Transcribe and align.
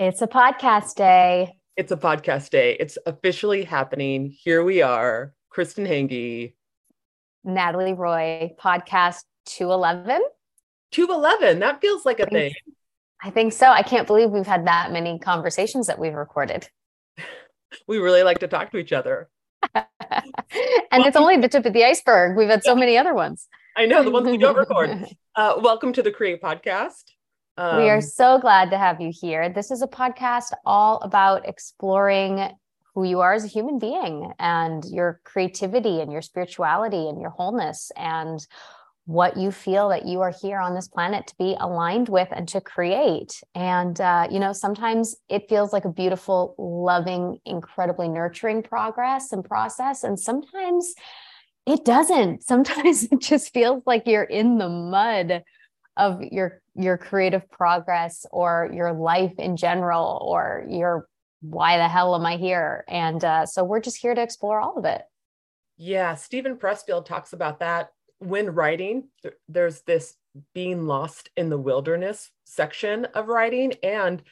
It's 0.00 0.22
a 0.22 0.26
podcast 0.26 0.94
day. 0.94 1.58
It's 1.76 1.92
a 1.92 1.96
podcast 1.98 2.48
day. 2.48 2.74
It's 2.80 2.96
officially 3.04 3.64
happening. 3.64 4.34
Here 4.34 4.64
we 4.64 4.80
are, 4.80 5.34
Kristen 5.50 5.84
Hange. 5.84 6.54
Natalie 7.44 7.92
Roy, 7.92 8.54
podcast 8.58 9.24
211. 9.44 10.22
211. 10.92 11.58
That 11.58 11.82
feels 11.82 12.06
like 12.06 12.18
a 12.18 12.24
thing. 12.24 12.54
I 13.22 13.28
think 13.28 13.52
so. 13.52 13.66
I 13.66 13.82
can't 13.82 14.06
believe 14.06 14.30
we've 14.30 14.46
had 14.46 14.66
that 14.66 14.90
many 14.90 15.18
conversations 15.18 15.88
that 15.88 15.98
we've 15.98 16.14
recorded. 16.14 16.66
we 17.86 17.98
really 17.98 18.22
like 18.22 18.38
to 18.38 18.48
talk 18.48 18.70
to 18.70 18.78
each 18.78 18.94
other. 18.94 19.28
and 19.74 21.04
it's 21.04 21.14
only 21.14 21.36
the 21.36 21.48
tip 21.48 21.66
of 21.66 21.74
the 21.74 21.84
iceberg. 21.84 22.38
We've 22.38 22.48
had 22.48 22.64
so 22.64 22.74
many 22.74 22.96
other 22.96 23.12
ones. 23.12 23.48
I 23.76 23.84
know, 23.84 24.02
the 24.02 24.10
ones 24.10 24.28
we 24.28 24.38
don't 24.38 24.56
record. 24.56 25.04
Uh, 25.36 25.54
welcome 25.62 25.92
to 25.92 26.02
the 26.02 26.10
Create 26.10 26.42
Podcast. 26.42 27.04
Um, 27.60 27.76
we 27.76 27.90
are 27.90 27.96
um, 27.96 28.00
so 28.00 28.38
glad 28.38 28.70
to 28.70 28.78
have 28.78 29.02
you 29.02 29.12
here. 29.12 29.50
This 29.50 29.70
is 29.70 29.82
a 29.82 29.86
podcast 29.86 30.52
all 30.64 30.96
about 31.02 31.46
exploring 31.46 32.56
who 32.94 33.04
you 33.04 33.20
are 33.20 33.34
as 33.34 33.44
a 33.44 33.48
human 33.48 33.78
being 33.78 34.32
and 34.38 34.82
your 34.86 35.20
creativity 35.24 36.00
and 36.00 36.10
your 36.10 36.22
spirituality 36.22 37.06
and 37.06 37.20
your 37.20 37.28
wholeness 37.28 37.92
and 37.98 38.46
what 39.04 39.36
you 39.36 39.50
feel 39.50 39.90
that 39.90 40.06
you 40.06 40.22
are 40.22 40.32
here 40.40 40.58
on 40.58 40.74
this 40.74 40.88
planet 40.88 41.26
to 41.26 41.34
be 41.36 41.54
aligned 41.60 42.08
with 42.08 42.28
and 42.30 42.48
to 42.48 42.62
create. 42.62 43.42
And, 43.54 44.00
uh, 44.00 44.28
you 44.30 44.40
know, 44.40 44.54
sometimes 44.54 45.14
it 45.28 45.50
feels 45.50 45.70
like 45.70 45.84
a 45.84 45.92
beautiful, 45.92 46.54
loving, 46.56 47.40
incredibly 47.44 48.08
nurturing 48.08 48.62
progress 48.62 49.32
and 49.32 49.44
process. 49.44 50.02
And 50.02 50.18
sometimes 50.18 50.94
it 51.66 51.84
doesn't. 51.84 52.42
Sometimes 52.42 53.04
it 53.12 53.20
just 53.20 53.52
feels 53.52 53.82
like 53.84 54.06
you're 54.06 54.22
in 54.22 54.56
the 54.56 54.70
mud 54.70 55.42
of 55.96 56.22
your 56.22 56.62
your 56.82 56.98
creative 56.98 57.48
progress 57.50 58.26
or 58.30 58.70
your 58.72 58.92
life 58.92 59.38
in 59.38 59.56
general 59.56 60.18
or 60.22 60.64
your 60.68 61.06
why 61.42 61.78
the 61.78 61.88
hell 61.88 62.14
am 62.14 62.26
I 62.26 62.36
here? 62.36 62.84
And 62.88 63.24
uh, 63.24 63.46
so 63.46 63.64
we're 63.64 63.80
just 63.80 63.96
here 63.96 64.14
to 64.14 64.22
explore 64.22 64.60
all 64.60 64.76
of 64.76 64.84
it. 64.84 65.02
Yeah, 65.78 66.14
Steven 66.14 66.56
Pressfield 66.56 67.06
talks 67.06 67.32
about 67.32 67.60
that 67.60 67.90
when 68.18 68.50
writing. 68.50 69.08
There's 69.48 69.80
this 69.82 70.14
being 70.54 70.86
lost 70.86 71.30
in 71.36 71.48
the 71.48 71.58
wilderness 71.58 72.30
section 72.44 73.06
of 73.06 73.28
writing, 73.28 73.72
and 73.82 74.22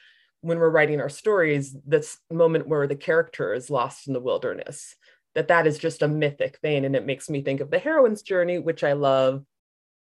when 0.43 0.59
we're 0.59 0.71
writing 0.71 1.01
our 1.01 1.09
stories, 1.09 1.75
this 1.87 2.19
moment 2.31 2.69
where 2.69 2.87
the 2.87 2.95
character 2.97 3.55
is 3.55 3.71
lost 3.71 4.07
in 4.07 4.13
the 4.13 4.21
wilderness. 4.21 4.95
That 5.35 5.49
that 5.49 5.67
is 5.67 5.79
just 5.79 6.03
a 6.03 6.09
mythic 6.09 6.59
vein, 6.63 6.85
and 6.85 6.95
it 6.95 7.07
makes 7.07 7.31
me 7.31 7.43
think 7.43 7.61
of 7.61 7.71
the 7.71 7.79
heroine's 7.79 8.23
journey, 8.23 8.59
which 8.59 8.85
I 8.85 8.93
love 8.93 9.45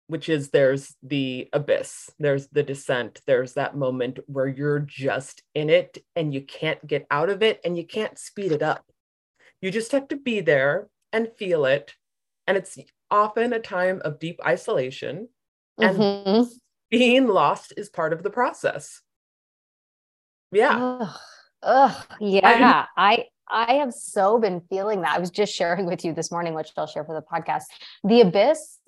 which 0.09 0.27
is 0.27 0.49
there's 0.49 0.95
the 1.03 1.47
abyss, 1.53 2.09
there's 2.17 2.47
the 2.47 2.63
descent, 2.63 3.21
there's 3.27 3.53
that 3.53 3.77
moment 3.77 4.17
where 4.25 4.47
you're 4.47 4.79
just 4.79 5.43
in 5.53 5.69
it 5.69 5.99
and 6.15 6.33
you 6.33 6.41
can't 6.41 6.85
get 6.87 7.05
out 7.11 7.29
of 7.29 7.43
it 7.43 7.61
and 7.63 7.77
you 7.77 7.85
can't 7.85 8.17
speed 8.17 8.51
it 8.51 8.63
up. 8.63 8.83
You 9.61 9.69
just 9.69 9.91
have 9.91 10.07
to 10.07 10.15
be 10.15 10.41
there 10.41 10.89
and 11.13 11.29
feel 11.37 11.63
it. 11.65 11.93
And 12.47 12.57
it's 12.57 12.75
often 13.11 13.53
a 13.53 13.59
time 13.59 14.01
of 14.03 14.17
deep 14.17 14.39
isolation. 14.43 15.29
And 15.79 15.97
mm-hmm. 15.99 16.43
being 16.89 17.27
lost 17.27 17.73
is 17.77 17.87
part 17.87 18.11
of 18.11 18.23
the 18.23 18.31
process. 18.31 19.01
Yeah. 20.51 20.97
Ugh, 21.01 21.15
Ugh 21.61 22.05
yeah. 22.19 22.87
I 22.97 23.25
I 23.47 23.73
have 23.73 23.93
so 23.93 24.39
been 24.39 24.61
feeling 24.71 25.01
that. 25.01 25.15
I 25.15 25.19
was 25.19 25.29
just 25.29 25.53
sharing 25.53 25.85
with 25.85 26.03
you 26.03 26.13
this 26.13 26.31
morning, 26.31 26.55
which 26.55 26.71
I'll 26.75 26.87
share 26.87 27.05
for 27.05 27.13
the 27.13 27.21
podcast. 27.21 27.65
The 28.03 28.21
abyss 28.21 28.78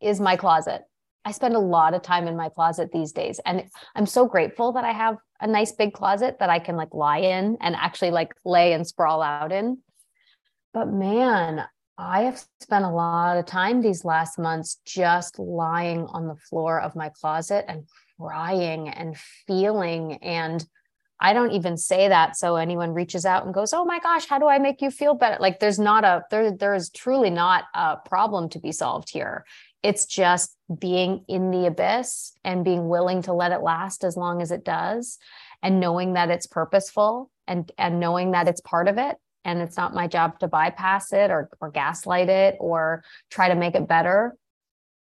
is 0.00 0.20
my 0.20 0.36
closet. 0.36 0.82
I 1.24 1.32
spend 1.32 1.56
a 1.56 1.60
lot 1.60 1.94
of 1.94 2.02
time 2.02 2.26
in 2.26 2.36
my 2.36 2.48
closet 2.48 2.90
these 2.92 3.12
days. 3.12 3.38
And 3.44 3.64
I'm 3.94 4.06
so 4.06 4.26
grateful 4.26 4.72
that 4.72 4.84
I 4.84 4.92
have 4.92 5.18
a 5.40 5.46
nice 5.46 5.72
big 5.72 5.92
closet 5.92 6.38
that 6.40 6.50
I 6.50 6.58
can 6.58 6.76
like 6.76 6.94
lie 6.94 7.18
in 7.18 7.58
and 7.60 7.76
actually 7.76 8.10
like 8.10 8.32
lay 8.44 8.72
and 8.72 8.86
sprawl 8.86 9.20
out 9.20 9.52
in. 9.52 9.78
But 10.72 10.88
man, 10.88 11.64
I 11.98 12.22
have 12.22 12.42
spent 12.60 12.84
a 12.84 12.90
lot 12.90 13.36
of 13.36 13.46
time 13.46 13.80
these 13.80 14.04
last 14.04 14.38
months 14.38 14.80
just 14.86 15.38
lying 15.38 16.06
on 16.06 16.28
the 16.28 16.36
floor 16.36 16.80
of 16.80 16.94
my 16.94 17.08
closet 17.08 17.64
and 17.68 17.84
crying 18.18 18.88
and 18.88 19.16
feeling. 19.46 20.14
And 20.22 20.64
I 21.20 21.32
don't 21.32 21.50
even 21.50 21.76
say 21.76 22.08
that 22.08 22.36
so 22.36 22.54
anyone 22.54 22.94
reaches 22.94 23.26
out 23.26 23.44
and 23.44 23.52
goes, 23.52 23.72
"Oh 23.72 23.84
my 23.84 23.98
gosh, 23.98 24.26
how 24.28 24.38
do 24.38 24.46
I 24.46 24.58
make 24.58 24.80
you 24.80 24.90
feel 24.90 25.14
better?" 25.14 25.36
Like 25.40 25.58
there's 25.58 25.78
not 25.78 26.04
a 26.04 26.24
there 26.30 26.52
there 26.52 26.74
is 26.74 26.90
truly 26.90 27.30
not 27.30 27.64
a 27.74 27.96
problem 27.96 28.48
to 28.50 28.60
be 28.60 28.70
solved 28.70 29.10
here. 29.10 29.44
It's 29.82 30.06
just 30.06 30.56
being 30.78 31.24
in 31.28 31.50
the 31.50 31.66
abyss 31.66 32.32
and 32.44 32.64
being 32.64 32.88
willing 32.88 33.22
to 33.22 33.32
let 33.32 33.52
it 33.52 33.62
last 33.62 34.04
as 34.04 34.16
long 34.16 34.42
as 34.42 34.50
it 34.50 34.64
does 34.64 35.18
and 35.62 35.80
knowing 35.80 36.14
that 36.14 36.30
it's 36.30 36.46
purposeful 36.46 37.30
and 37.46 37.70
and 37.78 38.00
knowing 38.00 38.32
that 38.32 38.48
it's 38.48 38.60
part 38.60 38.88
of 38.88 38.98
it 38.98 39.16
and 39.44 39.60
it's 39.60 39.76
not 39.76 39.94
my 39.94 40.06
job 40.06 40.38
to 40.40 40.48
bypass 40.48 41.12
it 41.12 41.30
or 41.30 41.48
or 41.60 41.70
gaslight 41.70 42.28
it 42.28 42.56
or 42.60 43.02
try 43.30 43.48
to 43.48 43.54
make 43.54 43.74
it 43.74 43.88
better 43.88 44.36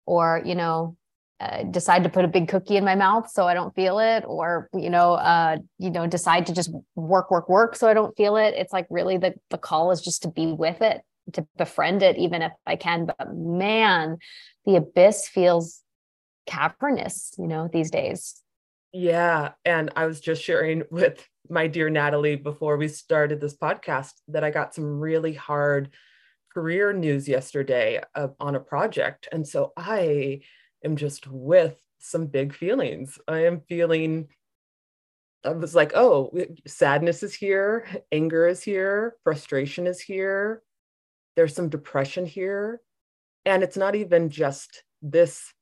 or 0.05 0.41
you 0.45 0.55
know 0.55 0.95
uh, 1.39 1.63
decide 1.63 2.03
to 2.03 2.09
put 2.09 2.23
a 2.23 2.29
big 2.29 2.47
cookie 2.47 2.77
in 2.77 2.85
my 2.85 2.95
mouth 2.95 3.29
so 3.29 3.45
I 3.45 3.53
don't 3.53 3.75
feel 3.75 3.99
it, 3.99 4.23
or 4.25 4.69
you 4.73 4.89
know, 4.89 5.15
uh, 5.15 5.57
you 5.77 5.89
know, 5.89 6.07
decide 6.07 6.45
to 6.45 6.53
just 6.53 6.71
work, 6.95 7.29
work, 7.29 7.49
work 7.49 7.75
so 7.75 7.89
I 7.89 7.93
don't 7.93 8.15
feel 8.15 8.37
it. 8.37 8.53
It's 8.55 8.71
like 8.71 8.87
really 8.89 9.17
the 9.17 9.33
the 9.49 9.57
call 9.57 9.91
is 9.91 9.99
just 9.99 10.21
to 10.21 10.29
be 10.29 10.53
with 10.53 10.81
it, 10.81 11.01
to 11.33 11.47
befriend 11.57 12.03
it, 12.03 12.17
even 12.17 12.41
if 12.41 12.51
I 12.65 12.75
can. 12.75 13.05
But 13.05 13.33
man, 13.33 14.17
the 14.65 14.75
abyss 14.77 15.27
feels 15.27 15.81
cavernous, 16.45 17.33
you 17.37 17.47
know, 17.47 17.69
these 17.71 17.91
days. 17.91 18.41
Yeah. 18.93 19.51
And 19.65 19.91
I 19.95 20.05
was 20.05 20.19
just 20.19 20.43
sharing 20.43 20.83
with 20.91 21.27
my 21.49 21.67
dear 21.67 21.89
Natalie 21.89 22.35
before 22.35 22.77
we 22.77 22.87
started 22.87 23.41
this 23.41 23.55
podcast 23.55 24.13
that 24.29 24.43
I 24.43 24.51
got 24.51 24.73
some 24.73 24.99
really 24.99 25.33
hard 25.33 25.91
career 26.53 26.93
news 26.93 27.27
yesterday 27.27 28.01
on 28.39 28.55
a 28.55 28.59
project. 28.59 29.27
And 29.31 29.45
so 29.45 29.73
I 29.75 30.41
am 30.83 30.95
just 30.95 31.27
with 31.27 31.77
some 31.99 32.27
big 32.27 32.53
feelings. 32.53 33.19
I 33.27 33.45
am 33.45 33.61
feeling, 33.67 34.29
I 35.43 35.49
was 35.49 35.75
like, 35.75 35.91
oh, 35.95 36.31
sadness 36.65 37.23
is 37.23 37.33
here, 37.33 37.87
anger 38.11 38.47
is 38.47 38.63
here, 38.63 39.15
frustration 39.23 39.85
is 39.85 39.99
here, 39.99 40.63
there's 41.35 41.55
some 41.55 41.69
depression 41.69 42.25
here. 42.25 42.81
And 43.45 43.63
it's 43.63 43.77
not 43.77 43.95
even 43.95 44.29
just 44.29 44.83
this 45.01 45.53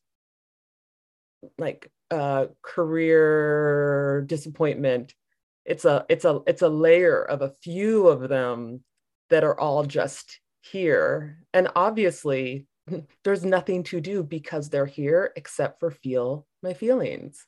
like 1.57 1.91
uh, 2.11 2.47
career 2.61 4.23
disappointment. 4.27 5.13
It's 5.65 5.85
a 5.85 6.05
it's 6.09 6.25
a 6.25 6.41
it's 6.47 6.61
a 6.61 6.69
layer 6.69 7.23
of 7.23 7.41
a 7.41 7.53
few 7.61 8.07
of 8.07 8.29
them 8.29 8.83
that 9.29 9.43
are 9.43 9.59
all 9.59 9.83
just 9.83 10.39
here. 10.61 11.39
And 11.53 11.69
obviously 11.75 12.67
there's 13.23 13.43
nothing 13.43 13.83
to 13.83 13.99
do 13.99 14.23
because 14.23 14.69
they're 14.69 14.85
here 14.85 15.33
except 15.35 15.79
for 15.79 15.91
feel 15.91 16.45
my 16.61 16.73
feelings. 16.73 17.45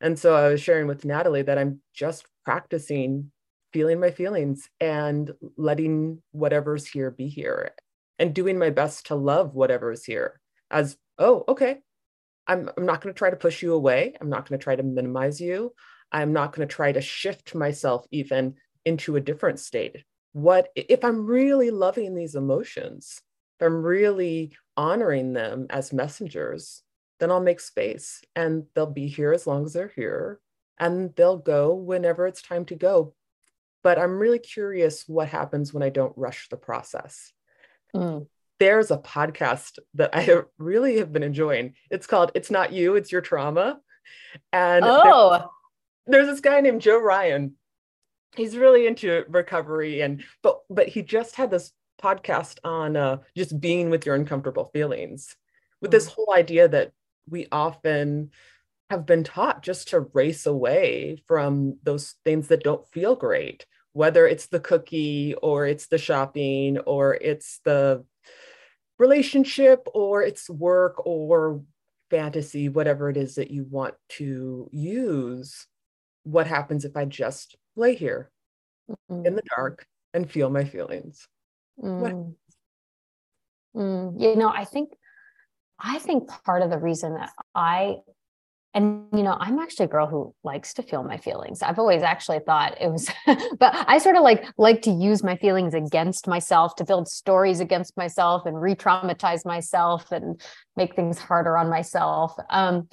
And 0.00 0.18
so 0.18 0.34
i 0.34 0.48
was 0.48 0.62
sharing 0.62 0.86
with 0.86 1.04
natalie 1.04 1.42
that 1.42 1.58
i'm 1.58 1.82
just 1.92 2.24
practicing 2.44 3.30
feeling 3.72 4.00
my 4.00 4.10
feelings 4.10 4.68
and 4.80 5.32
letting 5.56 6.22
whatever's 6.32 6.86
here 6.86 7.10
be 7.10 7.28
here 7.28 7.72
and 8.18 8.34
doing 8.34 8.58
my 8.58 8.70
best 8.70 9.06
to 9.06 9.14
love 9.14 9.54
whatever 9.54 9.92
is 9.92 10.04
here 10.04 10.40
as 10.70 10.96
oh 11.18 11.44
okay 11.48 11.78
i'm, 12.46 12.70
I'm 12.76 12.86
not 12.86 13.00
going 13.00 13.14
to 13.14 13.18
try 13.18 13.30
to 13.30 13.36
push 13.36 13.62
you 13.62 13.74
away. 13.74 14.14
I'm 14.20 14.28
not 14.28 14.48
going 14.48 14.58
to 14.58 14.62
try 14.62 14.76
to 14.76 14.82
minimize 14.82 15.40
you. 15.40 15.72
I'm 16.12 16.32
not 16.32 16.52
going 16.52 16.66
to 16.66 16.74
try 16.74 16.92
to 16.92 17.00
shift 17.00 17.54
myself 17.54 18.06
even 18.10 18.54
into 18.84 19.16
a 19.16 19.20
different 19.20 19.60
state. 19.60 20.04
What 20.32 20.68
if 20.76 21.04
i'm 21.04 21.26
really 21.26 21.70
loving 21.70 22.14
these 22.14 22.36
emotions 22.36 23.20
if 23.58 23.66
i'm 23.66 23.82
really 23.82 24.52
honoring 24.76 25.32
them 25.32 25.66
as 25.70 25.92
messengers 25.92 26.82
then 27.18 27.30
i'll 27.30 27.40
make 27.40 27.60
space 27.60 28.22
and 28.36 28.64
they'll 28.74 28.86
be 28.86 29.08
here 29.08 29.32
as 29.32 29.46
long 29.46 29.64
as 29.64 29.72
they're 29.72 29.92
here 29.94 30.40
and 30.78 31.14
they'll 31.16 31.36
go 31.36 31.74
whenever 31.74 32.26
it's 32.26 32.42
time 32.42 32.64
to 32.66 32.76
go 32.76 33.12
but 33.82 33.98
i'm 33.98 34.18
really 34.18 34.38
curious 34.38 35.04
what 35.06 35.28
happens 35.28 35.72
when 35.72 35.82
i 35.82 35.88
don't 35.88 36.16
rush 36.16 36.48
the 36.48 36.56
process 36.56 37.32
Mm. 37.94 38.26
There's 38.58 38.90
a 38.90 38.98
podcast 38.98 39.78
that 39.94 40.10
I 40.14 40.42
really 40.58 40.98
have 40.98 41.12
been 41.12 41.22
enjoying. 41.22 41.74
It's 41.90 42.06
called 42.06 42.32
It's 42.34 42.50
Not 42.50 42.72
You, 42.72 42.96
It's 42.96 43.12
Your 43.12 43.20
Trauma. 43.22 43.80
And 44.52 44.84
oh. 44.84 45.30
there's, 45.30 45.42
there's 46.06 46.26
this 46.26 46.40
guy 46.40 46.60
named 46.60 46.82
Joe 46.82 46.98
Ryan. 47.00 47.54
He's 48.36 48.56
really 48.56 48.86
into 48.86 49.24
recovery 49.28 50.02
and 50.02 50.22
but 50.40 50.60
but 50.70 50.86
he 50.86 51.02
just 51.02 51.34
had 51.34 51.50
this 51.50 51.72
podcast 52.00 52.58
on 52.62 52.96
uh, 52.96 53.18
just 53.36 53.60
being 53.60 53.90
with 53.90 54.06
your 54.06 54.14
uncomfortable 54.14 54.70
feelings 54.72 55.34
with 55.80 55.90
this 55.90 56.08
mm. 56.08 56.14
whole 56.14 56.32
idea 56.32 56.68
that 56.68 56.92
we 57.28 57.48
often 57.50 58.30
have 58.88 59.04
been 59.04 59.24
taught 59.24 59.64
just 59.64 59.88
to 59.88 60.00
race 60.14 60.46
away 60.46 61.20
from 61.26 61.78
those 61.82 62.14
things 62.24 62.48
that 62.48 62.62
don't 62.62 62.86
feel 62.92 63.16
great 63.16 63.66
whether 63.92 64.26
it's 64.26 64.46
the 64.46 64.60
cookie 64.60 65.34
or 65.42 65.66
it's 65.66 65.88
the 65.88 65.98
shopping 65.98 66.78
or 66.80 67.14
it's 67.20 67.60
the 67.64 68.04
relationship 68.98 69.86
or 69.94 70.22
it's 70.22 70.48
work 70.50 71.04
or 71.06 71.62
fantasy, 72.10 72.68
whatever 72.68 73.08
it 73.08 73.16
is 73.16 73.36
that 73.36 73.50
you 73.50 73.64
want 73.64 73.94
to 74.10 74.68
use. 74.72 75.66
what 76.24 76.46
happens 76.46 76.84
if 76.84 76.96
I 76.98 77.06
just 77.06 77.56
lay 77.76 77.94
here 77.94 78.30
Mm. 79.10 79.26
in 79.26 79.34
the 79.36 79.42
dark 79.56 79.86
and 80.12 80.30
feel 80.30 80.50
my 80.50 80.64
feelings? 80.64 81.26
Mm. 81.82 82.34
Mm. 83.74 84.20
You 84.20 84.36
know, 84.36 84.48
I 84.50 84.64
think 84.64 84.90
I 85.78 85.98
think 85.98 86.28
part 86.44 86.60
of 86.62 86.68
the 86.70 86.78
reason 86.78 87.14
that 87.14 87.30
I 87.54 87.98
and 88.72 89.06
you 89.12 89.22
know, 89.22 89.36
I'm 89.40 89.58
actually 89.58 89.86
a 89.86 89.88
girl 89.88 90.06
who 90.06 90.34
likes 90.44 90.74
to 90.74 90.82
feel 90.82 91.02
my 91.02 91.16
feelings. 91.16 91.62
I've 91.62 91.78
always 91.78 92.02
actually 92.02 92.38
thought 92.40 92.80
it 92.80 92.88
was 92.88 93.10
but 93.58 93.74
I 93.88 93.98
sort 93.98 94.16
of 94.16 94.22
like 94.22 94.46
like 94.56 94.82
to 94.82 94.90
use 94.90 95.22
my 95.22 95.36
feelings 95.36 95.74
against 95.74 96.28
myself 96.28 96.76
to 96.76 96.84
build 96.84 97.08
stories 97.08 97.60
against 97.60 97.96
myself 97.96 98.46
and 98.46 98.60
re-traumatize 98.60 99.44
myself 99.44 100.12
and 100.12 100.40
make 100.76 100.94
things 100.94 101.18
harder 101.18 101.56
on 101.58 101.68
myself. 101.68 102.34
Um 102.48 102.88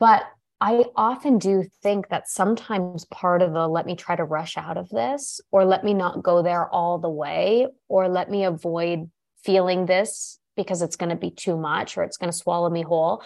but 0.00 0.24
I 0.60 0.84
often 0.94 1.38
do 1.38 1.64
think 1.82 2.08
that 2.10 2.28
sometimes 2.28 3.04
part 3.06 3.42
of 3.42 3.52
the 3.52 3.66
let 3.66 3.84
me 3.84 3.96
try 3.96 4.14
to 4.14 4.22
rush 4.22 4.56
out 4.56 4.76
of 4.76 4.88
this, 4.90 5.40
or 5.50 5.64
let 5.64 5.82
me 5.82 5.92
not 5.92 6.22
go 6.22 6.40
there 6.40 6.68
all 6.68 6.98
the 6.98 7.10
way, 7.10 7.66
or 7.88 8.08
let 8.08 8.30
me 8.30 8.44
avoid 8.44 9.10
feeling 9.44 9.86
this 9.86 10.38
because 10.56 10.80
it's 10.80 10.94
going 10.94 11.10
to 11.10 11.16
be 11.16 11.32
too 11.32 11.56
much 11.56 11.96
or 11.96 12.04
it's 12.04 12.16
going 12.16 12.30
to 12.30 12.36
swallow 12.36 12.70
me 12.70 12.82
whole, 12.82 13.24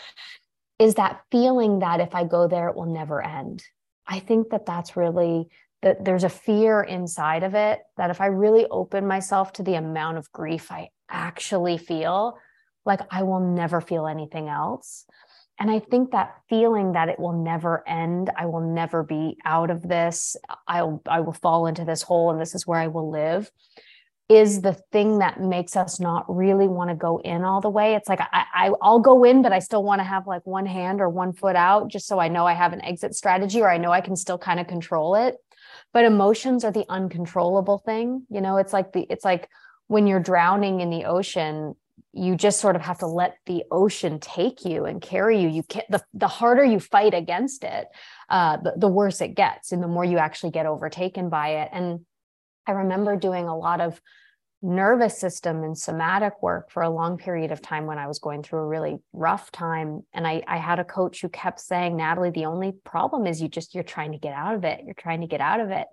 is 0.79 0.95
that 0.95 1.23
feeling 1.31 1.81
that 1.81 2.01
if 2.01 2.15
I 2.15 2.25
go 2.25 2.49
there, 2.49 2.69
it 2.69 2.77
will 2.77 2.87
never 2.87 3.23
end. 3.23 3.65
I 4.07 4.21
think 4.21 4.51
that 4.51 4.67
that's 4.67 4.97
really 4.97 5.49
that 5.83 6.05
there's 6.05 6.25
a 6.25 6.29
fear 6.29 6.83
inside 6.83 7.43
of 7.43 7.55
it 7.55 7.81
that 7.97 8.11
if 8.11 8.21
I 8.21 8.27
really 8.27 8.67
open 8.71 9.07
myself 9.07 9.53
to 9.55 9.63
the 9.63 9.75
amount 9.75 10.19
of 10.19 10.33
grief 10.33 10.73
I 10.73 10.89
actually 11.11 11.79
feel, 11.79 12.39
like 12.85 13.01
I 13.11 13.23
will 13.25 13.41
never 13.41 13.81
feel 13.81 14.07
anything 14.07 14.49
else 14.49 15.07
and 15.59 15.71
I 15.71 15.79
think 15.79 16.11
that 16.11 16.35
feeling 16.49 16.93
that 16.93 17.09
it 17.09 17.19
will 17.19 17.33
never 17.33 17.83
end, 17.89 18.31
I 18.37 18.47
will 18.47 18.61
never 18.61 19.03
be 19.03 19.39
out 19.45 19.71
of 19.71 19.83
this, 19.83 20.37
I'll 20.69 21.01
I 21.07 21.21
will 21.21 21.33
fall 21.33 21.67
into 21.67 21.85
this 21.85 22.03
hole 22.03 22.31
and 22.31 22.41
this 22.41 22.55
is 22.55 22.67
where 22.67 22.79
I 22.79 22.89
will 22.89 23.11
live 23.11 23.51
is 24.29 24.61
the 24.61 24.73
thing 24.91 25.19
that 25.19 25.41
makes 25.41 25.77
us 25.77 26.01
not 26.01 26.25
really 26.29 26.67
want 26.67 26.91
to 26.91 26.97
go 26.97 27.19
in 27.19 27.45
all 27.45 27.61
the 27.61 27.71
way. 27.71 27.95
It's 27.95 28.09
like 28.09 28.21
I, 28.21 28.45
I 28.53 28.71
I'll 28.83 28.99
go 28.99 29.23
in, 29.23 29.43
but 29.43 29.53
I 29.53 29.61
still 29.61 29.85
want 29.85 30.01
to 30.01 30.05
have 30.05 30.27
like 30.27 30.45
one 30.45 30.67
hand 30.67 31.01
or 31.01 31.09
one 31.09 31.33
foot 31.33 31.55
out 31.55 31.89
just 31.89 32.07
so 32.07 32.19
I 32.19 32.29
know 32.29 32.45
I 32.45 32.55
have 32.55 32.73
an 32.73 32.85
exit 32.85 33.15
strategy 33.15 33.61
or 33.61 33.71
I 33.71 33.79
know 33.79 33.93
I 33.93 34.01
can 34.01 34.17
still 34.17 34.39
kind 34.39 34.59
of 34.59 34.67
control 34.67 35.15
it. 35.15 35.37
But 35.93 36.05
emotions 36.05 36.65
are 36.65 36.73
the 36.73 36.87
uncontrollable 36.89 37.79
thing. 37.79 38.27
You 38.29 38.41
know, 38.41 38.57
it's 38.57 38.73
like 38.73 38.93
the 38.93 39.07
it's 39.09 39.25
like 39.25 39.49
when 39.87 40.09
you're 40.09 40.21
drowning 40.21 40.81
in 40.81 40.91
the 40.91 41.05
ocean, 41.05 41.77
you 42.13 42.35
just 42.35 42.61
sort 42.61 42.75
of 42.75 42.83
have 42.83 42.99
to 42.99 43.07
let 43.07 43.37
the 43.47 43.63
ocean 43.71 44.19
take 44.19 44.65
you 44.65 44.87
and 44.87 45.01
carry 45.01 45.41
you 45.41 45.49
you 45.49 45.63
can't 45.63 45.89
the, 45.91 46.03
the 46.15 46.29
harder 46.29 46.65
you 46.65 46.81
fight 46.81 47.15
against 47.15 47.63
it 47.63 47.87
uh, 48.31 48.57
the, 48.57 48.73
the 48.77 48.89
worse 48.89 49.21
it 49.21 49.35
gets 49.35 49.71
and 49.71 49.83
the 49.83 49.89
more 49.89 50.05
you 50.05 50.19
actually 50.19 50.51
get 50.51 50.67
overtaken 50.67 51.29
by 51.29 51.49
it 51.61 51.69
and 51.73 52.01
i 52.67 52.73
remember 52.73 53.17
doing 53.17 53.47
a 53.47 53.57
lot 53.57 53.81
of 53.81 54.01
nervous 54.63 55.19
system 55.19 55.63
and 55.63 55.77
somatic 55.77 56.43
work 56.43 56.71
for 56.71 56.83
a 56.83 56.91
long 56.91 57.19
period 57.19 57.53
of 57.53 57.61
time 57.61 57.87
when 57.87 57.99
i 57.99 58.07
was 58.07 58.19
going 58.19 58.43
through 58.43 58.61
a 58.61 58.67
really 58.67 58.97
rough 59.13 59.53
time. 59.53 60.01
And 60.15 60.27
I, 60.27 60.43
I 60.49 60.57
had 60.57 60.79
a 60.79 60.85
coach 60.85 61.21
who 61.21 61.29
kept 61.29 61.61
saying 61.61 61.97
natalie 61.97 62.31
the 62.31 62.47
only 62.47 62.73
problem 62.85 63.27
is 63.27 63.41
you 63.41 63.49
just 63.49 63.75
you're 63.75 63.85
trying 63.85 64.13
to 64.13 64.19
get 64.19 64.33
out 64.33 64.55
of 64.55 64.65
it. 64.65 64.81
You're 64.85 64.95
trying 64.95 65.21
to 65.21 65.27
get 65.27 65.41
out 65.41 65.61
of 65.61 65.71
it. 65.71 65.87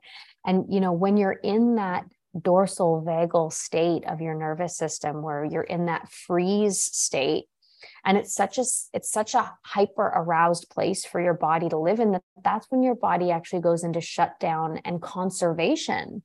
And 0.46 0.66
you 0.74 0.80
know 0.80 0.94
when 0.94 1.18
you're 1.18 1.32
in 1.32 1.76
that 1.76 2.06
dorsal 2.40 3.04
vagal 3.06 3.54
state 3.54 4.06
of 4.08 4.22
your 4.22 4.34
nervous 4.34 4.76
system 4.78 5.22
where 5.22 5.46
you're 5.46 5.62
in 5.62 5.86
that 5.86 6.12
freeze 6.12 6.82
state 6.82 7.46
and 8.06 8.18
it's 8.18 8.34
such 8.34 8.58
a 8.58 8.64
it's 8.94 9.12
such 9.12 9.36
a 9.36 9.54
hyper 9.64 10.12
aroused 10.16 10.70
place 10.70 11.06
for 11.06 11.22
your 11.22 11.34
body 11.36 11.70
to 11.70 11.78
live 11.78 12.00
in 12.00 12.12
that 12.14 12.24
that's 12.44 12.66
when 12.70 12.82
your 12.82 12.96
body 12.96 13.30
actually 13.30 13.62
goes 13.62 13.84
into 13.84 14.02
shutdown 14.02 14.80
and 14.84 15.02
conservation 15.02 16.24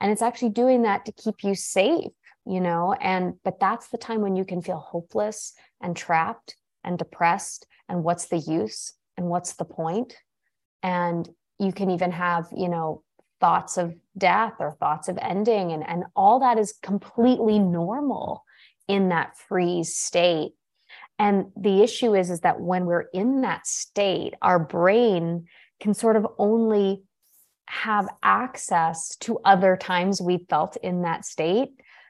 and 0.00 0.10
it's 0.10 0.22
actually 0.22 0.50
doing 0.50 0.82
that 0.82 1.04
to 1.04 1.12
keep 1.12 1.42
you 1.42 1.54
safe 1.54 2.12
you 2.46 2.60
know 2.60 2.94
and 3.00 3.34
but 3.44 3.60
that's 3.60 3.88
the 3.88 3.98
time 3.98 4.20
when 4.20 4.36
you 4.36 4.44
can 4.44 4.62
feel 4.62 4.78
hopeless 4.78 5.52
and 5.80 5.96
trapped 5.96 6.56
and 6.84 6.98
depressed 6.98 7.66
and 7.88 8.04
what's 8.04 8.26
the 8.26 8.38
use 8.38 8.94
and 9.16 9.26
what's 9.26 9.54
the 9.54 9.64
point? 9.64 10.14
And 10.82 11.28
you 11.58 11.72
can 11.72 11.90
even 11.90 12.12
have 12.12 12.48
you 12.56 12.68
know 12.68 13.02
thoughts 13.40 13.76
of 13.76 13.94
death 14.16 14.54
or 14.58 14.72
thoughts 14.72 15.08
of 15.08 15.18
ending 15.20 15.72
and, 15.72 15.86
and 15.86 16.04
all 16.14 16.40
that 16.40 16.58
is 16.58 16.74
completely 16.82 17.58
normal 17.58 18.44
in 18.86 19.08
that 19.08 19.36
freeze 19.36 19.96
state. 19.96 20.52
And 21.18 21.46
the 21.56 21.82
issue 21.82 22.14
is 22.14 22.30
is 22.30 22.40
that 22.40 22.60
when 22.60 22.86
we're 22.86 23.08
in 23.12 23.42
that 23.42 23.66
state 23.66 24.34
our 24.40 24.58
brain 24.58 25.46
can 25.80 25.94
sort 25.94 26.16
of 26.16 26.26
only 26.38 27.02
have 27.70 28.08
access 28.22 29.16
to 29.16 29.38
other 29.44 29.76
times 29.76 30.20
we 30.20 30.44
felt 30.48 30.76
in 30.82 31.02
that 31.02 31.24
state 31.24 31.68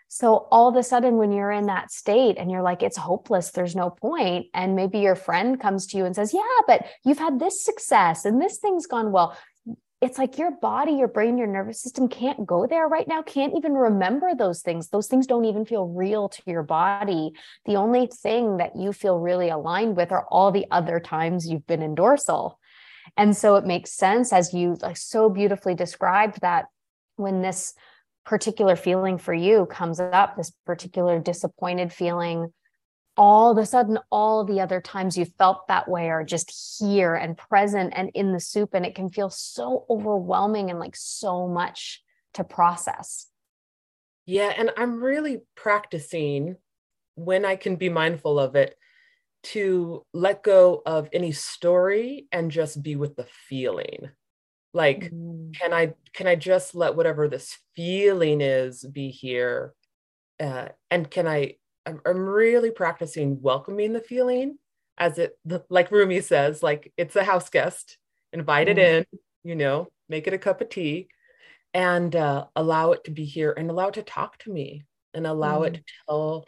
so 0.08 0.48
all 0.50 0.68
of 0.68 0.74
a 0.74 0.82
sudden 0.82 1.16
when 1.18 1.30
you're 1.30 1.52
in 1.52 1.66
that 1.66 1.92
state 1.92 2.36
and 2.38 2.50
you're 2.50 2.62
like 2.62 2.82
it's 2.82 2.96
hopeless 2.96 3.50
there's 3.50 3.76
no 3.76 3.90
point 3.90 4.46
and 4.54 4.74
maybe 4.74 4.98
your 4.98 5.14
friend 5.14 5.60
comes 5.60 5.86
to 5.86 5.98
you 5.98 6.06
and 6.06 6.16
says 6.16 6.32
yeah 6.32 6.40
but 6.66 6.86
you've 7.04 7.18
had 7.18 7.38
this 7.38 7.62
success 7.62 8.24
and 8.24 8.40
this 8.40 8.56
thing's 8.58 8.86
gone 8.86 9.12
well 9.12 9.36
it's 10.00 10.16
like 10.16 10.38
your 10.38 10.50
body, 10.50 10.92
your 10.92 11.08
brain, 11.08 11.36
your 11.36 11.46
nervous 11.46 11.82
system 11.82 12.08
can't 12.08 12.46
go 12.46 12.66
there 12.66 12.88
right 12.88 13.06
now, 13.06 13.20
can't 13.20 13.52
even 13.54 13.74
remember 13.74 14.34
those 14.34 14.62
things. 14.62 14.88
Those 14.88 15.08
things 15.08 15.26
don't 15.26 15.44
even 15.44 15.66
feel 15.66 15.88
real 15.88 16.30
to 16.30 16.42
your 16.46 16.62
body. 16.62 17.32
The 17.66 17.76
only 17.76 18.06
thing 18.06 18.56
that 18.56 18.76
you 18.76 18.94
feel 18.94 19.18
really 19.18 19.50
aligned 19.50 19.98
with 19.98 20.10
are 20.10 20.24
all 20.30 20.52
the 20.52 20.64
other 20.70 21.00
times 21.00 21.46
you've 21.46 21.66
been 21.66 21.82
in 21.82 21.94
dorsal. 21.94 22.58
And 23.16 23.36
so 23.36 23.56
it 23.56 23.66
makes 23.66 23.92
sense 23.92 24.32
as 24.32 24.54
you 24.54 24.76
like 24.80 24.96
so 24.96 25.28
beautifully 25.28 25.74
described 25.74 26.40
that 26.40 26.66
when 27.16 27.42
this 27.42 27.74
particular 28.24 28.76
feeling 28.76 29.18
for 29.18 29.34
you 29.34 29.66
comes 29.66 30.00
up, 30.00 30.36
this 30.36 30.52
particular 30.64 31.18
disappointed 31.18 31.92
feeling, 31.92 32.52
all 33.16 33.50
of 33.50 33.58
a 33.58 33.66
sudden 33.66 33.98
all 34.10 34.44
the 34.44 34.60
other 34.60 34.80
times 34.80 35.18
you 35.18 35.24
felt 35.24 35.68
that 35.68 35.88
way 35.88 36.08
are 36.08 36.24
just 36.24 36.78
here 36.78 37.14
and 37.14 37.36
present 37.36 37.92
and 37.94 38.10
in 38.14 38.32
the 38.32 38.40
soup 38.40 38.70
and 38.72 38.86
it 38.86 38.94
can 38.94 39.10
feel 39.10 39.28
so 39.28 39.84
overwhelming 39.90 40.70
and 40.70 40.78
like 40.78 40.96
so 40.96 41.46
much 41.46 42.02
to 42.34 42.44
process. 42.44 43.26
Yeah 44.26 44.52
and 44.56 44.70
i'm 44.76 45.02
really 45.02 45.38
practicing 45.56 46.56
when 47.16 47.44
i 47.44 47.56
can 47.56 47.74
be 47.76 47.88
mindful 47.88 48.38
of 48.38 48.54
it 48.54 48.76
to 49.42 50.04
let 50.12 50.42
go 50.42 50.82
of 50.84 51.08
any 51.12 51.32
story 51.32 52.26
and 52.32 52.50
just 52.50 52.82
be 52.82 52.96
with 52.96 53.16
the 53.16 53.26
feeling 53.48 54.10
like 54.72 55.10
mm. 55.10 55.54
can 55.54 55.72
i 55.72 55.92
can 56.12 56.26
i 56.26 56.34
just 56.34 56.74
let 56.74 56.94
whatever 56.94 57.26
this 57.26 57.58
feeling 57.74 58.40
is 58.40 58.84
be 58.84 59.10
here 59.10 59.72
uh, 60.40 60.68
and 60.90 61.10
can 61.10 61.26
i 61.26 61.54
I'm, 61.86 62.00
I'm 62.04 62.18
really 62.18 62.70
practicing 62.70 63.40
welcoming 63.40 63.92
the 63.92 64.00
feeling 64.00 64.58
as 65.00 65.18
it 65.18 65.36
like 65.68 65.90
Rumi 65.90 66.20
says, 66.20 66.62
like 66.62 66.92
it's 66.96 67.16
a 67.16 67.24
house 67.24 67.48
guest, 67.48 67.98
invite 68.32 68.68
mm. 68.68 68.72
it 68.72 68.78
in, 68.78 69.04
you 69.42 69.56
know, 69.56 69.88
make 70.08 70.28
it 70.28 70.34
a 70.34 70.38
cup 70.38 70.60
of 70.60 70.68
tea 70.68 71.08
and 71.74 72.14
uh, 72.14 72.46
allow 72.54 72.92
it 72.92 73.04
to 73.04 73.10
be 73.10 73.24
here 73.24 73.52
and 73.56 73.70
allow 73.70 73.88
it 73.88 73.94
to 73.94 74.02
talk 74.02 74.38
to 74.38 74.52
me 74.52 74.84
and 75.14 75.26
allow 75.26 75.60
mm. 75.60 75.68
it 75.68 75.74
to 75.74 75.82
tell 76.06 76.44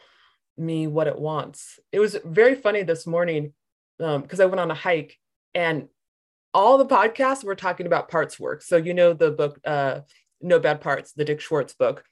me 0.63 0.87
what 0.87 1.07
it 1.07 1.19
wants. 1.19 1.79
It 1.91 2.01
was 2.01 2.17
very 2.25 2.55
funny 2.55 2.83
this 2.83 3.07
morning 3.07 3.53
because 3.99 4.41
um, 4.41 4.43
I 4.43 4.47
went 4.47 4.61
on 4.61 4.71
a 4.71 4.75
hike 4.75 5.19
and 5.55 5.89
all 6.55 6.79
the 6.79 6.87
podcasts 6.87 7.45
were 7.45 7.55
talking 7.55 7.87
about 7.87 8.11
parts 8.11 8.39
work. 8.39 8.63
So 8.63 8.77
you 8.77 8.95
know 8.95 9.13
the 9.13 9.31
book 9.31 9.59
uh, 9.65 10.01
No 10.41 10.59
Bad 10.59 10.81
Parts, 10.81 11.13
the 11.13 11.25
Dick 11.25 11.41
Schwartz 11.41 11.75
book 11.75 12.05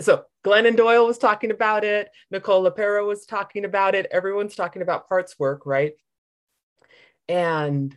so 0.00 0.24
Glennon 0.44 0.76
Doyle 0.76 1.06
was 1.06 1.18
talking 1.18 1.50
about 1.50 1.84
it. 1.84 2.10
Nicole 2.30 2.68
LePera 2.68 3.06
was 3.06 3.24
talking 3.24 3.64
about 3.64 3.94
it. 3.94 4.06
Everyone's 4.10 4.54
talking 4.54 4.82
about 4.82 5.08
parts 5.08 5.38
work, 5.38 5.64
right? 5.66 5.92
And 7.28 7.96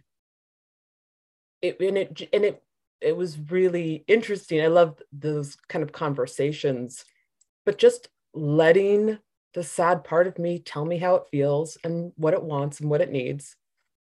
it 1.61 1.79
and 1.79 1.97
it 1.97 2.29
and 2.31 2.45
it 2.45 2.63
it 3.01 3.17
was 3.17 3.37
really 3.37 4.03
interesting. 4.07 4.61
I 4.61 4.67
love 4.67 5.01
those 5.11 5.57
kind 5.67 5.83
of 5.83 5.91
conversations, 5.91 7.03
but 7.65 7.77
just 7.77 8.07
letting 8.33 9.17
the 9.55 9.63
sad 9.63 10.03
part 10.03 10.27
of 10.27 10.37
me 10.37 10.59
tell 10.59 10.85
me 10.85 10.97
how 10.97 11.15
it 11.15 11.23
feels 11.31 11.77
and 11.83 12.11
what 12.17 12.33
it 12.33 12.43
wants 12.43 12.81
and 12.81 12.89
what 12.89 13.01
it 13.01 13.09
needs. 13.09 13.55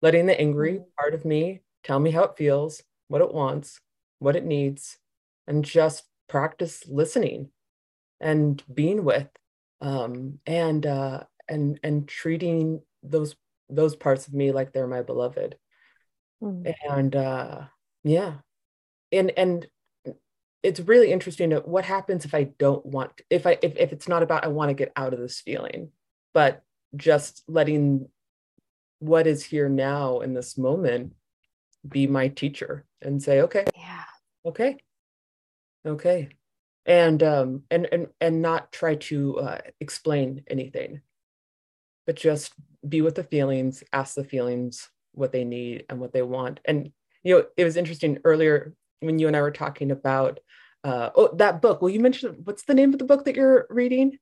Letting 0.02 0.26
the 0.26 0.40
angry 0.40 0.76
mm-hmm. 0.76 0.90
part 0.98 1.14
of 1.14 1.26
me 1.26 1.62
tell 1.84 2.00
me 2.00 2.10
how 2.10 2.24
it 2.24 2.38
feels, 2.38 2.82
what 3.10 3.22
it 3.22 3.34
wants, 3.34 3.80
what 4.20 4.38
it 4.38 4.46
needs, 4.46 4.98
and 5.48 5.64
just 5.64 6.06
practice 6.30 6.84
listening 6.88 7.50
and 8.22 8.64
being 8.74 9.04
with 9.04 9.28
um, 9.82 10.40
and 10.48 10.86
uh, 10.86 11.24
and 11.50 11.80
and 11.84 12.08
treating 12.08 12.82
those 13.04 13.36
those 13.70 13.96
parts 13.96 14.28
of 14.28 14.34
me 14.34 14.52
like 14.52 14.72
they're 14.72 14.88
my 14.88 15.02
beloved 15.02 15.58
mm. 16.42 16.74
and 16.90 17.16
uh, 17.16 17.62
yeah 18.04 18.36
and 19.12 19.32
and 19.36 19.68
it's 20.64 20.80
really 20.80 21.12
interesting 21.12 21.52
what 21.52 21.86
happens 21.86 22.26
if 22.26 22.34
i 22.34 22.44
don't 22.44 22.86
want 22.86 23.12
if 23.30 23.46
i 23.48 23.58
if, 23.62 23.76
if 23.78 23.92
it's 23.92 24.08
not 24.08 24.24
about 24.24 24.44
i 24.44 24.48
want 24.48 24.70
to 24.70 24.76
get 24.76 24.92
out 24.96 25.14
of 25.14 25.20
this 25.20 25.40
feeling 25.42 25.90
but 26.34 26.64
just 26.96 27.44
letting 27.48 28.08
what 29.00 29.28
is 29.28 29.44
here 29.44 29.68
now 29.68 30.20
in 30.20 30.34
this 30.34 30.58
moment 30.58 31.14
be 31.88 32.08
my 32.08 32.28
teacher 32.28 32.86
and 33.02 33.22
say, 33.22 33.42
okay, 33.42 33.66
yeah, 33.76 34.04
okay, 34.46 34.78
okay, 35.86 36.30
and 36.86 37.22
um, 37.24 37.64
and 37.72 37.88
and 37.92 38.08
and 38.20 38.42
not 38.42 38.72
try 38.72 38.96
to 38.96 39.40
uh, 39.40 39.58
explain 39.80 40.44
anything, 40.48 41.02
but 42.06 42.16
just 42.16 42.54
be 42.88 43.02
with 43.02 43.16
the 43.16 43.24
feelings, 43.24 43.84
ask 43.92 44.16
the 44.16 44.24
feelings 44.24 44.90
what 45.14 45.32
they 45.32 45.44
need 45.44 45.86
and 45.90 46.00
what 46.00 46.14
they 46.14 46.22
want. 46.22 46.60
And 46.66 46.92
you 47.24 47.36
know, 47.36 47.46
it 47.58 47.64
was 47.64 47.78
interesting 47.78 48.20
earlier 48.24 48.74
when 49.02 49.20
you 49.20 49.28
and 49.28 49.36
I 49.36 49.42
were 49.42 49.52
talking 49.52 49.92
about 49.92 50.40
uh, 50.84 51.10
oh 51.16 51.36
that 51.36 51.62
book. 51.62 51.82
Well, 51.82 51.90
you 51.90 52.00
mentioned 52.00 52.38
what's 52.46 52.64
the 52.64 52.74
name 52.74 52.94
of 52.94 53.00
the 53.00 53.06
book 53.06 53.26
that 53.26 53.36
you're 53.36 53.68
reading? 53.70 54.18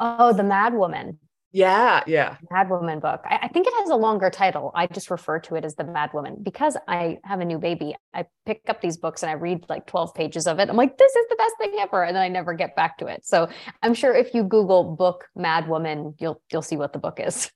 Oh, 0.00 0.32
The 0.32 0.42
Mad 0.42 0.74
Woman. 0.74 1.18
Yeah, 1.50 2.02
yeah. 2.06 2.36
Mad 2.50 2.68
Woman 2.68 3.00
book. 3.00 3.22
I, 3.24 3.38
I, 3.42 3.48
think 3.48 3.66
it 3.66 3.72
has 3.78 3.88
a 3.88 3.96
longer 3.96 4.28
title. 4.28 4.70
I 4.74 4.86
just 4.86 5.10
refer 5.10 5.38
to 5.40 5.54
it 5.54 5.64
as 5.64 5.76
the 5.76 5.84
Mad 5.84 6.10
Woman 6.12 6.36
because 6.42 6.76
I 6.86 7.18
have 7.24 7.40
a 7.40 7.44
new 7.44 7.58
baby. 7.58 7.96
I 8.12 8.26
pick 8.44 8.62
up 8.68 8.82
these 8.82 8.98
books 8.98 9.22
and 9.22 9.30
I 9.30 9.34
read 9.34 9.64
like 9.66 9.86
12 9.86 10.14
pages 10.14 10.46
of 10.46 10.58
it. 10.58 10.68
I'm 10.68 10.76
like, 10.76 10.98
this 10.98 11.14
is 11.14 11.26
the 11.30 11.36
best 11.36 11.54
thing 11.58 11.72
ever. 11.78 12.04
And 12.04 12.14
then 12.14 12.22
I 12.22 12.28
never 12.28 12.52
get 12.52 12.76
back 12.76 12.98
to 12.98 13.06
it. 13.06 13.24
So 13.24 13.48
I'm 13.82 13.94
sure 13.94 14.14
if 14.14 14.34
you 14.34 14.42
Google 14.42 14.94
book 14.94 15.24
Mad 15.34 15.68
Woman, 15.68 16.14
you'll 16.18 16.42
you'll 16.52 16.60
see 16.60 16.76
what 16.76 16.92
the 16.92 16.98
book 16.98 17.18
is. 17.18 17.50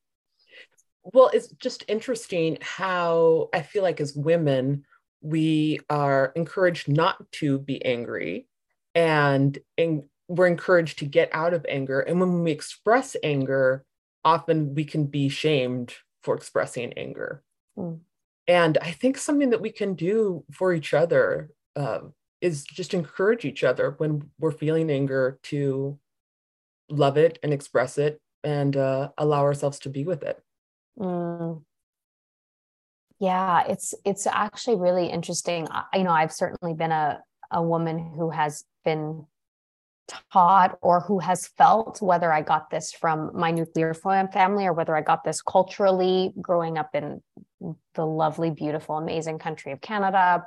Well, 1.05 1.31
it's 1.35 1.49
just 1.49 1.85
interesting 1.89 2.59
how 2.61 3.49
I 3.53 3.63
feel 3.63 3.83
like 3.83 4.01
as 4.01 4.15
women, 4.15 4.85
we 5.23 5.81
are 5.89 6.33
encouraged 6.37 6.89
not 6.89 7.31
to 7.33 7.59
be 7.59 7.83
angry 7.85 8.47
and, 8.95 9.57
and 9.79 10.03
we're 10.29 10.47
encouraged 10.47 10.99
to 10.99 11.07
get 11.07 11.31
out 11.33 11.55
of 11.55 11.65
anger. 11.69 12.01
And 12.01 12.21
when 12.21 12.43
we 12.43 12.51
express 12.51 13.17
anger, 13.23 13.85
often 14.25 14.75
we 14.75 14.85
can 14.85 15.07
be 15.07 15.29
shamed 15.29 15.95
for 16.23 16.35
expressing 16.35 16.93
anger. 16.95 17.43
Mm. 17.79 18.01
And 18.49 18.79
I 18.79 18.91
think 18.91 19.17
something 19.17 19.51
that 19.51 19.61
we 19.61 19.71
can 19.71 19.95
do 19.95 20.45
for 20.51 20.73
each 20.73 20.95
other 20.95 21.51
uh, 21.77 22.01
is 22.41 22.65
just 22.65 22.93
encourage 22.93 23.45
each 23.45 23.63
other 23.63 23.95
when 23.99 24.31
we're 24.39 24.51
feeling 24.51 24.91
anger 24.91 25.39
to 25.45 25.99
love 26.89 27.17
it 27.17 27.39
and 27.43 27.53
express 27.53 27.99
it 27.99 28.21
and 28.43 28.77
uh, 28.77 29.11
allow 29.17 29.43
ourselves 29.43 29.79
to 29.81 29.89
be 29.89 30.05
with 30.05 30.23
it. 30.23 30.43
Mm. 30.99 31.63
Yeah, 33.23 33.63
it's 33.69 33.95
it's 34.05 34.27
actually 34.27 34.79
really 34.79 35.07
interesting. 35.07 35.69
I, 35.71 35.85
you 35.95 36.03
know, 36.03 36.11
I've 36.11 36.33
certainly 36.33 36.75
been 36.75 36.91
a 36.91 37.23
a 37.53 37.63
woman 37.63 38.13
who 38.17 38.31
has 38.31 38.65
been 38.85 39.27
taught 40.33 40.77
or 40.83 40.99
who 40.99 41.21
has 41.21 41.47
felt 41.47 42.03
whether 42.03 42.33
I 42.33 42.43
got 42.43 42.69
this 42.71 42.93
from 42.93 43.31
my 43.33 43.53
nuclear 43.53 43.95
family 43.95 44.67
or 44.67 44.73
whether 44.73 44.97
I 44.97 45.03
got 45.03 45.23
this 45.23 45.41
culturally 45.41 46.33
growing 46.41 46.77
up 46.77 46.97
in 46.97 47.23
the 47.95 48.05
lovely, 48.05 48.51
beautiful, 48.51 48.99
amazing 48.99 49.39
country 49.39 49.71
of 49.71 49.81
Canada 49.81 50.45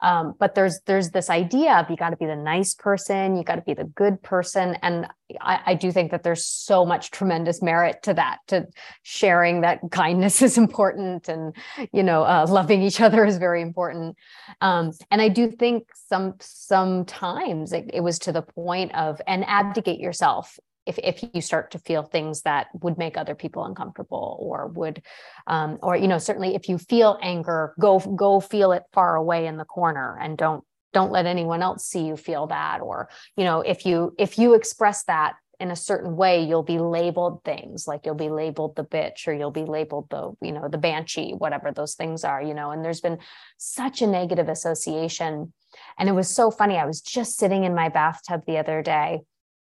um, 0.00 0.34
but 0.38 0.54
there's 0.54 0.80
there's 0.86 1.10
this 1.10 1.28
idea 1.28 1.74
of 1.74 1.90
you 1.90 1.96
got 1.96 2.10
to 2.10 2.16
be 2.16 2.26
the 2.26 2.36
nice 2.36 2.74
person, 2.74 3.36
you 3.36 3.42
got 3.42 3.56
to 3.56 3.62
be 3.62 3.74
the 3.74 3.84
good 3.84 4.22
person, 4.22 4.76
and 4.82 5.06
I, 5.40 5.60
I, 5.66 5.74
do 5.74 5.90
think 5.90 6.12
that 6.12 6.22
there's 6.22 6.46
so 6.46 6.86
much 6.86 7.10
tremendous 7.10 7.60
merit 7.60 8.02
to 8.04 8.14
that. 8.14 8.38
To 8.48 8.66
sharing 9.02 9.62
that 9.62 9.80
kindness 9.90 10.40
is 10.48 10.56
important, 10.56 11.28
and 11.28 11.54
you 11.92 12.04
know, 12.04 12.22
uh, 12.22 12.46
loving 12.48 12.82
each 12.82 13.00
other 13.00 13.24
is 13.24 13.38
very 13.38 13.60
important. 13.60 14.16
Um, 14.60 14.92
and 15.10 15.20
I 15.20 15.28
do 15.28 15.50
think 15.50 15.88
some 15.94 16.34
sometimes 16.40 17.72
it, 17.72 17.90
it 17.92 18.00
was 18.00 18.20
to 18.20 18.32
the 18.32 18.42
point 18.42 18.94
of 18.94 19.20
and 19.26 19.44
abdicate 19.46 19.98
yourself 19.98 20.58
if, 20.88 20.98
if 20.98 21.22
you 21.34 21.40
start 21.40 21.70
to 21.72 21.78
feel 21.78 22.02
things 22.02 22.42
that 22.42 22.68
would 22.80 22.98
make 22.98 23.16
other 23.16 23.34
people 23.34 23.64
uncomfortable 23.64 24.38
or 24.40 24.68
would 24.68 25.02
um, 25.46 25.78
or 25.82 25.96
you 25.96 26.08
know 26.08 26.18
certainly 26.18 26.54
if 26.54 26.68
you 26.68 26.78
feel 26.78 27.18
anger 27.22 27.74
go 27.78 27.98
go 27.98 28.40
feel 28.40 28.72
it 28.72 28.84
far 28.92 29.16
away 29.16 29.46
in 29.46 29.56
the 29.56 29.64
corner 29.64 30.18
and 30.20 30.36
don't 30.38 30.64
don't 30.92 31.12
let 31.12 31.26
anyone 31.26 31.62
else 31.62 31.84
see 31.84 32.06
you 32.06 32.16
feel 32.16 32.46
that. 32.48 32.80
Or 32.80 33.08
you 33.36 33.44
know 33.44 33.60
if 33.60 33.84
you 33.86 34.14
if 34.18 34.38
you 34.38 34.54
express 34.54 35.04
that 35.04 35.34
in 35.60 35.70
a 35.72 35.76
certain 35.76 36.16
way 36.16 36.44
you'll 36.44 36.62
be 36.62 36.78
labeled 36.78 37.42
things 37.44 37.88
like 37.88 38.06
you'll 38.06 38.14
be 38.14 38.28
labeled 38.28 38.76
the 38.76 38.84
bitch 38.84 39.26
or 39.26 39.32
you'll 39.32 39.50
be 39.50 39.64
labeled 39.64 40.08
the 40.08 40.32
you 40.40 40.52
know 40.52 40.68
the 40.68 40.78
banshee 40.78 41.32
whatever 41.32 41.72
those 41.72 41.96
things 41.96 42.22
are 42.22 42.40
you 42.40 42.54
know 42.54 42.70
and 42.70 42.84
there's 42.84 43.00
been 43.00 43.18
such 43.58 44.00
a 44.00 44.06
negative 44.06 44.48
association. 44.48 45.52
And 45.98 46.08
it 46.08 46.12
was 46.12 46.28
so 46.28 46.50
funny 46.50 46.76
i 46.76 46.86
was 46.86 47.00
just 47.00 47.36
sitting 47.36 47.64
in 47.64 47.74
my 47.74 47.88
bathtub 47.88 48.42
the 48.46 48.58
other 48.58 48.82
day 48.82 49.20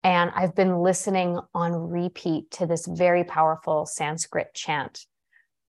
and 0.08 0.32
I've 0.38 0.56
been 0.56 0.80
listening 0.80 1.38
on 1.54 1.74
repeat 1.74 2.50
to 2.52 2.66
this 2.66 2.86
very 2.86 3.26
powerful 3.26 3.86
Sanskrit 3.86 4.54
chant. 4.54 5.06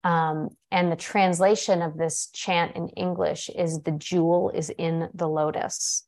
Um, 0.04 0.50
and 0.70 0.92
the 0.92 0.96
translation 0.96 1.82
of 1.82 1.98
this 1.98 2.28
chant 2.32 2.76
in 2.76 2.88
English 2.90 3.48
is 3.48 3.80
the 3.80 3.90
jewel 3.90 4.52
is 4.54 4.70
in 4.70 5.08
the 5.12 5.26
lotus. 5.26 6.04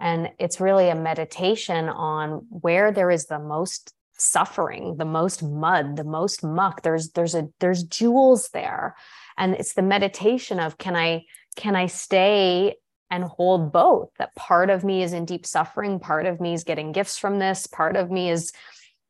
And 0.00 0.30
it's 0.38 0.62
really 0.62 0.88
a 0.88 0.94
meditation 0.94 1.90
on 1.90 2.46
where 2.48 2.90
there 2.90 3.10
is 3.10 3.26
the 3.26 3.38
most 3.38 3.92
suffering, 4.16 4.96
the 4.96 5.04
most 5.04 5.42
mud, 5.42 5.96
the 5.96 6.04
most 6.04 6.42
muck. 6.42 6.80
There's 6.80 7.10
there's 7.10 7.34
a 7.34 7.48
there's 7.60 7.82
jewels 7.82 8.48
there. 8.54 8.96
And 9.36 9.56
it's 9.56 9.74
the 9.74 9.82
meditation 9.82 10.58
of 10.58 10.78
can 10.78 10.96
I 10.96 11.24
can 11.54 11.76
I 11.76 11.84
stay 11.84 12.76
and 13.10 13.24
hold 13.24 13.72
both 13.72 14.10
that 14.18 14.34
part 14.34 14.70
of 14.70 14.84
me 14.84 15.02
is 15.02 15.12
in 15.12 15.24
deep 15.24 15.46
suffering 15.46 16.00
part 16.00 16.26
of 16.26 16.40
me 16.40 16.54
is 16.54 16.64
getting 16.64 16.92
gifts 16.92 17.18
from 17.18 17.38
this 17.38 17.66
part 17.66 17.96
of 17.96 18.10
me 18.10 18.30
is 18.30 18.52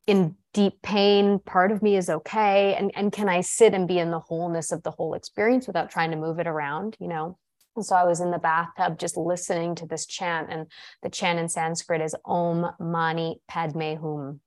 in 0.06 0.36
deep 0.52 0.80
pain 0.82 1.38
part 1.38 1.72
of 1.72 1.82
me 1.82 1.96
is 1.96 2.10
okay. 2.10 2.74
And 2.74 2.92
and 2.94 3.12
can 3.12 3.28
i 3.28 3.40
sit 3.40 3.74
and 3.74 3.88
be 3.88 3.98
in 3.98 4.10
the 4.10 4.20
wholeness 4.20 4.72
of 4.72 4.82
the 4.82 4.90
whole 4.90 5.14
experience 5.14 5.66
without 5.66 5.90
trying 5.90 6.10
to 6.10 6.16
move 6.16 6.38
it 6.38 6.46
around 6.46 6.96
you 7.00 7.08
know? 7.08 7.38
And 7.76 7.84
so 7.84 7.96
i 7.96 8.04
was 8.04 8.20
in 8.20 8.30
the 8.30 8.38
bathtub 8.38 8.98
just 8.98 9.16
listening 9.16 9.74
to 9.76 9.86
this 9.86 10.06
chant 10.06 10.48
and 10.50 10.66
the 11.02 11.10
chant 11.10 11.38
in 11.38 11.48
sanskrit 11.48 12.00
is 12.00 12.14
om 12.24 12.70
mani 12.78 13.40
padme 13.48 13.96
hum. 13.96 14.40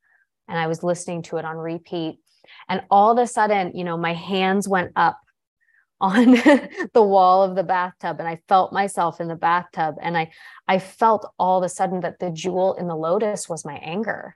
And 0.48 0.60
i 0.60 0.68
was 0.68 0.84
listening 0.84 1.24
to 1.24 1.38
it 1.38 1.46
on 1.46 1.58
repeat. 1.58 2.20
And 2.70 2.82
all 2.90 3.12
of 3.12 3.18
a 3.18 3.28
sudden 3.28 3.72
you 3.76 3.84
know 3.84 3.98
my 3.98 4.14
hands 4.14 4.68
went 4.68 4.92
up 4.96 5.20
on 6.00 6.32
the 6.94 7.04
wall 7.04 7.44
of 7.44 7.56
the 7.56 7.64
bathtub 7.64 8.18
and 8.20 8.28
I 8.28 8.40
felt 8.48 8.74
myself 8.74 9.20
in 9.20 9.28
the 9.28 9.36
bathtub 9.36 9.96
and 10.02 10.18
I 10.18 10.32
I 10.68 10.80
felt 10.80 11.32
all 11.40 11.58
of 11.58 11.64
a 11.64 11.70
sudden 11.70 12.02
that 12.02 12.20
the 12.20 12.30
jewel 12.30 12.76
in 12.76 12.88
the 12.88 12.96
lotus 12.96 13.50
was 13.50 13.66
my 13.66 13.76
anger. 13.76 14.36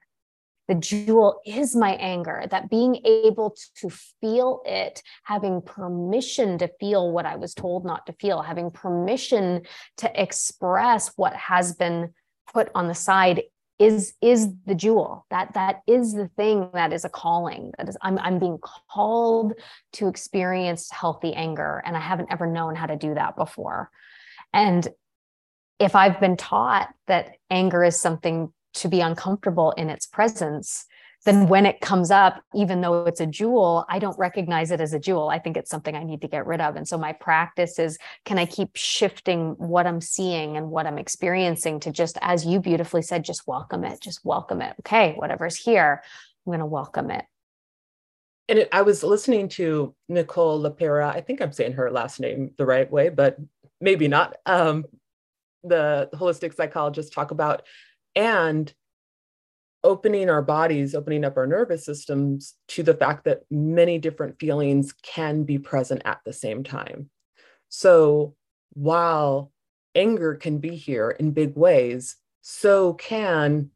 The 0.68 0.76
jewel 0.76 1.42
is 1.46 1.76
my 1.76 1.96
anger, 1.96 2.46
that 2.50 2.70
being 2.70 3.02
able 3.04 3.58
to 3.82 3.90
feel 4.22 4.62
it, 4.66 5.04
having 5.24 5.62
permission 5.62 6.58
to 6.60 6.70
feel 6.80 7.12
what 7.12 7.26
I 7.26 7.36
was 7.36 7.54
told 7.54 7.84
not 7.84 8.06
to 8.06 8.14
feel, 8.14 8.42
having 8.42 8.72
permission 8.72 9.64
to 9.98 10.22
express 10.22 11.12
what 11.18 11.34
has 11.36 11.74
been 11.74 12.14
put 12.54 12.70
on 12.74 12.88
the 12.88 12.96
side 12.96 13.42
is 13.82 14.14
is 14.22 14.50
the 14.66 14.76
jewel. 14.76 15.26
That 15.32 15.54
that 15.56 15.82
is 15.88 16.14
the 16.14 16.30
thing 16.38 16.70
that 16.74 16.94
is 16.94 17.04
a 17.04 17.10
calling 17.10 17.72
that 17.78 17.90
is 17.90 17.98
I'm, 18.02 18.18
I'm 18.20 18.40
being 18.40 18.60
called 18.90 19.54
to 19.94 20.08
experience 20.08 20.90
healthy 20.92 21.34
anger 21.34 21.82
and 21.86 21.98
i 21.98 22.00
haven't 22.00 22.32
ever 22.32 22.46
known 22.46 22.76
how 22.76 22.86
to 22.86 22.96
do 22.96 23.14
that 23.16 23.36
before. 23.36 23.90
And 24.54 24.88
if 25.80 25.96
i've 25.96 26.20
been 26.20 26.38
taught 26.38 26.90
that 27.08 27.36
anger 27.50 27.84
is 27.84 28.00
something 28.00 28.54
to 28.74 28.88
be 28.88 29.02
uncomfortable 29.02 29.72
in 29.72 29.90
its 29.90 30.06
presence 30.06 30.86
then 31.26 31.48
when 31.48 31.66
it 31.66 31.82
comes 31.82 32.10
up, 32.10 32.44
even 32.56 32.82
though 32.82 33.06
it's 33.06 33.20
a 33.20 33.28
jewel, 33.28 33.86
I 33.90 34.00
don't 34.00 34.18
recognize 34.18 34.72
it 34.72 34.82
as 34.82 34.94
a 34.94 35.00
jewel. 35.00 35.30
I 35.30 35.38
think 35.38 35.56
it's 35.56 35.70
something 35.70 35.96
I 35.96 36.04
need 36.04 36.22
to 36.22 36.28
get 36.28 36.48
rid 36.48 36.62
of. 36.62 36.76
And 36.76 36.88
so 36.88 36.98
my 36.98 37.14
practice 37.14 37.78
is 37.78 38.00
can 38.26 38.40
I 38.40 38.46
keep 38.46 38.76
shifting 38.76 39.52
what 39.58 39.86
I'm 39.86 40.02
seeing 40.02 40.58
and 40.58 40.72
what 40.72 40.88
I'm 40.88 40.98
experiencing 40.98 41.80
to 41.82 41.92
just, 41.92 42.18
as 42.22 42.46
you 42.46 42.60
beautifully 42.60 43.04
said, 43.04 43.24
just 43.24 43.48
welcome 43.48 43.84
it, 43.84 44.02
just 44.02 44.26
welcome 44.26 44.62
it. 44.62 44.76
Okay, 44.80 45.14
whatever's 45.14 45.56
here, 45.56 46.02
I'm 46.46 46.52
going 46.52 46.60
to 46.60 46.66
welcome 46.66 47.12
it. 47.12 47.26
And 48.50 48.60
it, 48.60 48.70
I 48.72 48.82
was 48.82 49.04
listening 49.04 49.48
to 49.50 49.94
Nicole 50.10 50.62
LePera. 50.62 51.14
I 51.16 51.22
think 51.22 51.42
I'm 51.42 51.54
saying 51.54 51.74
her 51.74 51.92
last 51.92 52.20
name 52.20 52.52
the 52.58 52.66
right 52.66 52.92
way, 52.92 53.10
but 53.10 53.38
maybe 53.80 54.08
not. 54.08 54.38
Um, 54.46 54.86
the 55.64 56.10
holistic 56.16 56.56
psychologist 56.56 57.14
talk 57.14 57.30
about 57.30 57.62
and 58.16 58.74
opening 59.84 60.30
our 60.30 60.42
bodies, 60.42 60.94
opening 60.94 61.26
up 61.26 61.38
our 61.38 61.48
nervous 61.48 61.86
systems 61.86 62.56
to 62.68 62.84
the 62.84 62.94
fact 62.94 63.26
that 63.26 63.42
many 63.50 63.98
different 63.98 64.40
feelings 64.40 64.94
can 65.02 65.44
be 65.44 65.58
present 65.58 66.02
at 66.06 66.20
the 66.26 66.34
same 66.34 66.64
time. 66.64 67.10
So 67.70 68.36
while 68.74 69.52
anger 69.96 70.36
can 70.36 70.60
be 70.60 70.76
here 70.76 71.10
in 71.10 71.32
big 71.32 71.56
ways, 71.56 72.16
so 72.42 72.94
can 72.94 73.72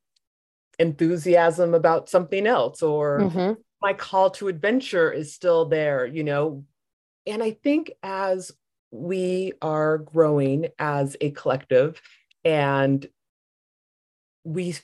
enthusiasm 0.77 1.73
about 1.73 2.09
something 2.09 2.45
else 2.45 2.81
or 2.81 3.21
mm-hmm. 3.21 3.53
my 3.81 3.93
call 3.93 4.29
to 4.31 4.47
adventure 4.47 5.11
is 5.11 5.33
still 5.33 5.65
there, 5.65 6.05
you 6.05 6.23
know. 6.23 6.65
And 7.25 7.41
I 7.41 7.51
think 7.51 7.91
as 8.03 8.51
we 8.91 9.53
are 9.61 9.97
growing 9.97 10.67
as 10.77 11.17
a 11.19 11.31
collective 11.31 12.01
and 12.43 13.05
we 14.43 14.75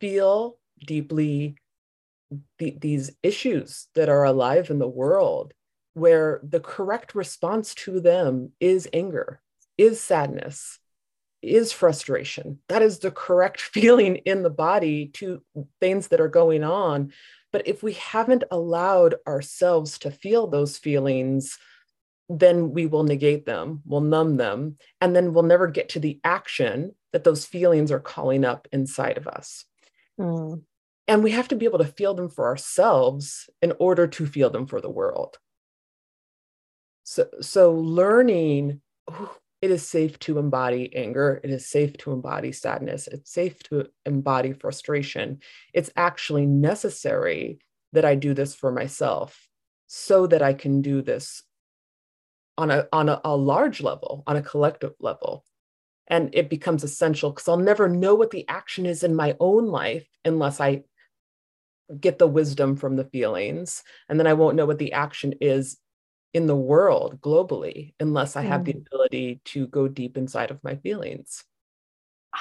feel 0.00 0.58
deeply 0.84 1.56
the, 2.58 2.76
these 2.78 3.10
issues 3.22 3.88
that 3.94 4.08
are 4.08 4.24
alive 4.24 4.70
in 4.70 4.78
the 4.78 4.88
world 4.88 5.54
where 5.94 6.40
the 6.42 6.60
correct 6.60 7.14
response 7.14 7.74
to 7.74 8.00
them 8.00 8.52
is 8.60 8.88
anger, 8.92 9.40
is 9.76 10.00
sadness, 10.00 10.78
is 11.42 11.72
frustration. 11.72 12.58
That 12.68 12.82
is 12.82 12.98
the 12.98 13.10
correct 13.10 13.60
feeling 13.74 14.16
in 14.16 14.42
the 14.42 14.50
body 14.50 15.08
to 15.14 15.42
things 15.80 16.08
that 16.08 16.20
are 16.20 16.28
going 16.28 16.64
on. 16.64 17.12
But 17.52 17.66
if 17.66 17.82
we 17.82 17.94
haven't 17.94 18.44
allowed 18.50 19.16
ourselves 19.26 19.98
to 20.00 20.10
feel 20.10 20.46
those 20.46 20.76
feelings, 20.78 21.58
then 22.28 22.72
we 22.72 22.86
will 22.86 23.04
negate 23.04 23.46
them, 23.46 23.80
we'll 23.86 24.02
numb 24.02 24.36
them, 24.36 24.76
and 25.00 25.16
then 25.16 25.32
we'll 25.32 25.44
never 25.44 25.66
get 25.66 25.88
to 25.90 26.00
the 26.00 26.20
action 26.24 26.94
that 27.12 27.24
those 27.24 27.46
feelings 27.46 27.90
are 27.90 28.00
calling 28.00 28.44
up 28.44 28.68
inside 28.70 29.16
of 29.16 29.26
us. 29.26 29.64
Mm. 30.18 30.62
And 31.06 31.22
we 31.22 31.30
have 31.30 31.48
to 31.48 31.56
be 31.56 31.64
able 31.64 31.78
to 31.78 31.84
feel 31.86 32.14
them 32.14 32.28
for 32.28 32.46
ourselves 32.46 33.48
in 33.62 33.72
order 33.78 34.06
to 34.06 34.26
feel 34.26 34.50
them 34.50 34.66
for 34.66 34.80
the 34.80 34.90
world. 34.90 35.38
So, 37.04 37.28
so 37.40 37.72
learning 37.72 38.82
it 39.60 39.70
is 39.70 39.86
safe 39.86 40.18
to 40.20 40.38
embody 40.38 40.94
anger. 40.94 41.40
It 41.42 41.50
is 41.50 41.68
safe 41.68 41.96
to 41.98 42.12
embody 42.12 42.52
sadness. 42.52 43.08
It's 43.08 43.32
safe 43.32 43.58
to 43.64 43.86
embody 44.06 44.52
frustration. 44.52 45.40
It's 45.72 45.90
actually 45.96 46.46
necessary 46.46 47.58
that 47.92 48.04
I 48.04 48.14
do 48.14 48.34
this 48.34 48.54
for 48.54 48.70
myself 48.70 49.48
so 49.86 50.26
that 50.26 50.42
I 50.42 50.52
can 50.52 50.82
do 50.82 51.02
this 51.02 51.42
on 52.56 52.70
a, 52.70 52.86
on 52.92 53.08
a, 53.08 53.20
a 53.24 53.36
large 53.36 53.80
level, 53.80 54.22
on 54.26 54.36
a 54.36 54.42
collective 54.42 54.92
level. 55.00 55.44
And 56.08 56.30
it 56.34 56.50
becomes 56.50 56.82
essential 56.82 57.30
because 57.30 57.48
I'll 57.48 57.56
never 57.56 57.88
know 57.88 58.14
what 58.14 58.30
the 58.30 58.48
action 58.48 58.86
is 58.86 59.02
in 59.02 59.14
my 59.14 59.36
own 59.40 59.66
life 59.66 60.06
unless 60.24 60.60
I 60.60 60.84
get 62.00 62.18
the 62.18 62.26
wisdom 62.26 62.76
from 62.76 62.96
the 62.96 63.04
feelings. 63.04 63.82
And 64.08 64.18
then 64.18 64.26
I 64.26 64.34
won't 64.34 64.56
know 64.56 64.66
what 64.66 64.78
the 64.78 64.92
action 64.92 65.34
is 65.40 65.78
in 66.34 66.46
the 66.46 66.56
world 66.56 67.20
globally 67.20 67.94
unless 68.00 68.36
I 68.36 68.42
have 68.42 68.62
mm. 68.62 68.64
the 68.66 68.72
ability 68.72 69.40
to 69.46 69.66
go 69.66 69.88
deep 69.88 70.16
inside 70.16 70.50
of 70.50 70.62
my 70.62 70.76
feelings. 70.76 71.44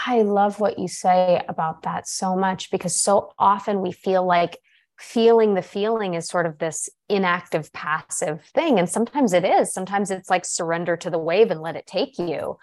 I 0.06 0.22
love 0.22 0.60
what 0.60 0.78
you 0.78 0.88
say 0.88 1.42
about 1.48 1.84
that 1.84 2.08
so 2.08 2.36
much 2.36 2.70
because 2.72 3.00
so 3.00 3.32
often 3.40 3.82
we 3.82 3.92
feel 3.92 4.26
like 4.26 4.58
feeling 5.00 5.54
the 5.54 5.62
feeling 5.62 6.16
is 6.16 6.28
sort 6.28 6.46
of 6.46 6.58
this 6.58 6.90
inactive, 7.08 7.72
passive 7.72 8.44
thing. 8.54 8.80
And 8.80 8.90
sometimes 8.90 9.32
it 9.32 9.46
is. 9.46 9.72
Sometimes 9.72 10.12
it's 10.12 10.30
like 10.30 10.44
surrender 10.44 10.98
to 10.98 11.10
the 11.10 11.20
wave 11.20 11.52
and 11.52 11.62
let 11.62 11.76
it 11.76 11.88
take 11.88 12.18
you. 12.18 12.58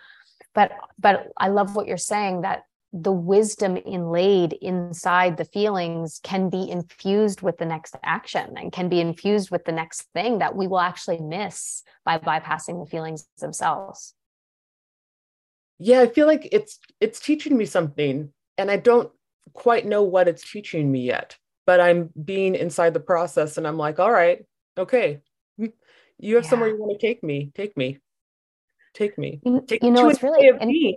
But 0.54 0.72
but 0.98 1.32
I 1.36 1.48
love 1.48 1.76
what 1.76 1.86
you're 1.86 1.96
saying 1.96 2.42
that 2.42 2.64
the 2.96 3.12
wisdom 3.12 3.76
inlaid 3.76 4.52
inside 4.52 5.36
the 5.36 5.44
feelings 5.44 6.20
can 6.22 6.48
be 6.48 6.70
infused 6.70 7.42
with 7.42 7.58
the 7.58 7.66
next 7.66 7.96
action 8.04 8.54
and 8.56 8.70
can 8.70 8.88
be 8.88 9.00
infused 9.00 9.50
with 9.50 9.64
the 9.64 9.72
next 9.72 10.02
thing 10.14 10.38
that 10.38 10.54
we 10.54 10.68
will 10.68 10.78
actually 10.78 11.18
miss 11.18 11.82
by 12.04 12.18
bypassing 12.18 12.82
the 12.82 12.88
feelings 12.88 13.26
themselves. 13.40 14.14
Yeah 15.80 16.02
i 16.02 16.06
feel 16.06 16.28
like 16.28 16.48
it's 16.52 16.78
it's 17.00 17.18
teaching 17.18 17.56
me 17.56 17.64
something 17.64 18.32
and 18.56 18.70
i 18.70 18.76
don't 18.76 19.10
quite 19.54 19.84
know 19.84 20.04
what 20.04 20.28
it's 20.28 20.48
teaching 20.48 20.90
me 20.90 21.00
yet 21.00 21.36
but 21.66 21.80
i'm 21.80 22.10
being 22.24 22.54
inside 22.54 22.94
the 22.94 23.00
process 23.00 23.58
and 23.58 23.66
i'm 23.66 23.76
like 23.76 23.98
all 23.98 24.12
right 24.12 24.46
okay. 24.78 25.20
You 26.20 26.36
have 26.36 26.44
yeah. 26.44 26.50
somewhere 26.50 26.68
you 26.68 26.78
want 26.78 26.98
to 26.98 27.04
take 27.04 27.24
me 27.24 27.50
take 27.56 27.76
me 27.76 27.98
take 28.94 29.18
me 29.18 29.40
take 29.66 29.82
you 29.82 29.90
know 29.90 30.08
it's 30.08 30.22
really 30.22 30.48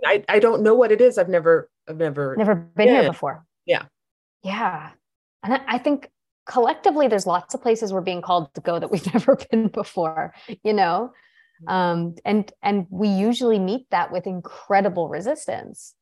I, 0.06 0.24
I 0.28 0.38
don't 0.38 0.62
know 0.62 0.74
what 0.74 0.92
it 0.92 1.00
is 1.00 1.18
i've 1.18 1.28
never 1.28 1.68
I've 1.88 1.96
never 1.96 2.36
never 2.36 2.54
been 2.54 2.88
here 2.88 3.04
before. 3.04 3.44
Yeah. 3.64 3.84
Yeah. 4.42 4.90
And 5.42 5.60
I 5.66 5.78
think 5.78 6.10
collectively 6.46 7.08
there's 7.08 7.26
lots 7.26 7.54
of 7.54 7.62
places 7.62 7.92
we're 7.92 8.00
being 8.00 8.22
called 8.22 8.52
to 8.54 8.60
go 8.60 8.78
that 8.78 8.90
we've 8.90 9.06
never 9.14 9.36
been 9.50 9.68
before, 9.68 10.34
you 10.62 10.72
know? 10.72 11.12
Mm-hmm. 11.62 11.74
Um, 11.74 12.14
and 12.24 12.52
and 12.62 12.86
we 12.90 13.08
usually 13.08 13.58
meet 13.58 13.86
that 13.90 14.12
with 14.12 14.26
incredible 14.26 15.08
resistance. 15.08 15.94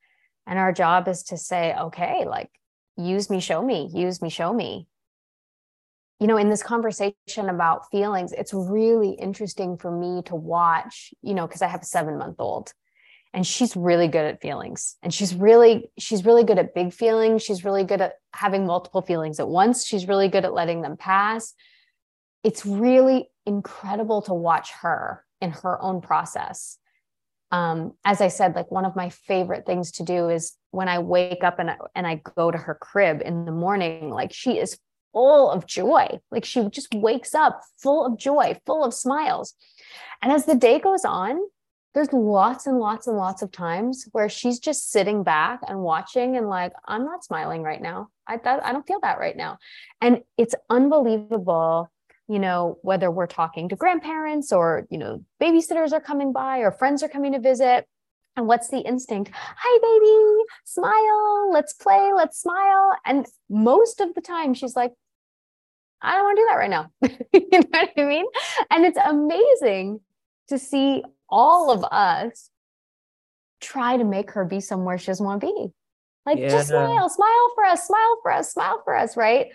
And 0.47 0.59
our 0.59 0.73
job 0.73 1.09
is 1.09 1.23
to 1.25 1.37
say, 1.37 1.75
okay, 1.75 2.25
like 2.27 2.51
use 2.97 3.31
me, 3.31 3.41
show 3.41 3.63
me, 3.63 3.91
use 3.93 4.21
me, 4.21 4.29
show 4.29 4.53
me. 4.53 4.87
You 6.21 6.27
know, 6.27 6.39
in 6.39 6.49
this 6.49 6.63
conversation 6.63 7.49
about 7.49 7.91
feelings, 7.91 8.33
it's 8.33 8.55
really 8.55 9.11
interesting 9.11 9.77
for 9.77 9.91
me 9.91 10.23
to 10.27 10.35
watch, 10.35 11.13
you 11.23 11.35
know, 11.35 11.47
because 11.47 11.61
I 11.61 11.69
have 11.69 11.83
a 11.83 11.87
seven 11.87 12.17
month 12.17 12.37
old 12.39 12.73
and 13.37 13.47
she's 13.47 13.77
really 13.77 14.09
good 14.09 14.25
at 14.25 14.41
feelings 14.41 14.97
and 15.03 15.13
she's 15.13 15.35
really 15.35 15.91
she's 15.99 16.25
really 16.25 16.43
good 16.43 16.59
at 16.59 16.75
big 16.75 16.95
feelings. 16.95 17.43
She's 17.43 17.67
really 17.67 17.85
good 17.85 18.01
at 18.01 18.15
having 18.33 18.67
multiple 18.67 19.03
feelings 19.03 19.39
at 19.39 19.47
once. 19.47 19.87
She's 19.87 20.09
really 20.09 20.29
good 20.29 20.47
at 20.47 20.55
letting 20.55 20.81
them 20.81 20.97
pass. 20.97 21.53
It's 22.43 22.65
really 22.65 23.29
incredible 23.45 24.23
to 24.23 24.33
watch 24.33 24.71
her 24.81 25.23
in 25.43 25.51
her 25.51 25.81
own 25.83 26.01
process. 26.01 26.79
Um, 27.53 27.93
as 28.05 28.21
i 28.21 28.27
said 28.27 28.57
like 28.57 28.73
one 28.73 28.85
of 28.85 28.97
my 28.97 29.09
favorite 29.09 29.67
things 29.67 29.93
to 29.93 30.03
do 30.03 30.29
is 30.29 30.55
when 30.73 30.89
i 30.89 30.99
wake 30.99 31.45
up 31.45 31.61
and 31.61 31.71
I, 31.71 31.77
and 31.95 32.05
I 32.05 32.21
go 32.37 32.51
to 32.51 32.59
her 32.59 32.75
crib 32.75 33.23
in 33.25 33.45
the 33.45 33.53
morning 33.53 34.11
like 34.11 34.33
she 34.33 34.59
is 34.59 34.77
full 35.17 35.51
of 35.51 35.67
joy. 35.67 36.21
Like 36.31 36.45
she 36.45 36.69
just 36.69 36.95
wakes 36.95 37.35
up 37.35 37.63
full 37.79 38.05
of 38.05 38.19
joy 38.19 38.61
full 38.67 38.85
of 38.85 38.93
smiles. 38.93 39.55
And 40.21 40.31
as 40.31 40.45
the 40.45 40.55
day 40.55 40.79
goes 40.79 41.07
on 41.07 41.39
there's 41.95 42.13
lots 42.13 42.67
and 42.67 42.79
lots 42.79 43.07
and 43.07 43.17
lots 43.17 43.41
of 43.41 43.51
times 43.51 44.07
where 44.13 44.29
she's 44.29 44.59
just 44.59 44.93
sitting 44.93 45.23
back 45.23 45.61
and 45.67 45.81
watching 45.81 46.37
and 46.37 46.47
like 46.51 46.75
i'm 46.87 47.07
not 47.07 47.25
smiling 47.25 47.63
right 47.63 47.81
now. 47.81 48.09
I 48.27 48.37
that, 48.37 48.63
i 48.63 48.73
don't 48.73 48.87
feel 48.87 49.01
that 49.01 49.19
right 49.19 49.37
now. 49.37 49.57
And 50.03 50.21
it's 50.37 50.55
unbelievable 50.69 51.91
you 52.29 52.39
know 52.39 52.77
whether 52.83 53.11
we're 53.11 53.27
talking 53.27 53.71
to 53.71 53.77
grandparents 53.77 54.53
or 54.53 54.87
you 54.91 54.99
know 54.99 55.25
babysitters 55.41 55.93
are 55.93 56.01
coming 56.01 56.33
by 56.35 56.59
or 56.59 56.71
friends 56.71 57.03
are 57.03 57.09
coming 57.09 57.33
to 57.33 57.41
visit. 57.41 57.87
And 58.37 58.47
what's 58.47 58.69
the 58.69 58.81
instinct? 58.81 59.31
Hi 59.35 59.79
baby. 59.89 60.45
Smile. 60.65 61.51
Let's 61.51 61.73
play. 61.73 62.11
Let's 62.15 62.39
smile. 62.39 62.91
And 63.07 63.25
most 63.49 64.03
of 64.03 64.13
the 64.15 64.21
time 64.21 64.53
she's 64.53 64.77
like 64.77 64.93
i 66.03 66.13
don't 66.13 66.25
want 66.25 66.37
to 66.37 66.43
do 66.43 66.47
that 66.49 66.57
right 66.57 66.71
now 66.71 66.91
you 67.33 67.49
know 67.53 67.69
what 67.71 67.91
i 67.97 68.05
mean 68.05 68.27
and 68.71 68.85
it's 68.85 68.99
amazing 69.05 70.01
to 70.49 70.59
see 70.59 71.03
all 71.29 71.71
of 71.71 71.85
us 71.85 72.51
try 73.61 73.97
to 73.97 74.05
make 74.05 74.31
her 74.33 74.45
be 74.45 74.61
somewhere 74.61 74.99
she 74.99 75.07
doesn't 75.07 75.25
want 75.25 75.41
to 75.41 75.47
be. 75.47 75.69
Like, 76.25 76.39
yeah. 76.39 76.49
just 76.49 76.69
smile, 76.69 77.09
smile 77.09 77.53
for 77.55 77.65
us, 77.65 77.87
smile 77.87 78.19
for 78.23 78.33
us, 78.33 78.53
smile 78.53 78.81
for 78.85 78.97
us, 78.97 79.17
right? 79.17 79.47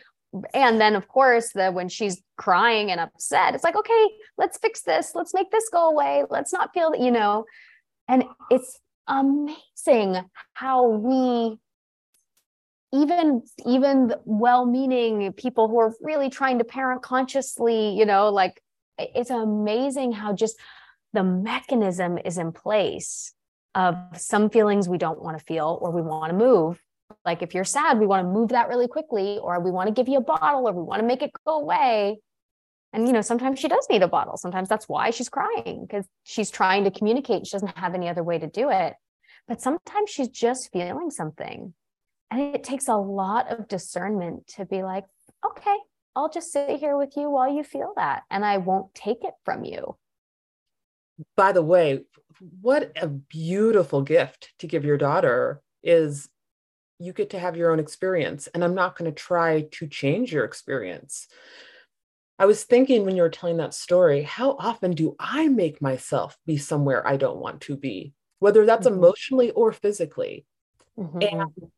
And 0.53 0.79
then, 0.79 0.95
of 0.95 1.07
course, 1.09 1.51
the 1.51 1.71
when 1.71 1.89
she's 1.89 2.21
crying 2.37 2.91
and 2.91 2.99
upset, 3.01 3.53
it's 3.53 3.63
like, 3.63 3.75
okay, 3.75 4.07
let's 4.37 4.57
fix 4.57 4.81
this. 4.81 5.11
Let's 5.13 5.33
make 5.33 5.51
this 5.51 5.67
go 5.69 5.89
away. 5.89 6.23
Let's 6.29 6.53
not 6.53 6.73
feel 6.73 6.91
that, 6.91 7.01
you 7.01 7.11
know. 7.11 7.45
And 8.07 8.23
it's 8.49 8.79
amazing 9.07 10.23
how 10.53 10.87
we 10.87 11.57
even 12.93 13.41
even 13.65 14.13
well-meaning 14.25 15.31
people 15.33 15.67
who 15.67 15.79
are 15.79 15.93
really 16.01 16.29
trying 16.29 16.57
to 16.57 16.63
parent 16.63 17.01
consciously 17.01 17.91
you 17.97 18.05
know 18.05 18.29
like 18.29 18.61
it's 18.97 19.29
amazing 19.29 20.11
how 20.11 20.33
just 20.33 20.59
the 21.13 21.23
mechanism 21.23 22.17
is 22.17 22.37
in 22.37 22.51
place 22.51 23.33
of 23.75 23.95
some 24.15 24.49
feelings 24.49 24.89
we 24.89 24.97
don't 24.97 25.21
want 25.21 25.37
to 25.37 25.43
feel 25.43 25.77
or 25.81 25.91
we 25.91 26.01
want 26.01 26.31
to 26.31 26.37
move. 26.37 26.81
Like 27.25 27.41
if 27.41 27.53
you're 27.53 27.63
sad, 27.63 27.99
we 27.99 28.07
want 28.07 28.25
to 28.25 28.29
move 28.29 28.49
that 28.49 28.69
really 28.69 28.87
quickly, 28.87 29.37
or 29.41 29.59
we 29.59 29.71
want 29.71 29.87
to 29.87 29.93
give 29.93 30.07
you 30.07 30.17
a 30.17 30.23
bottle, 30.23 30.67
or 30.67 30.71
we 30.71 30.81
want 30.81 31.01
to 31.01 31.07
make 31.07 31.21
it 31.21 31.31
go 31.45 31.59
away. 31.59 32.19
And 32.93 33.07
you 33.07 33.13
know, 33.13 33.21
sometimes 33.21 33.59
she 33.59 33.67
does 33.67 33.85
need 33.89 34.01
a 34.01 34.07
bottle. 34.07 34.37
Sometimes 34.37 34.69
that's 34.69 34.87
why 34.87 35.11
she's 35.11 35.29
crying 35.29 35.85
because 35.87 36.05
she's 36.23 36.49
trying 36.49 36.85
to 36.85 36.91
communicate. 36.91 37.47
She 37.47 37.51
doesn't 37.51 37.77
have 37.77 37.95
any 37.95 38.09
other 38.09 38.23
way 38.23 38.39
to 38.39 38.47
do 38.47 38.69
it. 38.69 38.93
But 39.47 39.61
sometimes 39.61 40.09
she's 40.09 40.29
just 40.29 40.71
feeling 40.71 41.09
something. 41.09 41.73
And 42.31 42.55
it 42.55 42.63
takes 42.63 42.87
a 42.87 42.95
lot 42.95 43.51
of 43.51 43.67
discernment 43.67 44.47
to 44.55 44.65
be 44.65 44.83
like, 44.83 45.05
okay, 45.45 45.77
I'll 46.15 46.29
just 46.29 46.51
sit 46.51 46.79
here 46.79 46.97
with 46.97 47.15
you 47.17 47.29
while 47.29 47.53
you 47.53 47.63
feel 47.63 47.93
that, 47.97 48.23
and 48.31 48.45
I 48.45 48.57
won't 48.57 48.95
take 48.95 49.23
it 49.23 49.33
from 49.45 49.63
you 49.65 49.97
by 51.35 51.51
the 51.51 51.61
way, 51.61 52.01
what 52.61 52.91
a 52.99 53.07
beautiful 53.07 54.01
gift 54.01 54.53
to 54.59 54.67
give 54.67 54.85
your 54.85 54.97
daughter 54.97 55.61
is 55.83 56.29
you 56.99 57.13
get 57.13 57.31
to 57.31 57.39
have 57.39 57.57
your 57.57 57.71
own 57.71 57.79
experience. 57.79 58.47
And 58.47 58.63
I'm 58.63 58.75
not 58.75 58.97
going 58.97 59.09
to 59.09 59.15
try 59.15 59.67
to 59.71 59.87
change 59.87 60.31
your 60.31 60.45
experience. 60.45 61.27
I 62.37 62.45
was 62.45 62.63
thinking 62.63 63.05
when 63.05 63.15
you 63.15 63.21
were 63.21 63.29
telling 63.29 63.57
that 63.57 63.73
story, 63.73 64.23
how 64.23 64.55
often 64.57 64.91
do 64.91 65.15
I 65.19 65.47
make 65.47 65.81
myself 65.81 66.37
be 66.45 66.57
somewhere 66.57 67.07
I 67.07 67.17
don't 67.17 67.39
want 67.39 67.61
to 67.61 67.77
be, 67.77 68.13
whether 68.39 68.65
that's 68.65 68.87
mm-hmm. 68.87 68.97
emotionally 68.97 69.51
or 69.51 69.71
physically? 69.71 70.45
Mm-hmm. 70.97 71.19
And 71.21 71.71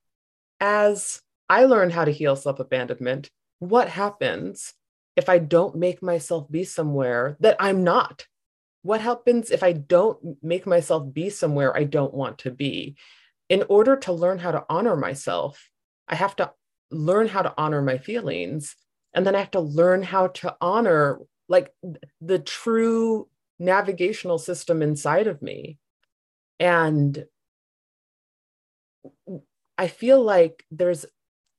as 0.63 1.21
I 1.49 1.65
learn 1.65 1.91
how 1.91 2.05
to 2.05 2.11
heal 2.11 2.35
self 2.35 2.59
abandonment, 2.59 3.29
what 3.59 3.89
happens 3.89 4.73
if 5.15 5.29
I 5.29 5.37
don't 5.37 5.75
make 5.75 6.01
myself 6.01 6.49
be 6.49 6.63
somewhere 6.63 7.37
that 7.39 7.57
I'm 7.59 7.83
not? 7.83 8.25
what 8.83 9.01
happens 9.01 9.49
if 9.49 9.63
I 9.63 9.71
don't 9.71 10.37
make 10.43 10.67
myself 10.67 11.11
be 11.11 11.29
somewhere 11.29 11.75
I 11.75 11.85
don't 11.85 12.13
want 12.13 12.37
to 12.39 12.51
be? 12.51 12.95
In 13.49 13.63
order 13.69 13.95
to 13.97 14.13
learn 14.13 14.39
how 14.39 14.51
to 14.51 14.65
honor 14.69 14.95
myself, 14.95 15.69
I 16.07 16.15
have 16.15 16.35
to 16.37 16.51
learn 16.91 17.27
how 17.27 17.41
to 17.41 17.53
honor 17.57 17.81
my 17.81 17.97
feelings. 17.97 18.75
And 19.13 19.25
then 19.25 19.35
I 19.35 19.39
have 19.39 19.51
to 19.51 19.59
learn 19.59 20.03
how 20.03 20.27
to 20.27 20.55
honor 20.61 21.19
like 21.47 21.73
the 22.21 22.39
true 22.39 23.29
navigational 23.57 24.37
system 24.37 24.81
inside 24.81 25.27
of 25.27 25.41
me 25.41 25.77
and 26.59 27.25
i 29.83 29.87
feel 29.87 30.21
like 30.23 30.65
there's 30.71 31.05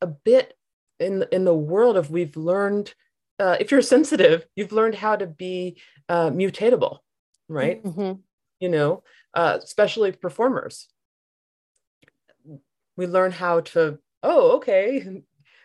a 0.01 0.07
bit 0.07 0.57
in 0.99 1.25
in 1.31 1.45
the 1.45 1.55
world 1.55 1.97
of 1.97 2.11
we've 2.11 2.37
learned 2.37 2.95
uh, 3.41 3.57
if 3.59 3.71
you're 3.71 3.83
sensitive 3.83 4.47
you've 4.57 4.73
learned 4.73 4.95
how 4.95 5.17
to 5.17 5.27
be 5.27 5.81
uh, 6.09 6.31
mutatable 6.31 6.99
right? 7.49 7.83
Mm-hmm. 7.83 8.21
you 8.61 8.69
know 8.69 9.03
uh, 9.35 9.59
especially 9.63 10.13
performers. 10.13 10.89
We 12.97 13.07
learn 13.07 13.33
how 13.33 13.61
to 13.61 13.99
oh 14.23 14.53
okay. 14.57 15.01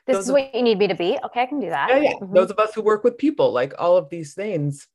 This 0.08 0.16
those 0.16 0.26
is 0.26 0.32
what 0.32 0.56
you 0.56 0.64
need 0.64 0.80
me 0.80 0.88
to 0.88 0.96
be. 0.96 1.20
Okay 1.24 1.42
i 1.42 1.46
can 1.46 1.60
do 1.60 1.70
that. 1.70 1.90
Yeah, 1.90 1.98
yeah. 1.98 2.14
Mm-hmm. 2.14 2.34
those 2.34 2.50
of 2.50 2.58
us 2.58 2.74
who 2.74 2.82
work 2.82 3.04
with 3.04 3.18
people 3.18 3.52
like 3.52 3.74
all 3.78 3.98
of 3.98 4.10
these 4.10 4.34
things. 4.34 4.88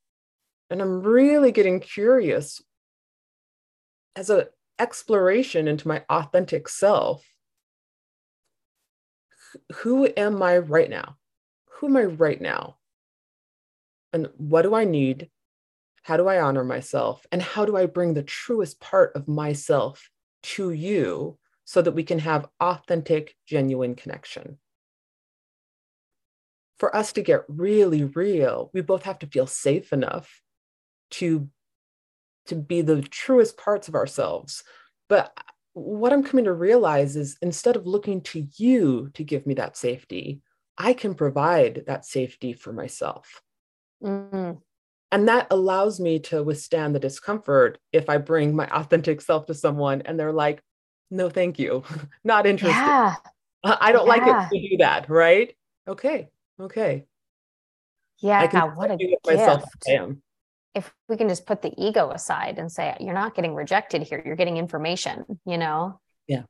And 0.70 0.83
i'm 0.83 1.03
really 1.03 1.53
getting 1.53 1.79
curious 1.79 2.61
as 4.16 4.31
a 4.31 4.48
exploration 4.81 5.68
into 5.68 5.87
my 5.87 6.03
authentic 6.09 6.68
self 6.68 7.24
who 9.77 10.09
am 10.17 10.43
i 10.43 10.59
right 10.59 10.90
now? 10.90 11.17
Who 11.73 11.87
am 11.88 11.97
i 11.97 12.05
right 12.05 12.40
now? 12.40 12.77
And 14.12 14.29
what 14.37 14.62
do 14.62 14.75
i 14.75 14.85
need? 14.85 15.31
How 16.03 16.17
do 16.17 16.29
i 16.29 16.40
honor 16.40 16.64
myself? 16.64 17.27
And 17.33 17.43
how 17.43 17.64
do 17.64 17.77
i 17.77 17.87
bring 17.87 18.14
the 18.14 18.23
truest 18.23 18.81
part 18.81 19.12
of 19.14 19.29
myself 19.29 20.11
to 20.45 20.71
you 20.71 21.38
so 21.64 21.81
that 21.83 21.93
we 21.93 22.05
can 22.05 22.19
have 22.19 22.49
authentic 22.61 23.35
genuine 23.47 23.95
connection? 23.95 24.59
For 26.79 26.95
us 26.95 27.12
to 27.14 27.23
get 27.23 27.45
really 27.49 28.05
real, 28.05 28.71
we 28.75 28.81
both 28.81 29.05
have 29.05 29.19
to 29.21 29.27
feel 29.27 29.47
safe 29.47 29.93
enough 29.93 30.43
to, 31.12 31.49
to 32.47 32.55
be 32.55 32.83
the 32.83 33.01
truest 33.03 33.57
parts 33.57 33.88
of 33.88 33.95
ourselves. 33.95 34.64
But 35.09 35.33
what 35.74 36.12
I'm 36.12 36.22
coming 36.22 36.46
to 36.46 36.52
realize 36.52 37.16
is 37.16 37.37
instead 37.42 37.76
of 37.76 37.87
looking 37.87 38.22
to 38.22 38.46
you 38.56 39.10
to 39.14 39.24
give 39.24 39.46
me 39.46 39.54
that 39.54 39.76
safety, 39.76 40.40
I 40.78 40.92
can 40.92 41.14
provide 41.14 41.84
that 41.87 42.04
safety 42.04 42.52
for 42.52 42.72
myself. 42.72 43.42
Mm-hmm. 44.02 44.58
And 45.12 45.28
that 45.28 45.46
allows 45.50 46.00
me 46.00 46.18
to 46.20 46.42
withstand 46.42 46.94
the 46.94 47.00
discomfort 47.00 47.78
if 47.92 48.08
I 48.08 48.18
bring 48.18 48.56
my 48.56 48.66
authentic 48.68 49.20
self 49.20 49.46
to 49.46 49.54
someone 49.54 50.02
and 50.02 50.18
they're 50.18 50.32
like, 50.32 50.62
no, 51.10 51.28
thank 51.28 51.58
you, 51.58 51.84
not 52.24 52.46
interested. 52.46 52.80
Yeah. 52.80 53.14
I 53.62 53.92
don't 53.92 54.06
yeah. 54.06 54.12
like 54.12 54.22
it 54.22 54.54
to 54.56 54.68
do 54.68 54.76
that, 54.78 55.08
right? 55.08 55.54
Okay, 55.88 56.28
Okay. 56.60 57.04
Yeah, 58.20 58.40
I 58.40 58.46
can 58.46 58.76
what 58.76 58.90
a 58.90 58.96
gift. 58.96 59.26
Myself 59.26 59.64
I 59.88 59.92
am. 59.92 60.22
If 60.74 60.92
we 61.08 61.16
can 61.16 61.28
just 61.28 61.46
put 61.46 61.62
the 61.62 61.72
ego 61.76 62.10
aside 62.10 62.58
and 62.58 62.70
say, 62.70 62.96
you're 63.00 63.14
not 63.14 63.34
getting 63.34 63.54
rejected 63.54 64.02
here, 64.02 64.22
you're 64.24 64.37
getting 64.37 64.56
information, 64.56 65.24
you 65.46 65.58
know? 65.58 66.00
Yeah. 66.26 66.42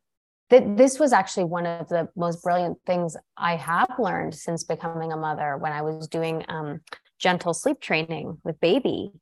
That 0.51 0.77
this 0.77 0.99
was 0.99 1.13
actually 1.13 1.45
one 1.45 1.67
of 1.67 1.89
the 1.89 2.09
most 2.17 2.43
brilliant 2.43 2.79
things 2.87 3.17
I 3.37 3.57
have 3.57 3.91
learned 3.99 4.35
since 4.35 4.65
becoming 4.65 5.13
a 5.13 5.17
mother 5.17 5.57
when 5.59 5.73
I 5.73 5.83
was 5.83 6.09
doing 6.09 6.45
um, 6.49 6.81
gentle 7.19 7.55
sleep 7.55 7.81
training 7.81 8.39
with 8.45 8.61
baby. 8.61 9.13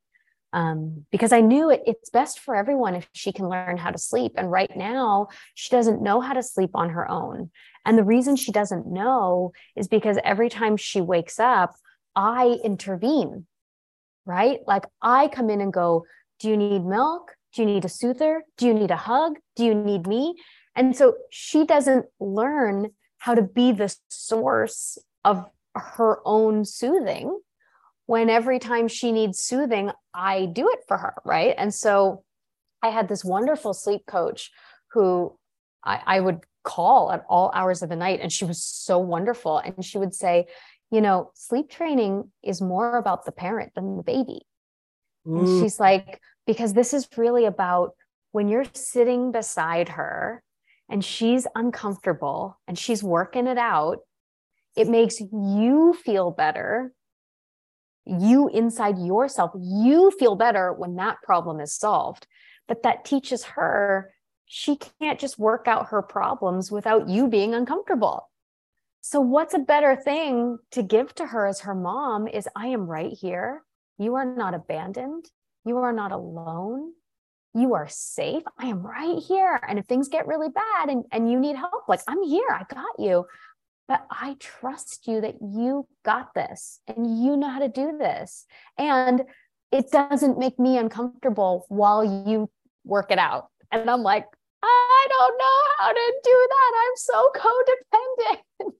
Um, 0.54 1.06
because 1.10 1.32
I 1.32 1.40
knew 1.40 1.70
it, 1.70 1.82
it's 1.86 2.10
best 2.10 2.38
for 2.38 2.54
everyone 2.54 2.94
if 2.94 3.08
she 3.14 3.32
can 3.32 3.48
learn 3.48 3.78
how 3.78 3.90
to 3.90 3.98
sleep. 3.98 4.32
And 4.36 4.50
right 4.50 4.70
now, 4.76 5.28
she 5.54 5.70
doesn't 5.70 6.02
know 6.02 6.20
how 6.20 6.34
to 6.34 6.42
sleep 6.42 6.70
on 6.74 6.90
her 6.90 7.10
own. 7.10 7.50
And 7.86 7.96
the 7.96 8.04
reason 8.04 8.36
she 8.36 8.52
doesn't 8.52 8.86
know 8.86 9.52
is 9.76 9.88
because 9.88 10.18
every 10.22 10.50
time 10.50 10.76
she 10.76 11.00
wakes 11.00 11.40
up, 11.40 11.74
I 12.14 12.58
intervene, 12.62 13.46
right? 14.26 14.61
Like 14.66 14.85
I 15.00 15.28
come 15.28 15.50
in 15.50 15.61
and 15.61 15.72
go, 15.72 16.04
Do 16.40 16.48
you 16.48 16.56
need 16.56 16.85
milk? 16.85 17.32
Do 17.54 17.62
you 17.62 17.66
need 17.66 17.85
a 17.85 17.88
soother? 17.88 18.42
Do 18.56 18.66
you 18.66 18.74
need 18.74 18.90
a 18.90 18.96
hug? 18.96 19.35
Do 19.56 19.64
you 19.64 19.74
need 19.74 20.06
me? 20.06 20.35
And 20.74 20.96
so 20.96 21.14
she 21.30 21.66
doesn't 21.66 22.06
learn 22.18 22.90
how 23.18 23.35
to 23.35 23.42
be 23.42 23.72
the 23.72 23.94
source 24.08 24.98
of 25.24 25.44
her 25.74 26.20
own 26.24 26.64
soothing 26.64 27.38
when 28.06 28.28
every 28.28 28.58
time 28.58 28.88
she 28.88 29.12
needs 29.12 29.38
soothing, 29.38 29.90
I 30.12 30.46
do 30.46 30.68
it 30.70 30.80
for 30.88 30.96
her. 30.98 31.14
Right. 31.24 31.54
And 31.56 31.72
so 31.72 32.24
I 32.82 32.88
had 32.88 33.08
this 33.08 33.24
wonderful 33.24 33.74
sleep 33.74 34.06
coach 34.06 34.50
who 34.92 35.38
I, 35.85 36.00
I 36.04 36.20
would 36.20 36.40
call 36.64 37.11
at 37.12 37.24
all 37.28 37.50
hours 37.54 37.82
of 37.82 37.88
the 37.88 37.96
night. 37.96 38.20
And 38.20 38.32
she 38.32 38.44
was 38.44 38.62
so 38.62 38.98
wonderful. 38.98 39.58
And 39.58 39.85
she 39.85 39.98
would 39.98 40.14
say, 40.14 40.46
you 40.92 41.00
know, 41.00 41.31
sleep 41.35 41.70
training 41.70 42.31
is 42.44 42.61
more 42.61 42.98
about 42.98 43.24
the 43.24 43.33
parent 43.33 43.74
than 43.74 43.96
the 43.96 44.02
baby. 44.02 44.42
Mm. 45.26 45.62
She's 45.62 45.81
like, 45.81 46.20
because 46.46 46.74
this 46.74 46.92
is 46.92 47.09
really 47.16 47.46
about 47.46 47.94
when 48.33 48.46
you're 48.46 48.66
sitting 48.74 49.33
beside 49.33 49.88
her 49.88 50.42
and 50.90 51.02
she's 51.02 51.46
uncomfortable 51.55 52.61
and 52.68 52.78
she's 52.78 53.02
working 53.02 53.46
it 53.46 53.57
out, 53.57 54.00
it 54.76 54.87
makes 54.87 55.18
you 55.18 55.96
feel 56.05 56.31
better. 56.31 56.92
You 58.05 58.48
inside 58.48 58.98
yourself, 58.98 59.52
you 59.59 60.11
feel 60.18 60.37
better 60.37 60.74
when 60.74 60.96
that 60.96 61.22
problem 61.22 61.59
is 61.59 61.72
solved. 61.72 62.26
But 62.68 62.83
that 62.83 63.07
teaches 63.07 63.44
her 63.44 64.12
she 64.44 64.76
can't 64.76 65.18
just 65.18 65.38
work 65.38 65.66
out 65.66 65.87
her 65.87 66.02
problems 66.02 66.70
without 66.70 67.09
you 67.09 67.28
being 67.28 67.55
uncomfortable. 67.55 68.28
So, 69.04 69.20
what's 69.20 69.52
a 69.52 69.58
better 69.58 69.96
thing 69.96 70.58
to 70.70 70.82
give 70.82 71.12
to 71.16 71.26
her 71.26 71.46
as 71.46 71.60
her 71.60 71.74
mom 71.74 72.28
is 72.28 72.48
I 72.54 72.68
am 72.68 72.86
right 72.86 73.12
here. 73.12 73.64
You 73.98 74.14
are 74.14 74.24
not 74.24 74.54
abandoned. 74.54 75.26
You 75.64 75.78
are 75.78 75.92
not 75.92 76.12
alone. 76.12 76.92
You 77.52 77.74
are 77.74 77.88
safe. 77.88 78.44
I 78.58 78.66
am 78.66 78.86
right 78.86 79.18
here. 79.18 79.60
And 79.68 79.80
if 79.80 79.86
things 79.86 80.08
get 80.08 80.28
really 80.28 80.50
bad 80.50 80.88
and, 80.88 81.04
and 81.10 81.28
you 81.28 81.40
need 81.40 81.56
help, 81.56 81.88
like 81.88 82.00
I'm 82.06 82.22
here, 82.22 82.46
I 82.48 82.62
got 82.72 82.98
you. 82.98 83.26
But 83.88 84.06
I 84.08 84.36
trust 84.38 85.08
you 85.08 85.20
that 85.20 85.34
you 85.42 85.88
got 86.04 86.32
this 86.34 86.78
and 86.86 87.24
you 87.24 87.36
know 87.36 87.50
how 87.50 87.58
to 87.58 87.68
do 87.68 87.98
this. 87.98 88.46
And 88.78 89.22
it 89.72 89.90
doesn't 89.90 90.38
make 90.38 90.60
me 90.60 90.78
uncomfortable 90.78 91.66
while 91.68 92.04
you 92.04 92.48
work 92.84 93.10
it 93.10 93.18
out. 93.18 93.48
And 93.72 93.90
I'm 93.90 94.02
like, 94.02 94.26
I 94.62 95.07
don't 95.09 95.38
know 95.38 95.61
how 95.79 95.92
to 95.92 96.12
do 96.22 96.48
that. 96.51 96.72
I'm 96.83 96.96
so 96.96 97.33
codependent. 97.37 98.72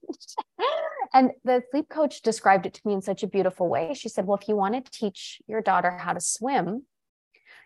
and 1.15 1.31
the 1.45 1.63
sleep 1.71 1.89
coach 1.89 2.23
described 2.23 2.67
it 2.67 2.75
to 2.75 2.81
me 2.85 2.95
in 2.95 3.03
such 3.03 3.23
a 3.23 3.27
beautiful 3.27 3.69
way. 3.69 3.95
She 3.95 4.09
said, 4.09 4.27
Well, 4.27 4.39
if 4.41 4.49
you 4.49 4.57
want 4.57 4.85
to 4.85 4.91
teach 4.93 5.41
your 5.47 5.61
daughter 5.61 5.91
how 5.91 6.13
to 6.13 6.21
swim, 6.21 6.85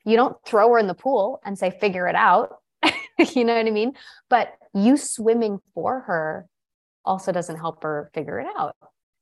you 0.06 0.16
don't 0.16 0.36
throw 0.46 0.70
her 0.70 0.78
in 0.78 0.86
the 0.86 0.94
pool 0.94 1.40
and 1.44 1.58
say, 1.58 1.70
figure 1.70 2.06
it 2.06 2.14
out. 2.14 2.56
you 3.34 3.44
know 3.44 3.56
what 3.56 3.66
I 3.66 3.70
mean? 3.70 3.94
But 4.30 4.52
you 4.72 4.96
swimming 4.96 5.58
for 5.74 6.00
her 6.00 6.46
also 7.04 7.32
doesn't 7.32 7.56
help 7.56 7.82
her 7.82 8.10
figure 8.14 8.38
it 8.38 8.46
out. 8.56 8.76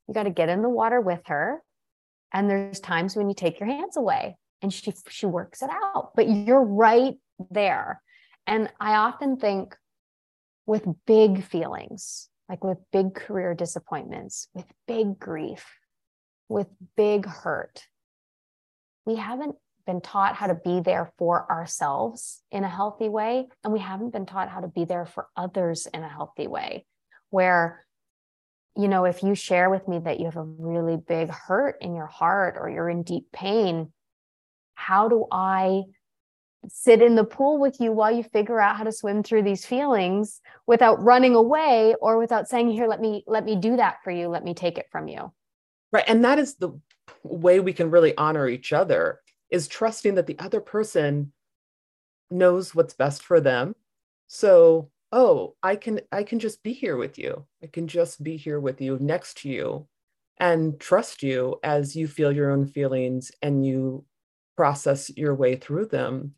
You 0.06 0.14
got 0.14 0.24
to 0.24 0.30
get 0.30 0.50
in 0.50 0.60
the 0.60 0.68
water 0.68 1.00
with 1.00 1.22
her. 1.26 1.62
And 2.32 2.50
there's 2.50 2.80
times 2.80 3.16
when 3.16 3.28
you 3.28 3.34
take 3.34 3.58
your 3.58 3.68
hands 3.68 3.96
away 3.96 4.36
and 4.60 4.72
she 4.72 4.92
she 5.08 5.24
works 5.24 5.62
it 5.62 5.70
out. 5.70 6.10
But 6.14 6.28
you're 6.28 6.62
right 6.62 7.14
there 7.50 8.02
and 8.46 8.70
I 8.80 8.94
often 8.94 9.36
think 9.36 9.76
with 10.66 10.86
big 11.06 11.44
feelings, 11.44 12.28
like 12.48 12.64
with 12.64 12.78
big 12.92 13.14
career 13.14 13.54
disappointments, 13.54 14.48
with 14.54 14.66
big 14.86 15.18
grief, 15.18 15.66
with 16.48 16.68
big 16.96 17.26
hurt, 17.26 17.86
we 19.06 19.16
haven't 19.16 19.56
been 19.86 20.00
taught 20.00 20.34
how 20.34 20.46
to 20.46 20.54
be 20.54 20.80
there 20.80 21.12
for 21.18 21.50
ourselves 21.50 22.42
in 22.50 22.64
a 22.64 22.68
healthy 22.68 23.08
way. 23.08 23.48
And 23.62 23.72
we 23.72 23.80
haven't 23.80 24.12
been 24.12 24.26
taught 24.26 24.48
how 24.48 24.60
to 24.60 24.68
be 24.68 24.84
there 24.84 25.06
for 25.06 25.28
others 25.36 25.86
in 25.92 26.02
a 26.02 26.08
healthy 26.08 26.46
way. 26.46 26.86
Where, 27.30 27.84
you 28.76 28.88
know, 28.88 29.04
if 29.04 29.22
you 29.22 29.34
share 29.34 29.68
with 29.68 29.86
me 29.88 29.98
that 29.98 30.20
you 30.20 30.26
have 30.26 30.36
a 30.36 30.42
really 30.42 30.96
big 30.96 31.30
hurt 31.30 31.76
in 31.80 31.94
your 31.94 32.06
heart 32.06 32.56
or 32.58 32.70
you're 32.70 32.88
in 32.88 33.02
deep 33.02 33.30
pain, 33.32 33.92
how 34.74 35.08
do 35.08 35.26
I 35.30 35.82
sit 36.68 37.02
in 37.02 37.14
the 37.14 37.24
pool 37.24 37.58
with 37.58 37.80
you 37.80 37.92
while 37.92 38.14
you 38.14 38.22
figure 38.22 38.60
out 38.60 38.76
how 38.76 38.84
to 38.84 38.92
swim 38.92 39.22
through 39.22 39.42
these 39.42 39.64
feelings 39.66 40.40
without 40.66 41.02
running 41.02 41.34
away 41.34 41.94
or 42.00 42.18
without 42.18 42.48
saying 42.48 42.70
here 42.70 42.86
let 42.86 43.00
me 43.00 43.24
let 43.26 43.44
me 43.44 43.56
do 43.56 43.76
that 43.76 43.96
for 44.02 44.10
you. 44.10 44.28
Let 44.28 44.44
me 44.44 44.54
take 44.54 44.78
it 44.78 44.86
from 44.90 45.08
you. 45.08 45.32
Right. 45.92 46.04
And 46.06 46.24
that 46.24 46.38
is 46.38 46.56
the 46.56 46.78
way 47.22 47.60
we 47.60 47.72
can 47.72 47.90
really 47.90 48.16
honor 48.16 48.48
each 48.48 48.72
other 48.72 49.20
is 49.50 49.68
trusting 49.68 50.14
that 50.16 50.26
the 50.26 50.38
other 50.38 50.60
person 50.60 51.32
knows 52.30 52.74
what's 52.74 52.94
best 52.94 53.22
for 53.22 53.40
them. 53.40 53.74
So 54.26 54.90
oh 55.12 55.54
i 55.62 55.76
can 55.76 56.00
i 56.10 56.24
can 56.24 56.40
just 56.40 56.62
be 56.62 56.72
here 56.72 56.96
with 56.96 57.18
you. 57.18 57.46
I 57.62 57.66
can 57.68 57.86
just 57.86 58.22
be 58.22 58.36
here 58.36 58.60
with 58.60 58.80
you 58.80 58.98
next 59.00 59.38
to 59.42 59.48
you 59.48 59.86
and 60.38 60.78
trust 60.80 61.22
you 61.22 61.58
as 61.62 61.94
you 61.94 62.08
feel 62.08 62.32
your 62.32 62.50
own 62.50 62.66
feelings 62.66 63.30
and 63.42 63.64
you 63.64 64.04
process 64.56 65.10
your 65.16 65.34
way 65.34 65.56
through 65.56 65.86
them 65.86 66.34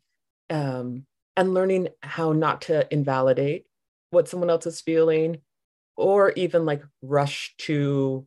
um, 0.49 1.05
and 1.35 1.53
learning 1.53 1.89
how 2.01 2.31
not 2.33 2.61
to 2.63 2.91
invalidate 2.93 3.65
what 4.09 4.27
someone 4.27 4.49
else 4.49 4.65
is 4.65 4.81
feeling 4.81 5.37
or 5.95 6.31
even 6.31 6.65
like 6.65 6.83
rush 7.01 7.53
to 7.57 8.25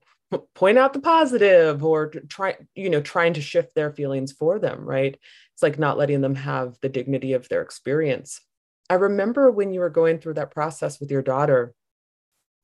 point 0.54 0.78
out 0.78 0.92
the 0.92 1.00
positive 1.00 1.85
or 1.85 2.09
try 2.28 2.56
you 2.74 2.88
know 2.88 3.00
trying 3.00 3.33
to 3.35 3.40
shift 3.40 3.74
their 3.74 3.90
feelings 3.90 4.33
for 4.33 4.59
them 4.59 4.85
right? 4.85 5.18
It's 5.54 5.62
like 5.62 5.78
not 5.78 5.98
letting 5.98 6.20
them 6.20 6.35
have 6.37 6.76
the 6.83 6.88
dignity 6.88 7.33
of 7.33 7.48
their 7.48 7.62
experience. 7.62 8.40
I 8.88 8.94
remember 8.94 9.50
when 9.50 9.72
you 9.72 9.80
were 9.80 9.90
going 9.90 10.18
through 10.18 10.35
that 10.35 10.50
process 10.50 11.00
with 11.00 11.11
your 11.11 11.22
daughter 11.22 11.74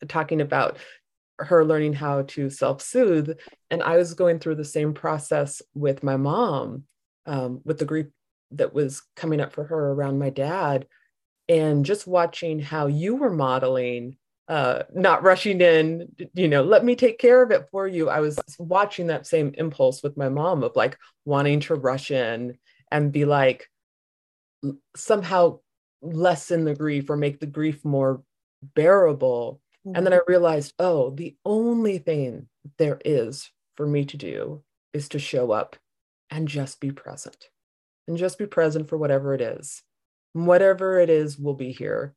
talking 0.08 0.40
about 0.40 0.76
her 1.38 1.64
learning 1.64 1.92
how 1.92 2.22
to 2.22 2.48
self-soothe 2.48 3.36
and 3.70 3.82
i 3.82 3.96
was 3.96 4.14
going 4.14 4.38
through 4.38 4.54
the 4.54 4.64
same 4.64 4.94
process 4.94 5.60
with 5.74 6.02
my 6.02 6.16
mom 6.16 6.84
um, 7.26 7.60
with 7.64 7.78
the 7.78 7.84
grief 7.84 8.06
that 8.52 8.74
was 8.74 9.02
coming 9.16 9.40
up 9.40 9.52
for 9.52 9.64
her 9.64 9.92
around 9.92 10.18
my 10.18 10.30
dad 10.30 10.87
and 11.48 11.85
just 11.85 12.06
watching 12.06 12.59
how 12.59 12.87
you 12.87 13.16
were 13.16 13.30
modeling 13.30 14.16
uh, 14.48 14.85
not 14.94 15.24
rushing 15.24 15.61
in, 15.61 16.06
you 16.35 16.46
know, 16.46 16.62
let 16.62 16.85
me 16.85 16.94
take 16.94 17.18
care 17.18 17.42
of 17.42 17.50
it 17.50 17.68
for 17.70 17.88
you. 17.88 18.09
I 18.09 18.20
was 18.20 18.38
watching 18.59 19.09
that 19.09 19.26
same 19.26 19.52
impulse 19.59 20.02
with 20.02 20.16
my 20.16 20.28
mom 20.28 20.62
of 20.62 20.76
like 20.76 20.96
wanting 21.24 21.61
to 21.61 21.74
rush 21.74 22.11
in 22.11 22.56
and 22.92 23.12
be 23.12 23.24
like, 23.24 23.68
somehow 24.94 25.59
lessen 26.00 26.64
the 26.64 26.74
grief 26.74 27.11
or 27.11 27.16
make 27.16 27.40
the 27.40 27.46
grief 27.46 27.85
more 27.85 28.22
bearable. 28.62 29.61
Mm-hmm. 29.85 29.96
And 29.96 30.06
then 30.06 30.12
I 30.12 30.18
mm-hmm. 30.18 30.30
realized, 30.30 30.74
oh, 30.78 31.11
the 31.11 31.37
only 31.44 31.98
thing 31.98 32.48
there 32.78 33.00
is 33.04 33.50
for 33.76 33.87
me 33.87 34.04
to 34.06 34.16
do 34.16 34.62
is 34.92 35.09
to 35.11 35.18
show 35.18 35.50
up 35.50 35.76
and 36.30 36.46
just 36.46 36.80
be 36.80 36.92
present 36.92 37.48
and 38.08 38.16
just 38.16 38.38
be 38.38 38.46
present 38.46 38.88
for 38.88 38.96
whatever 38.96 39.34
it 39.34 39.40
is. 39.40 39.82
Whatever 40.32 40.98
it 41.00 41.10
is 41.10 41.38
will 41.38 41.54
be 41.54 41.72
here. 41.72 42.14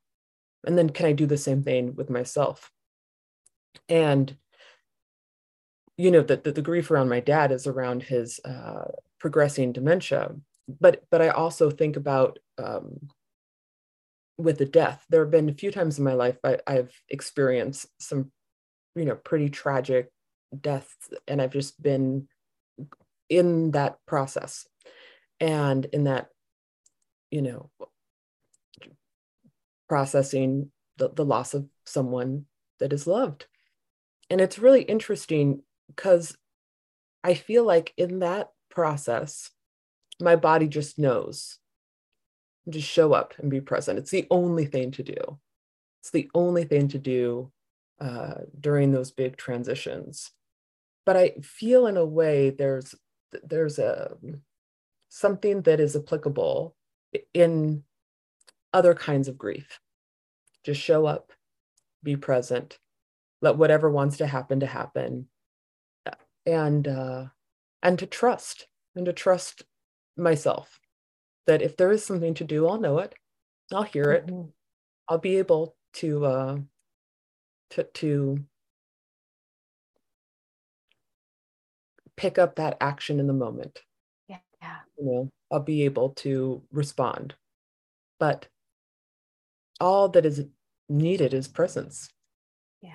And 0.66 0.78
then 0.78 0.90
can 0.90 1.06
i 1.06 1.14
do 1.14 1.26
the 1.26 1.38
same 1.38 1.64
thing 1.64 1.96
with 1.96 2.10
myself? 2.10 2.72
And 3.88 4.36
you 5.98 6.12
know 6.12 6.22
that 6.22 6.44
the, 6.44 6.52
the, 6.52 6.62
grief 6.62 6.92
around 6.92 7.10
my 7.10 7.20
dad 7.20 7.52
is 7.52 7.68
around 7.68 8.04
his 8.04 8.40
uh, 8.46 8.92
progressing 9.20 9.74
dementia. 9.74 10.36
But 10.80 11.04
but 11.10 11.22
i 11.22 11.30
also 11.30 11.70
think 11.72 11.96
about 11.98 12.40
um, 12.58 13.10
with 14.38 14.58
the 14.58 14.66
death. 14.66 15.06
There 15.10 15.22
have 15.22 15.32
been 15.32 15.50
a 15.50 15.54
few 15.54 15.72
times 15.72 15.98
in 15.98 16.04
my 16.04 16.14
life 16.14 16.38
I, 16.44 16.60
i've 16.68 16.94
experienced 17.10 17.88
some 18.00 18.32
you 18.96 19.06
know 19.06 19.16
pretty 19.16 19.50
tragic 19.50 20.12
deaths 20.62 20.96
and 21.28 21.42
i've 21.42 21.54
just 21.54 21.82
been 21.82 22.28
in 23.30 23.72
that 23.72 23.98
process 24.08 24.68
and 25.40 25.86
in 25.86 26.06
that 26.06 26.30
you 27.32 27.42
know 27.42 27.70
processing 29.88 30.72
the, 30.98 31.10
the 31.10 31.26
loss 31.26 31.54
of 31.54 31.68
someone 31.86 32.46
that 32.80 32.94
is 32.94 33.08
loved. 33.08 33.48
And 34.30 34.40
it's 34.40 34.60
really 34.60 34.84
interesting 34.84 35.64
because 35.88 36.38
I 37.24 37.34
feel 37.34 37.66
like 37.66 37.94
in 37.98 38.20
that 38.20 38.52
process, 38.70 39.50
my 40.22 40.36
body 40.36 40.68
just 40.68 41.00
knows. 41.00 41.58
Just 42.70 42.88
show 42.88 43.14
up 43.14 43.34
and 43.40 43.50
be 43.50 43.62
present. 43.62 43.98
It's 43.98 44.12
the 44.12 44.28
only 44.30 44.66
thing 44.66 44.92
to 44.92 45.04
do. 45.04 45.40
It's 46.02 46.12
the 46.12 46.30
only 46.36 46.66
thing 46.66 46.88
to 46.90 47.00
do 47.00 47.52
uh, 48.00 48.36
during 48.60 48.92
those 48.92 49.12
big 49.12 49.38
transitions. 49.38 50.32
But 51.06 51.18
I 51.18 51.32
feel 51.42 51.88
in 51.88 51.98
a 51.98 52.06
way 52.06 52.52
there's 52.52 52.94
there's 53.44 53.80
a 53.80 54.16
something 55.10 55.62
that 55.64 55.80
is 55.80 55.96
applicable 55.96 56.76
in 57.34 57.84
other 58.74 58.94
kinds 58.94 59.28
of 59.28 59.38
grief. 59.38 59.80
Just 60.64 60.80
show 60.80 61.06
up, 61.06 61.34
be 62.04 62.16
present, 62.16 62.80
let 63.42 63.58
whatever 63.58 63.90
wants 63.90 64.18
to 64.18 64.28
happen 64.28 64.60
to 64.60 64.68
happen, 64.68 65.28
and 66.46 66.88
uh, 66.88 67.26
and 67.82 68.00
to 68.00 68.06
trust 68.06 68.68
and 68.96 69.06
to 69.06 69.14
trust 69.14 69.64
myself 70.18 70.80
that 71.48 71.62
if 71.62 71.78
there 71.78 71.92
is 71.92 72.06
something 72.06 72.34
to 72.36 72.44
do, 72.44 72.68
I'll 72.68 72.80
know 72.80 73.00
it, 73.00 73.16
I'll 73.74 73.84
hear 73.84 74.12
it, 74.12 74.28
mm-hmm. 74.28 74.50
I'll 75.08 75.18
be 75.18 75.38
able 75.38 75.76
to 75.94 76.26
uh, 76.26 76.58
to 77.72 77.84
to 77.84 78.46
pick 82.16 82.38
up 82.38 82.58
that 82.58 82.78
action 82.82 83.20
in 83.20 83.28
the 83.28 83.34
moment. 83.34 83.80
Yeah. 84.62 84.78
You 84.98 85.06
know, 85.06 85.30
I'll 85.52 85.60
be 85.60 85.84
able 85.86 86.10
to 86.10 86.62
respond. 86.72 87.36
But 88.20 88.48
all 89.80 90.10
that 90.10 90.26
is 90.26 90.46
needed 90.90 91.34
is 91.34 91.48
presence. 91.48 92.10
Yeah. 92.82 92.92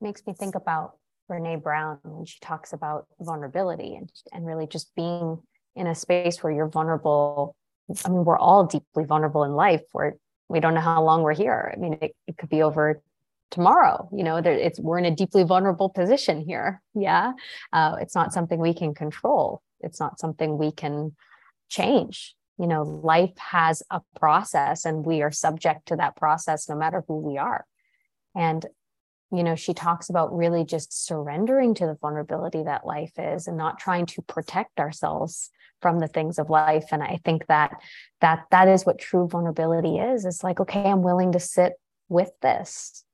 Makes 0.00 0.26
me 0.26 0.32
think 0.32 0.54
about 0.54 0.96
Brene 1.30 1.62
Brown 1.62 1.98
when 2.02 2.24
she 2.24 2.38
talks 2.40 2.72
about 2.72 3.06
vulnerability 3.20 3.94
and, 3.94 4.10
and 4.32 4.44
really 4.44 4.66
just 4.66 4.94
being 4.96 5.38
in 5.76 5.86
a 5.86 5.94
space 5.94 6.42
where 6.42 6.52
you're 6.52 6.68
vulnerable. 6.68 7.54
I 8.04 8.08
mean, 8.08 8.24
we're 8.24 8.38
all 8.38 8.64
deeply 8.66 9.04
vulnerable 9.04 9.44
in 9.44 9.52
life 9.52 9.82
where 9.92 10.16
we 10.48 10.60
don't 10.60 10.74
know 10.74 10.80
how 10.80 11.02
long 11.02 11.22
we're 11.22 11.34
here. 11.34 11.72
I 11.72 11.78
mean, 11.78 11.98
it, 12.00 12.14
it 12.26 12.36
could 12.36 12.48
be 12.48 12.62
over 12.62 13.00
tomorrow 13.52 14.08
you 14.12 14.24
know 14.24 14.40
there, 14.40 14.54
it's 14.54 14.80
we're 14.80 14.98
in 14.98 15.04
a 15.04 15.14
deeply 15.14 15.44
vulnerable 15.44 15.90
position 15.90 16.40
here 16.40 16.82
yeah 16.94 17.32
uh, 17.72 17.96
it's 18.00 18.14
not 18.14 18.32
something 18.32 18.58
we 18.58 18.74
can 18.74 18.94
control 18.94 19.62
it's 19.82 20.00
not 20.00 20.18
something 20.18 20.58
we 20.58 20.72
can 20.72 21.14
change. 21.68 22.34
You 22.58 22.66
know 22.66 22.82
life 22.82 23.36
has 23.38 23.82
a 23.90 24.00
process 24.18 24.84
and 24.84 25.04
we 25.04 25.22
are 25.22 25.32
subject 25.32 25.86
to 25.88 25.96
that 25.96 26.16
process 26.16 26.68
no 26.68 26.76
matter 26.76 27.04
who 27.06 27.18
we 27.18 27.38
are. 27.38 27.64
And 28.34 28.64
you 29.32 29.42
know 29.42 29.56
she 29.56 29.74
talks 29.74 30.10
about 30.10 30.36
really 30.36 30.64
just 30.64 31.06
surrendering 31.06 31.74
to 31.74 31.86
the 31.86 31.98
vulnerability 32.00 32.62
that 32.62 32.86
life 32.86 33.12
is 33.18 33.46
and 33.46 33.56
not 33.56 33.78
trying 33.78 34.06
to 34.06 34.22
protect 34.22 34.78
ourselves 34.78 35.50
from 35.80 35.98
the 35.98 36.08
things 36.08 36.38
of 36.38 36.50
life. 36.50 36.86
And 36.92 37.02
i 37.02 37.18
think 37.24 37.46
that 37.46 37.72
that 38.20 38.44
that 38.50 38.68
is 38.68 38.84
what 38.86 38.98
true 38.98 39.26
vulnerability 39.28 39.98
is. 39.98 40.24
It's 40.24 40.44
like 40.44 40.60
okay 40.60 40.84
i'm 40.84 41.02
willing 41.02 41.32
to 41.32 41.40
sit 41.40 41.72
with 42.08 42.30
this 42.42 43.04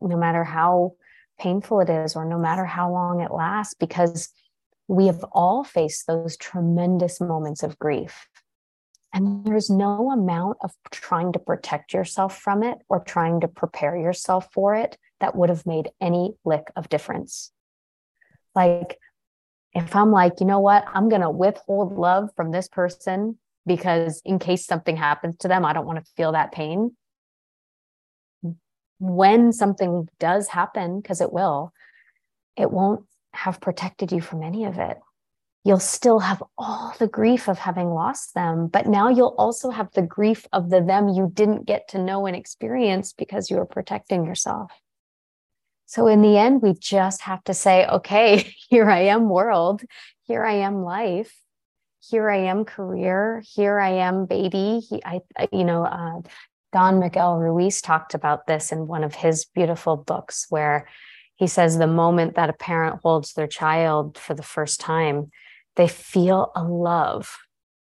no 0.00 0.16
matter 0.16 0.44
how 0.44 0.92
painful 1.38 1.80
it 1.80 1.90
is 1.90 2.16
or 2.16 2.24
no 2.24 2.38
matter 2.38 2.64
how 2.64 2.90
long 2.90 3.20
it 3.20 3.30
lasts 3.30 3.74
because 3.74 4.30
we 4.88 5.06
have 5.06 5.22
all 5.32 5.62
faced 5.62 6.06
those 6.06 6.36
tremendous 6.36 7.20
moments 7.20 7.62
of 7.62 7.78
grief. 7.78 8.26
And 9.12 9.44
there's 9.44 9.70
no 9.70 10.10
amount 10.10 10.58
of 10.62 10.72
trying 10.90 11.32
to 11.32 11.38
protect 11.38 11.92
yourself 11.92 12.38
from 12.38 12.62
it 12.62 12.78
or 12.88 13.00
trying 13.00 13.40
to 13.40 13.48
prepare 13.48 13.96
yourself 13.96 14.48
for 14.52 14.74
it 14.74 14.98
that 15.20 15.36
would 15.36 15.50
have 15.50 15.66
made 15.66 15.90
any 16.00 16.34
lick 16.44 16.64
of 16.74 16.88
difference. 16.88 17.52
Like, 18.54 18.98
if 19.74 19.94
I'm 19.94 20.10
like, 20.10 20.40
you 20.40 20.46
know 20.46 20.60
what, 20.60 20.84
I'm 20.92 21.08
going 21.08 21.20
to 21.20 21.30
withhold 21.30 21.96
love 21.96 22.30
from 22.34 22.50
this 22.50 22.68
person 22.68 23.38
because 23.66 24.22
in 24.24 24.38
case 24.38 24.64
something 24.64 24.96
happens 24.96 25.36
to 25.38 25.48
them, 25.48 25.64
I 25.64 25.72
don't 25.74 25.86
want 25.86 26.04
to 26.04 26.12
feel 26.16 26.32
that 26.32 26.52
pain. 26.52 26.96
When 28.98 29.52
something 29.52 30.08
does 30.18 30.48
happen, 30.48 31.00
because 31.00 31.20
it 31.20 31.32
will, 31.32 31.72
it 32.56 32.70
won't 32.70 33.04
have 33.38 33.60
protected 33.60 34.10
you 34.10 34.20
from 34.20 34.42
any 34.42 34.64
of 34.64 34.78
it. 34.78 34.98
You'll 35.64 35.78
still 35.78 36.18
have 36.18 36.42
all 36.56 36.94
the 36.98 37.06
grief 37.06 37.48
of 37.48 37.58
having 37.58 37.90
lost 37.90 38.34
them, 38.34 38.68
but 38.68 38.86
now 38.86 39.08
you'll 39.08 39.34
also 39.38 39.70
have 39.70 39.92
the 39.92 40.02
grief 40.02 40.46
of 40.52 40.70
the 40.70 40.80
them 40.80 41.08
you 41.08 41.30
didn't 41.32 41.66
get 41.66 41.88
to 41.88 42.02
know 42.02 42.26
and 42.26 42.34
experience 42.34 43.12
because 43.12 43.50
you 43.50 43.56
were 43.56 43.66
protecting 43.66 44.24
yourself. 44.24 44.72
So, 45.86 46.06
in 46.06 46.20
the 46.20 46.36
end, 46.36 46.62
we 46.62 46.74
just 46.74 47.22
have 47.22 47.42
to 47.44 47.54
say, 47.54 47.86
okay, 47.86 48.54
here 48.68 48.90
I 48.90 49.02
am, 49.02 49.28
world. 49.28 49.82
Here 50.24 50.44
I 50.44 50.54
am, 50.54 50.82
life. 50.82 51.34
Here 52.00 52.28
I 52.28 52.38
am, 52.38 52.64
career. 52.64 53.42
Here 53.54 53.78
I 53.78 53.90
am, 53.90 54.26
baby. 54.26 54.80
He, 54.80 55.00
I, 55.04 55.20
you 55.52 55.64
know, 55.64 55.84
uh, 55.84 56.22
Don 56.72 56.98
Miguel 56.98 57.36
Ruiz 57.36 57.80
talked 57.80 58.14
about 58.14 58.46
this 58.46 58.72
in 58.72 58.86
one 58.86 59.04
of 59.04 59.14
his 59.14 59.46
beautiful 59.46 59.96
books, 59.96 60.46
where 60.48 60.88
he 61.38 61.46
says 61.46 61.78
the 61.78 61.86
moment 61.86 62.34
that 62.34 62.50
a 62.50 62.54
parent 62.54 63.00
holds 63.02 63.32
their 63.32 63.46
child 63.46 64.18
for 64.18 64.34
the 64.34 64.42
first 64.42 64.80
time, 64.80 65.30
they 65.76 65.86
feel 65.86 66.50
a 66.56 66.64
love 66.64 67.38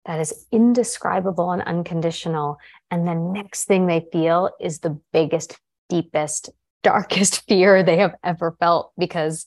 that 0.06 0.20
is 0.20 0.46
indescribable 0.52 1.52
and 1.52 1.62
unconditional. 1.62 2.58
And 2.92 3.08
the 3.08 3.16
next 3.16 3.64
thing 3.64 3.88
they 3.88 4.06
feel 4.12 4.52
is 4.60 4.80
the 4.80 5.00
biggest, 5.14 5.58
deepest, 5.88 6.50
darkest 6.84 7.46
fear 7.48 7.84
they 7.84 7.98
have 7.98 8.16
ever 8.24 8.56
felt 8.60 8.92
because 8.98 9.46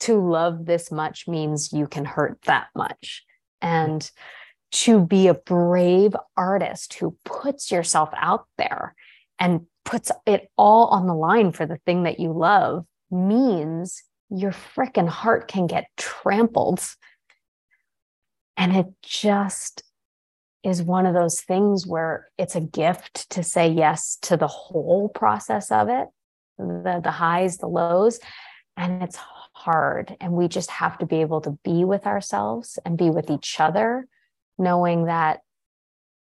to 0.00 0.16
love 0.20 0.64
this 0.64 0.90
much 0.90 1.28
means 1.28 1.72
you 1.72 1.86
can 1.86 2.04
hurt 2.04 2.40
that 2.46 2.68
much. 2.76 3.24
And 3.60 4.08
to 4.72 5.04
be 5.04 5.26
a 5.26 5.34
brave 5.34 6.14
artist 6.36 6.94
who 6.94 7.16
puts 7.24 7.70
yourself 7.70 8.08
out 8.16 8.46
there 8.56 8.94
and 9.38 9.66
puts 9.84 10.12
it 10.26 10.48
all 10.56 10.86
on 10.88 11.06
the 11.06 11.14
line 11.14 11.52
for 11.52 11.66
the 11.66 11.78
thing 11.84 12.04
that 12.04 12.20
you 12.20 12.32
love 12.32 12.86
means 13.12 14.02
your 14.30 14.52
freaking 14.52 15.08
heart 15.08 15.46
can 15.46 15.66
get 15.66 15.86
trampled. 15.96 16.82
And 18.56 18.74
it 18.74 18.86
just 19.02 19.82
is 20.64 20.82
one 20.82 21.06
of 21.06 21.14
those 21.14 21.40
things 21.40 21.86
where 21.86 22.28
it's 22.38 22.56
a 22.56 22.60
gift 22.60 23.28
to 23.30 23.42
say 23.42 23.68
yes 23.68 24.16
to 24.22 24.36
the 24.36 24.46
whole 24.46 25.08
process 25.08 25.70
of 25.70 25.88
it 25.88 26.08
the, 26.58 27.00
the 27.02 27.10
highs, 27.10 27.58
the 27.58 27.66
lows, 27.66 28.20
and 28.76 29.02
it's 29.02 29.18
hard 29.54 30.16
and 30.20 30.32
we 30.32 30.48
just 30.48 30.70
have 30.70 30.98
to 30.98 31.06
be 31.06 31.20
able 31.20 31.40
to 31.40 31.58
be 31.62 31.84
with 31.84 32.06
ourselves 32.06 32.78
and 32.84 32.96
be 32.96 33.10
with 33.10 33.30
each 33.30 33.60
other 33.60 34.06
knowing 34.58 35.04
that 35.04 35.40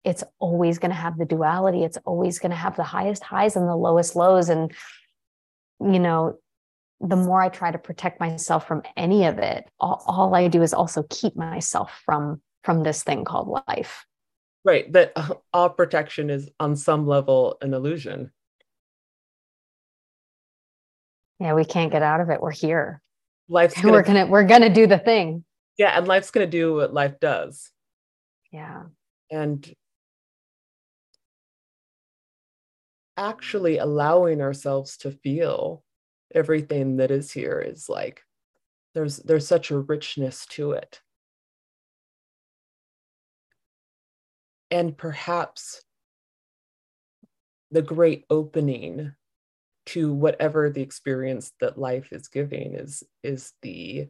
it's 0.03 0.23
always 0.39 0.79
going 0.79 0.89
to 0.89 0.97
have 0.97 1.17
the 1.17 1.25
duality 1.25 1.83
it's 1.83 1.99
always 2.03 2.39
going 2.39 2.49
to 2.49 2.55
have 2.55 2.75
the 2.75 2.83
highest 2.83 3.23
highs 3.23 3.55
and 3.55 3.67
the 3.67 3.75
lowest 3.75 4.15
lows 4.15 4.49
and 4.49 4.73
you 5.79 5.99
know 5.99 6.37
the 7.07 7.15
more 7.15 7.41
i 7.41 7.49
try 7.49 7.71
to 7.71 7.77
protect 7.77 8.19
myself 8.19 8.67
from 8.67 8.81
any 8.95 9.25
of 9.25 9.39
it 9.39 9.69
all, 9.79 10.03
all 10.07 10.35
i 10.35 10.47
do 10.47 10.61
is 10.61 10.73
also 10.73 11.03
keep 11.09 11.35
myself 11.35 12.01
from 12.05 12.41
from 12.63 12.83
this 12.83 13.03
thing 13.03 13.25
called 13.25 13.61
life. 13.67 14.05
Right 14.63 14.91
that 14.93 15.13
uh, 15.15 15.33
all 15.53 15.69
protection 15.69 16.29
is 16.29 16.49
on 16.59 16.75
some 16.75 17.07
level 17.07 17.57
an 17.61 17.73
illusion. 17.73 18.31
Yeah 21.39 21.53
we 21.53 21.65
can't 21.65 21.91
get 21.91 22.03
out 22.03 22.21
of 22.21 22.29
it. 22.29 22.41
We're 22.41 22.51
here. 22.51 23.01
Life's 23.49 23.73
gonna, 23.81 23.93
we're 23.93 24.03
gonna 24.03 24.25
we're 24.27 24.43
gonna 24.43 24.73
do 24.73 24.85
the 24.85 24.99
thing. 24.99 25.43
Yeah 25.77 25.97
and 25.97 26.07
life's 26.07 26.31
gonna 26.31 26.45
do 26.47 26.75
what 26.75 26.93
life 26.93 27.19
does. 27.19 27.71
Yeah. 28.51 28.83
And 29.31 29.73
actually 33.17 33.77
allowing 33.77 34.41
ourselves 34.41 34.97
to 34.97 35.11
feel 35.11 35.83
everything 36.35 36.97
that 36.97 37.11
is 37.11 37.31
here 37.31 37.59
is 37.59 37.89
like 37.89 38.23
there's 38.93 39.17
there's 39.17 39.47
such 39.47 39.71
a 39.71 39.79
richness 39.79 40.45
to 40.47 40.71
it. 40.71 41.01
And 44.69 44.97
perhaps 44.97 45.83
the 47.71 47.81
great 47.81 48.25
opening 48.29 49.13
to 49.87 50.13
whatever 50.13 50.69
the 50.69 50.81
experience 50.81 51.51
that 51.59 51.77
life 51.77 52.11
is 52.11 52.27
giving 52.27 52.75
is 52.75 53.03
is 53.23 53.53
the 53.61 54.07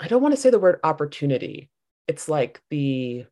i 0.00 0.08
don't 0.08 0.22
want 0.22 0.34
to 0.34 0.40
say 0.40 0.50
the 0.50 0.58
word 0.58 0.80
opportunity. 0.82 1.70
It's 2.08 2.28
like 2.28 2.60
the 2.70 3.26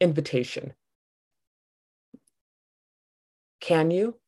invitation 0.00 0.74
can 3.62 3.90
you? 3.92 4.18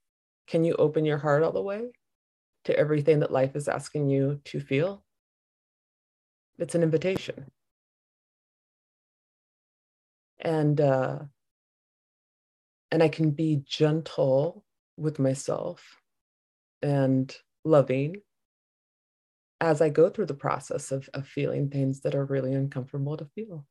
Can 0.47 0.65
you 0.65 0.75
open 0.77 1.05
your 1.05 1.19
heart 1.19 1.43
all 1.43 1.53
the 1.53 1.61
way 1.61 1.91
to 2.65 2.79
everything 2.79 3.21
that 3.21 3.33
life 3.33 3.57
is 3.57 3.69
asking 3.69 4.09
you 4.09 4.41
to 4.45 4.61
feel? 4.61 5.05
It's 6.59 6.75
an 6.75 6.83
invitation. 6.83 7.51
And 10.39 10.81
uh 10.81 11.19
and 12.91 13.03
I 13.03 13.09
can 13.09 13.33
be 13.33 13.65
gentle 13.67 14.65
with 14.97 15.19
myself 15.19 16.01
and 16.81 17.35
loving 17.65 18.23
as 19.61 19.81
I 19.81 19.89
go 19.89 20.11
through 20.11 20.27
the 20.27 20.35
process 20.35 20.93
of, 20.93 21.09
of 21.13 21.27
feeling 21.27 21.71
things 21.71 22.03
that 22.03 22.15
are 22.15 22.25
really 22.25 22.53
uncomfortable 22.53 23.17
to 23.17 23.25
feel. 23.35 23.67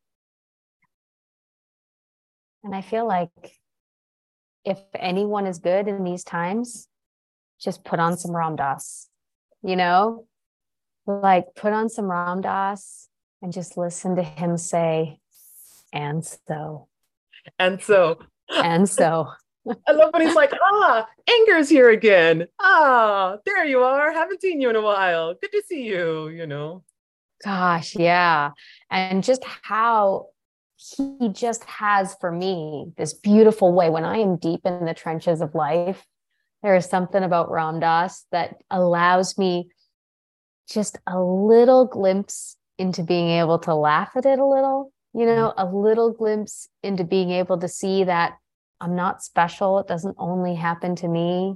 And 2.64 2.74
I 2.74 2.82
feel 2.82 3.06
like 3.06 3.30
if 4.64 4.78
anyone 4.94 5.46
is 5.46 5.58
good 5.58 5.88
in 5.88 6.04
these 6.04 6.24
times, 6.24 6.88
just 7.60 7.84
put 7.84 8.00
on 8.00 8.16
some 8.16 8.34
Ram 8.34 8.56
Dass, 8.56 9.08
you 9.62 9.76
know, 9.76 10.26
like 11.06 11.54
put 11.54 11.72
on 11.72 11.88
some 11.88 12.10
Ram 12.10 12.40
Dass 12.40 13.08
and 13.42 13.52
just 13.52 13.76
listen 13.76 14.16
to 14.16 14.22
him 14.22 14.56
say, 14.56 15.18
and 15.92 16.24
so. 16.24 16.88
And 17.58 17.80
so 17.82 18.18
and 18.50 18.88
so 18.88 19.28
I 19.66 19.92
love 19.92 20.12
when 20.12 20.26
he's 20.26 20.36
like, 20.36 20.52
ah, 20.62 21.06
Anger's 21.30 21.70
here 21.70 21.88
again. 21.88 22.46
Ah, 22.60 23.38
there 23.46 23.64
you 23.64 23.82
are. 23.82 24.12
Haven't 24.12 24.42
seen 24.42 24.60
you 24.60 24.68
in 24.68 24.76
a 24.76 24.82
while. 24.82 25.34
Good 25.34 25.52
to 25.52 25.62
see 25.66 25.84
you, 25.84 26.28
you 26.28 26.46
know. 26.46 26.84
Gosh, 27.42 27.96
yeah. 27.96 28.50
And 28.90 29.24
just 29.24 29.42
how 29.44 30.26
he 30.96 31.28
just 31.30 31.64
has 31.64 32.16
for 32.20 32.30
me 32.30 32.92
this 32.96 33.14
beautiful 33.14 33.72
way 33.72 33.90
when 33.90 34.04
I 34.04 34.18
am 34.18 34.36
deep 34.36 34.60
in 34.64 34.84
the 34.84 34.94
trenches 34.94 35.40
of 35.40 35.54
life. 35.54 36.04
There 36.62 36.76
is 36.76 36.86
something 36.86 37.22
about 37.22 37.50
Ram 37.50 37.80
Dass 37.80 38.26
that 38.32 38.56
allows 38.70 39.38
me 39.38 39.68
just 40.68 40.98
a 41.06 41.20
little 41.20 41.86
glimpse 41.86 42.56
into 42.78 43.02
being 43.02 43.28
able 43.28 43.58
to 43.60 43.74
laugh 43.74 44.10
at 44.16 44.26
it 44.26 44.38
a 44.38 44.46
little 44.46 44.92
you 45.14 45.26
know, 45.26 45.54
a 45.56 45.64
little 45.64 46.12
glimpse 46.12 46.68
into 46.82 47.04
being 47.04 47.30
able 47.30 47.56
to 47.58 47.68
see 47.68 48.04
that 48.04 48.36
I'm 48.80 48.96
not 48.96 49.22
special. 49.22 49.78
It 49.78 49.86
doesn't 49.86 50.16
only 50.18 50.56
happen 50.56 50.96
to 50.96 51.08
me. 51.08 51.54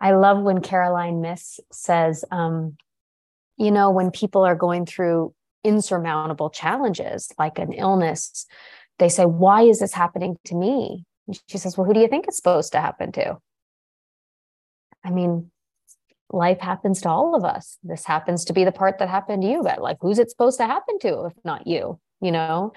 I 0.00 0.12
love 0.12 0.42
when 0.42 0.60
Caroline 0.60 1.20
Myss 1.20 1.60
says, 1.70 2.24
um, 2.32 2.76
you 3.56 3.70
know, 3.70 3.90
when 3.90 4.10
people 4.10 4.42
are 4.44 4.56
going 4.56 4.84
through 4.84 5.32
insurmountable 5.64 6.50
challenges 6.50 7.32
like 7.38 7.58
an 7.58 7.72
illness, 7.72 8.46
they 8.98 9.08
say, 9.08 9.24
Why 9.24 9.62
is 9.62 9.80
this 9.80 9.94
happening 9.94 10.36
to 10.46 10.54
me? 10.54 11.04
She 11.48 11.58
says, 11.58 11.76
Well, 11.76 11.86
who 11.86 11.94
do 11.94 12.00
you 12.00 12.08
think 12.08 12.26
it's 12.26 12.36
supposed 12.36 12.72
to 12.72 12.80
happen 12.80 13.12
to? 13.12 13.38
I 15.04 15.10
mean, 15.10 15.50
life 16.30 16.60
happens 16.60 17.00
to 17.02 17.08
all 17.08 17.34
of 17.34 17.44
us. 17.44 17.78
This 17.82 18.04
happens 18.04 18.44
to 18.46 18.52
be 18.52 18.64
the 18.64 18.72
part 18.72 18.98
that 18.98 19.08
happened 19.08 19.42
to 19.42 19.48
you, 19.48 19.62
but 19.62 19.80
like, 19.80 19.98
who's 20.00 20.18
it 20.18 20.30
supposed 20.30 20.58
to 20.58 20.66
happen 20.66 20.98
to 21.00 21.26
if 21.26 21.34
not 21.44 21.66
you? 21.66 21.98
you 22.20 22.32
know 22.32 22.72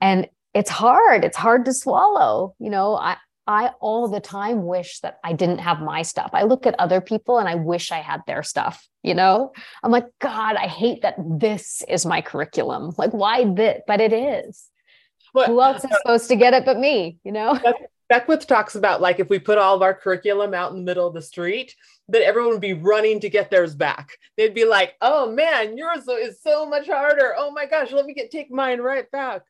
and 0.00 0.28
it's 0.54 0.70
hard 0.70 1.24
it's 1.24 1.36
hard 1.36 1.64
to 1.64 1.72
swallow 1.72 2.54
you 2.58 2.70
know 2.70 2.94
i 2.94 3.16
i 3.48 3.70
all 3.80 4.06
the 4.06 4.20
time 4.20 4.64
wish 4.64 5.00
that 5.00 5.18
i 5.24 5.32
didn't 5.32 5.58
have 5.58 5.80
my 5.80 6.02
stuff 6.02 6.30
i 6.32 6.44
look 6.44 6.66
at 6.66 6.78
other 6.78 7.00
people 7.00 7.38
and 7.38 7.48
i 7.48 7.56
wish 7.56 7.90
i 7.90 7.98
had 7.98 8.20
their 8.26 8.44
stuff 8.44 8.86
you 9.02 9.14
know 9.14 9.52
i'm 9.82 9.90
like 9.90 10.06
god 10.20 10.54
i 10.54 10.68
hate 10.68 11.02
that 11.02 11.16
this 11.18 11.82
is 11.88 12.06
my 12.06 12.20
curriculum 12.20 12.94
like 12.98 13.10
why 13.10 13.44
this 13.54 13.80
but 13.86 14.00
it 14.00 14.12
is 14.12 14.68
who 15.34 15.60
else 15.60 15.84
is 15.84 15.90
supposed 16.02 16.28
to 16.28 16.36
get 16.36 16.54
it 16.54 16.64
but 16.64 16.78
me 16.78 17.18
you 17.24 17.32
know 17.32 17.58
Beckwith 18.08 18.46
talks 18.46 18.74
about 18.74 19.02
like 19.02 19.20
if 19.20 19.28
we 19.28 19.38
put 19.38 19.58
all 19.58 19.76
of 19.76 19.82
our 19.82 19.92
curriculum 19.92 20.54
out 20.54 20.70
in 20.70 20.78
the 20.78 20.82
middle 20.82 21.06
of 21.06 21.12
the 21.12 21.20
street, 21.20 21.74
that 22.08 22.22
everyone 22.22 22.52
would 22.52 22.60
be 22.60 22.72
running 22.72 23.20
to 23.20 23.28
get 23.28 23.50
theirs 23.50 23.74
back. 23.74 24.16
They'd 24.36 24.54
be 24.54 24.64
like, 24.64 24.94
"Oh 25.02 25.30
man, 25.30 25.76
yours 25.76 26.08
is 26.08 26.40
so 26.40 26.64
much 26.64 26.86
harder. 26.86 27.34
Oh 27.36 27.50
my 27.50 27.66
gosh, 27.66 27.92
let 27.92 28.06
me 28.06 28.14
get 28.14 28.30
take 28.30 28.50
mine 28.50 28.80
right 28.80 29.10
back." 29.10 29.42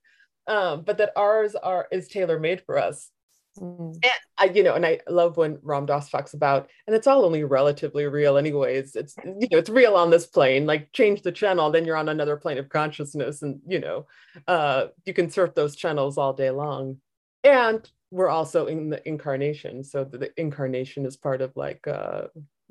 Um, 0.49 0.83
but 0.83 0.99
that 0.99 1.13
ours 1.15 1.55
are 1.55 1.87
is 1.93 2.09
tailor 2.09 2.41
made 2.41 2.63
for 2.63 2.79
us. 2.79 3.11
Mm. 3.59 3.95
And 3.95 4.13
I, 4.39 4.45
you 4.47 4.63
know, 4.63 4.75
and 4.75 4.87
I 4.87 5.01
love 5.09 5.37
when 5.37 5.59
Ram 5.63 5.87
Dass 5.87 6.11
talks 6.11 6.35
about, 6.35 6.69
and 6.87 6.95
it's 6.95 7.07
all 7.07 7.25
only 7.25 7.45
relatively 7.45 8.07
real, 8.07 8.37
anyways. 8.37 8.97
It's 8.97 9.17
you 9.25 9.49
know, 9.51 9.59
it's 9.59 9.71
real 9.71 9.95
on 9.95 10.11
this 10.11 10.27
plane. 10.27 10.67
Like 10.67 10.93
change 10.93 11.23
the 11.23 11.33
channel, 11.33 11.71
then 11.71 11.85
you're 11.85 11.97
on 11.97 12.09
another 12.09 12.37
plane 12.37 12.59
of 12.59 12.69
consciousness, 12.69 13.43
and 13.43 13.61
you 13.67 13.81
know, 13.81 14.07
uh, 14.47 14.87
you 15.05 15.13
can 15.13 15.31
surf 15.31 15.55
those 15.55 15.77
channels 15.77 16.19
all 16.19 16.33
day 16.33 16.51
long. 16.51 16.99
And 17.45 17.89
we're 18.11 18.29
also 18.29 18.67
in 18.67 18.91
the 18.91 19.07
incarnation 19.07 19.85
so 19.85 20.05
the, 20.05 20.31
incarnation 20.41 21.05
is 21.05 21.17
part 21.17 21.41
of 21.41 21.53
like 21.57 21.87
uh 21.87 22.23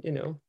you 0.03 0.11
know 0.11 0.39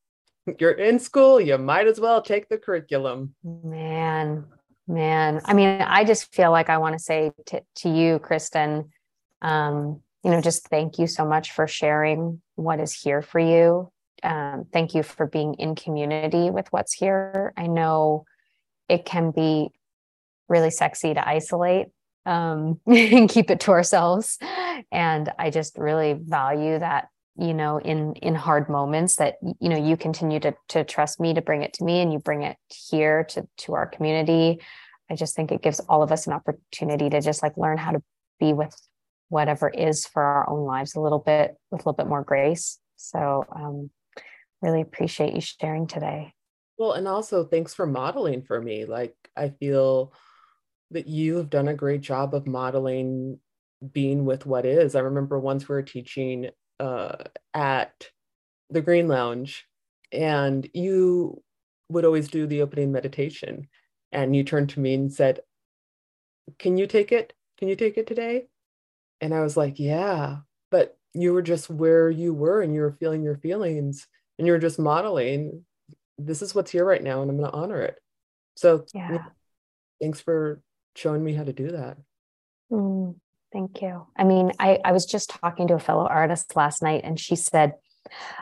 you're 0.58 0.72
in 0.72 0.98
school 0.98 1.40
you 1.40 1.58
might 1.58 1.86
as 1.86 2.00
well 2.00 2.22
take 2.22 2.48
the 2.48 2.58
curriculum 2.58 3.34
man 3.44 4.44
man 4.86 5.40
i 5.44 5.52
mean 5.52 5.68
i 5.82 6.04
just 6.04 6.34
feel 6.34 6.50
like 6.50 6.70
i 6.70 6.78
want 6.78 6.94
to 6.94 6.98
say 6.98 7.30
to, 7.44 7.62
to 7.74 7.88
you 7.90 8.18
kristen 8.18 8.90
um 9.42 10.00
you 10.24 10.30
know 10.30 10.40
just 10.40 10.68
thank 10.68 10.98
you 10.98 11.06
so 11.06 11.24
much 11.24 11.52
for 11.52 11.66
sharing 11.66 12.40
what 12.56 12.80
is 12.80 12.92
here 12.92 13.22
for 13.22 13.38
you 13.38 13.90
um, 14.22 14.66
thank 14.72 14.94
you 14.94 15.02
for 15.02 15.26
being 15.26 15.54
in 15.54 15.74
community 15.74 16.50
with 16.50 16.66
what's 16.70 16.92
here 16.92 17.52
i 17.56 17.66
know 17.66 18.24
it 18.88 19.04
can 19.04 19.30
be 19.30 19.70
really 20.48 20.70
sexy 20.70 21.14
to 21.14 21.28
isolate 21.28 21.88
um, 22.28 22.80
and 22.86 23.28
keep 23.28 23.50
it 23.50 23.60
to 23.60 23.72
ourselves. 23.72 24.38
And 24.92 25.32
I 25.38 25.50
just 25.50 25.76
really 25.78 26.12
value 26.12 26.78
that, 26.78 27.08
you 27.36 27.54
know, 27.54 27.78
in 27.78 28.14
in 28.16 28.34
hard 28.34 28.68
moments 28.68 29.16
that 29.16 29.36
you 29.60 29.68
know 29.68 29.76
you 29.76 29.96
continue 29.96 30.40
to 30.40 30.54
to 30.68 30.84
trust 30.84 31.20
me 31.20 31.34
to 31.34 31.42
bring 31.42 31.62
it 31.62 31.72
to 31.74 31.84
me, 31.84 32.00
and 32.00 32.12
you 32.12 32.18
bring 32.18 32.42
it 32.42 32.56
here 32.68 33.24
to 33.30 33.48
to 33.58 33.74
our 33.74 33.86
community. 33.86 34.60
I 35.10 35.14
just 35.14 35.34
think 35.34 35.50
it 35.50 35.62
gives 35.62 35.80
all 35.80 36.02
of 36.02 36.12
us 36.12 36.26
an 36.26 36.34
opportunity 36.34 37.08
to 37.10 37.20
just 37.20 37.42
like 37.42 37.56
learn 37.56 37.78
how 37.78 37.92
to 37.92 38.02
be 38.38 38.52
with 38.52 38.76
whatever 39.28 39.68
is 39.68 40.06
for 40.06 40.22
our 40.22 40.50
own 40.50 40.64
lives 40.66 40.94
a 40.94 41.00
little 41.00 41.18
bit 41.18 41.56
with 41.70 41.80
a 41.80 41.82
little 41.82 41.92
bit 41.92 42.06
more 42.06 42.22
grace. 42.22 42.78
So 42.96 43.44
um, 43.54 43.90
really 44.62 44.80
appreciate 44.80 45.34
you 45.34 45.40
sharing 45.40 45.86
today. 45.86 46.32
Well, 46.78 46.92
and 46.92 47.08
also 47.08 47.44
thanks 47.44 47.74
for 47.74 47.86
modeling 47.86 48.42
for 48.42 48.60
me. 48.60 48.84
Like 48.84 49.14
I 49.36 49.50
feel 49.50 50.12
that 50.90 51.06
you 51.06 51.36
have 51.36 51.50
done 51.50 51.68
a 51.68 51.74
great 51.74 52.00
job 52.00 52.34
of 52.34 52.46
modeling 52.46 53.38
being 53.92 54.24
with 54.24 54.46
what 54.46 54.64
is. 54.64 54.94
I 54.94 55.00
remember 55.00 55.38
once 55.38 55.68
we 55.68 55.74
were 55.74 55.82
teaching 55.82 56.50
uh, 56.80 57.16
at 57.54 58.08
the 58.70 58.80
Green 58.80 59.08
Lounge, 59.08 59.66
and 60.12 60.68
you 60.72 61.42
would 61.88 62.04
always 62.04 62.28
do 62.28 62.46
the 62.46 62.62
opening 62.62 62.92
meditation. 62.92 63.68
And 64.12 64.34
you 64.34 64.42
turned 64.42 64.70
to 64.70 64.80
me 64.80 64.94
and 64.94 65.12
said, 65.12 65.40
Can 66.58 66.78
you 66.78 66.86
take 66.86 67.12
it? 67.12 67.34
Can 67.58 67.68
you 67.68 67.76
take 67.76 67.98
it 67.98 68.06
today? 68.06 68.46
And 69.20 69.34
I 69.34 69.40
was 69.40 69.56
like, 69.56 69.78
Yeah, 69.78 70.38
but 70.70 70.96
you 71.14 71.32
were 71.32 71.42
just 71.42 71.70
where 71.70 72.10
you 72.10 72.34
were 72.34 72.62
and 72.62 72.74
you 72.74 72.80
were 72.80 72.92
feeling 72.92 73.22
your 73.22 73.36
feelings 73.36 74.06
and 74.38 74.46
you 74.46 74.52
were 74.52 74.58
just 74.58 74.78
modeling 74.78 75.64
this 76.18 76.42
is 76.42 76.54
what's 76.54 76.70
here 76.70 76.84
right 76.84 77.02
now 77.02 77.22
and 77.22 77.30
i'm 77.30 77.36
going 77.36 77.50
to 77.50 77.56
honor 77.56 77.80
it 77.80 77.98
so 78.56 78.84
yeah. 78.94 79.12
yeah. 79.12 79.24
thanks 80.00 80.20
for 80.20 80.60
showing 80.96 81.22
me 81.22 81.32
how 81.32 81.44
to 81.44 81.52
do 81.52 81.70
that 81.70 81.96
mm, 82.70 83.14
thank 83.52 83.80
you 83.82 84.06
i 84.16 84.24
mean 84.24 84.52
I, 84.58 84.78
I 84.84 84.92
was 84.92 85.06
just 85.06 85.30
talking 85.30 85.68
to 85.68 85.74
a 85.74 85.80
fellow 85.80 86.06
artist 86.06 86.56
last 86.56 86.82
night 86.82 87.02
and 87.04 87.18
she 87.18 87.36
said 87.36 87.74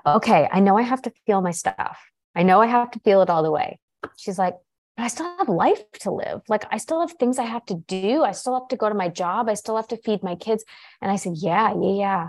okay 0.05 0.49
i 0.51 0.61
know 0.61 0.77
i 0.77 0.83
have 0.83 1.03
to 1.03 1.13
feel 1.27 1.41
my 1.41 1.51
stuff 1.51 1.99
i 2.35 2.43
know 2.43 2.61
i 2.61 2.67
have 2.67 2.91
to 2.93 3.01
feel 3.01 3.23
it 3.23 3.31
all 3.31 3.43
the 3.43 3.51
way 3.51 3.79
she's 4.17 4.39
like 4.39 4.55
but 4.97 5.05
I 5.05 5.09
still 5.09 5.37
have 5.39 5.49
life 5.49 5.83
to 6.01 6.11
live. 6.11 6.43
Like 6.49 6.65
I 6.71 6.79
still 6.79 7.01
have 7.01 7.13
things 7.13 7.39
I 7.39 7.45
have 7.45 7.67
to 7.67 7.75
do. 7.75 8.25
I 8.25 8.33
still 8.33 8.55
have 8.55 8.69
to 8.69 8.77
go 8.77 8.89
to 8.89 8.95
my 8.95 9.09
job. 9.09 9.49
I 9.49 9.55
still 9.55 9.77
have 9.77 9.89
to 9.89 9.97
feed 9.97 10.23
my 10.23 10.37
kids. 10.37 10.65
And 11.03 11.11
I 11.11 11.17
said, 11.17 11.35
yeah, 11.37 11.75
yeah, 11.79 11.95
yeah. 11.95 12.29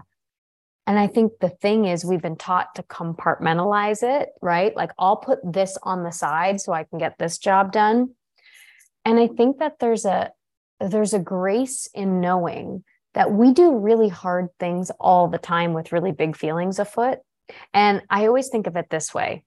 And 0.86 0.98
I 0.98 1.08
think 1.08 1.34
the 1.42 1.50
thing 1.50 1.86
is, 1.86 2.06
we've 2.06 2.22
been 2.22 2.38
taught 2.38 2.76
to 2.76 2.84
compartmentalize 2.84 4.04
it, 4.04 4.30
right? 4.42 4.76
Like 4.76 4.92
I'll 4.98 5.18
put 5.18 5.40
this 5.44 5.78
on 5.84 6.04
the 6.04 6.12
side 6.12 6.62
so 6.62 6.72
I 6.72 6.84
can 6.84 6.98
get 6.98 7.18
this 7.18 7.38
job 7.38 7.72
done. 7.72 8.12
And 9.04 9.20
I 9.20 9.28
think 9.28 9.60
that 9.60 9.80
there's 9.80 10.06
a 10.06 10.32
there's 10.80 11.14
a 11.14 11.20
grace 11.20 11.90
in 11.94 12.22
knowing 12.22 12.84
that 13.16 13.32
we 13.32 13.52
do 13.52 13.76
really 13.76 14.10
hard 14.10 14.50
things 14.60 14.92
all 15.00 15.28
the 15.28 15.40
time 15.40 15.74
with 15.74 15.92
really 15.92 16.12
big 16.12 16.36
feelings 16.36 16.78
afoot. 16.78 17.20
And 17.74 18.02
I 18.10 18.28
always 18.28 18.50
think 18.50 18.68
of 18.68 18.76
it 18.76 18.90
this 18.90 19.14
way. 19.14 19.44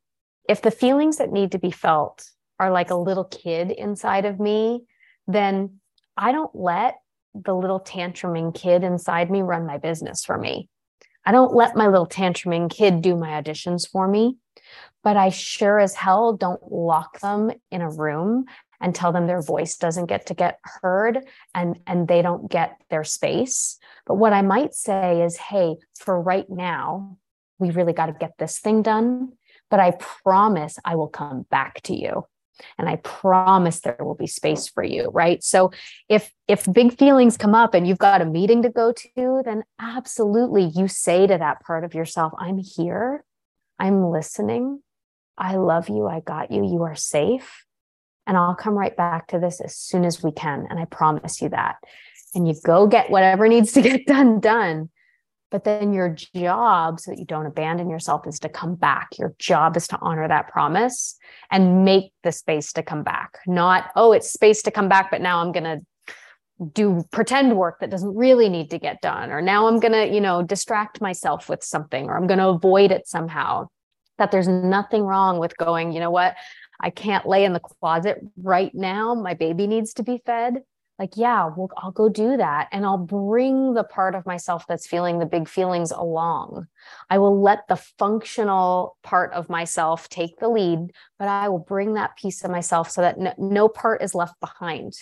If 0.48 0.62
the 0.62 0.70
feelings 0.70 1.18
that 1.18 1.30
need 1.30 1.52
to 1.52 1.58
be 1.58 1.70
felt 1.70 2.28
are 2.60 2.70
like 2.70 2.90
a 2.90 2.94
little 2.94 3.24
kid 3.24 3.70
inside 3.70 4.26
of 4.26 4.38
me, 4.38 4.84
then 5.26 5.80
I 6.14 6.30
don't 6.30 6.54
let 6.54 6.96
the 7.34 7.54
little 7.54 7.80
tantruming 7.80 8.54
kid 8.54 8.84
inside 8.84 9.30
me 9.30 9.40
run 9.40 9.66
my 9.66 9.78
business 9.78 10.24
for 10.24 10.36
me. 10.36 10.68
I 11.24 11.32
don't 11.32 11.54
let 11.54 11.74
my 11.74 11.86
little 11.86 12.06
tantruming 12.06 12.70
kid 12.70 13.00
do 13.00 13.16
my 13.16 13.30
auditions 13.30 13.88
for 13.88 14.06
me, 14.06 14.36
but 15.02 15.16
I 15.16 15.30
sure 15.30 15.78
as 15.78 15.94
hell 15.94 16.34
don't 16.36 16.60
lock 16.70 17.20
them 17.20 17.50
in 17.70 17.80
a 17.80 17.90
room 17.90 18.44
and 18.78 18.94
tell 18.94 19.10
them 19.10 19.26
their 19.26 19.42
voice 19.42 19.76
doesn't 19.76 20.06
get 20.06 20.26
to 20.26 20.34
get 20.34 20.58
heard 20.62 21.26
and 21.54 21.78
and 21.86 22.08
they 22.08 22.20
don't 22.20 22.50
get 22.50 22.76
their 22.90 23.04
space. 23.04 23.78
But 24.06 24.16
what 24.16 24.34
I 24.34 24.42
might 24.42 24.74
say 24.74 25.22
is, 25.22 25.36
"Hey, 25.36 25.76
for 25.98 26.20
right 26.20 26.48
now, 26.48 27.16
we 27.58 27.70
really 27.70 27.92
got 27.94 28.06
to 28.06 28.12
get 28.12 28.32
this 28.38 28.58
thing 28.58 28.82
done, 28.82 29.32
but 29.70 29.80
I 29.80 29.92
promise 29.92 30.78
I 30.84 30.96
will 30.96 31.08
come 31.08 31.46
back 31.50 31.80
to 31.82 31.94
you." 31.94 32.24
And 32.78 32.88
i 32.88 32.96
promise 32.96 33.80
there 33.80 33.96
will 34.00 34.14
be 34.14 34.26
space 34.26 34.68
for 34.68 34.82
you 34.82 35.10
right? 35.12 35.42
So 35.42 35.70
if 36.08 36.32
if 36.48 36.70
big 36.72 36.96
feelings 36.98 37.36
come 37.36 37.54
up 37.54 37.74
and 37.74 37.86
you've 37.86 37.98
got 37.98 38.22
a 38.22 38.24
meeting 38.24 38.62
to 38.62 38.70
go 38.70 38.92
to 38.92 39.42
then 39.44 39.64
absolutely 39.80 40.64
you 40.64 40.88
say 40.88 41.26
to 41.26 41.38
that 41.38 41.60
part 41.60 41.84
of 41.84 41.94
yourself 41.94 42.32
i'm 42.38 42.58
here. 42.58 43.24
I'm 43.78 44.10
listening. 44.10 44.82
I 45.38 45.56
love 45.56 45.88
you. 45.88 46.06
I 46.06 46.20
got 46.20 46.50
you. 46.50 46.62
You 46.62 46.82
are 46.82 46.96
safe. 46.96 47.64
And 48.26 48.36
i'll 48.36 48.54
come 48.54 48.74
right 48.74 48.96
back 48.96 49.28
to 49.28 49.38
this 49.38 49.60
as 49.60 49.76
soon 49.76 50.04
as 50.04 50.22
we 50.22 50.32
can 50.32 50.66
and 50.70 50.78
i 50.78 50.84
promise 50.84 51.40
you 51.42 51.48
that. 51.50 51.76
And 52.34 52.46
you 52.46 52.54
go 52.64 52.86
get 52.86 53.10
whatever 53.10 53.48
needs 53.48 53.72
to 53.72 53.82
get 53.82 54.06
done 54.14 54.40
done 54.40 54.90
but 55.50 55.64
then 55.64 55.92
your 55.92 56.08
job, 56.08 57.00
so 57.00 57.10
that 57.10 57.18
you 57.18 57.24
don't 57.24 57.46
abandon 57.46 57.90
yourself, 57.90 58.26
is 58.26 58.38
to 58.40 58.48
come 58.48 58.76
back. 58.76 59.18
Your 59.18 59.34
job 59.38 59.76
is 59.76 59.88
to 59.88 59.98
honor 60.00 60.28
that 60.28 60.48
promise 60.48 61.16
and 61.50 61.84
make 61.84 62.12
the 62.22 62.32
space 62.32 62.72
to 62.74 62.82
come 62.82 63.02
back. 63.02 63.38
Not, 63.46 63.90
oh, 63.96 64.12
it's 64.12 64.32
space 64.32 64.62
to 64.62 64.70
come 64.70 64.88
back, 64.88 65.10
but 65.10 65.20
now 65.20 65.40
I'm 65.40 65.52
going 65.52 65.64
to 65.64 65.80
do 66.72 67.02
pretend 67.10 67.56
work 67.56 67.80
that 67.80 67.90
doesn't 67.90 68.14
really 68.14 68.48
need 68.48 68.70
to 68.70 68.78
get 68.78 69.00
done. 69.00 69.30
Or 69.30 69.40
now 69.40 69.66
I'm 69.66 69.80
going 69.80 69.92
to, 69.92 70.14
you 70.14 70.20
know, 70.20 70.42
distract 70.42 71.00
myself 71.00 71.48
with 71.48 71.64
something 71.64 72.06
or 72.06 72.16
I'm 72.16 72.26
going 72.26 72.38
to 72.38 72.48
avoid 72.48 72.92
it 72.92 73.08
somehow. 73.08 73.68
That 74.18 74.30
there's 74.30 74.48
nothing 74.48 75.02
wrong 75.02 75.38
with 75.38 75.56
going, 75.56 75.92
you 75.92 76.00
know 76.00 76.10
what? 76.10 76.36
I 76.78 76.90
can't 76.90 77.26
lay 77.26 77.44
in 77.44 77.54
the 77.54 77.60
closet 77.60 78.18
right 78.36 78.74
now. 78.74 79.14
My 79.14 79.34
baby 79.34 79.66
needs 79.66 79.94
to 79.94 80.02
be 80.02 80.20
fed 80.24 80.62
like 81.00 81.16
yeah 81.16 81.46
well 81.56 81.70
i'll 81.78 81.90
go 81.90 82.08
do 82.08 82.36
that 82.36 82.68
and 82.70 82.84
i'll 82.84 82.98
bring 82.98 83.72
the 83.72 83.82
part 83.82 84.14
of 84.14 84.26
myself 84.26 84.66
that's 84.68 84.86
feeling 84.86 85.18
the 85.18 85.26
big 85.26 85.48
feelings 85.48 85.90
along. 85.90 86.68
I 87.08 87.18
will 87.18 87.40
let 87.40 87.66
the 87.68 87.76
functional 87.76 88.96
part 89.02 89.32
of 89.32 89.48
myself 89.48 90.08
take 90.10 90.38
the 90.38 90.48
lead 90.48 90.92
but 91.18 91.26
i 91.26 91.48
will 91.48 91.58
bring 91.58 91.94
that 91.94 92.16
piece 92.16 92.44
of 92.44 92.50
myself 92.50 92.90
so 92.90 93.00
that 93.00 93.18
no, 93.18 93.32
no 93.38 93.68
part 93.68 94.02
is 94.02 94.14
left 94.14 94.38
behind. 94.40 94.92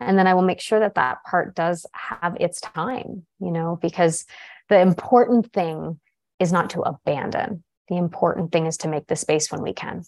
And 0.00 0.18
then 0.18 0.26
i 0.26 0.34
will 0.34 0.42
make 0.42 0.60
sure 0.60 0.80
that 0.80 0.96
that 0.96 1.22
part 1.24 1.54
does 1.54 1.86
have 1.92 2.36
its 2.40 2.60
time 2.60 3.24
you 3.38 3.52
know 3.52 3.78
because 3.80 4.26
the 4.68 4.80
important 4.80 5.52
thing 5.52 6.00
is 6.40 6.52
not 6.52 6.70
to 6.70 6.80
abandon. 6.80 7.62
The 7.88 7.96
important 7.96 8.50
thing 8.50 8.66
is 8.66 8.76
to 8.78 8.88
make 8.88 9.06
the 9.06 9.14
space 9.14 9.50
when 9.50 9.62
we 9.62 9.72
can. 9.72 10.02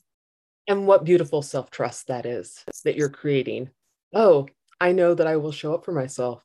And 0.67 0.87
what 0.87 1.05
beautiful 1.05 1.43
self-trust 1.43 2.09
that 2.09 2.27
is 2.27 2.65
that 2.85 2.97
you're 2.97 3.09
creating. 3.09 3.71
Oh 4.13 4.49
I 4.81 4.93
know 4.93 5.15
that 5.15 5.27
I 5.27 5.37
will 5.37 5.53
show 5.53 5.75
up 5.75 5.85
for 5.85 5.93
myself. 5.93 6.43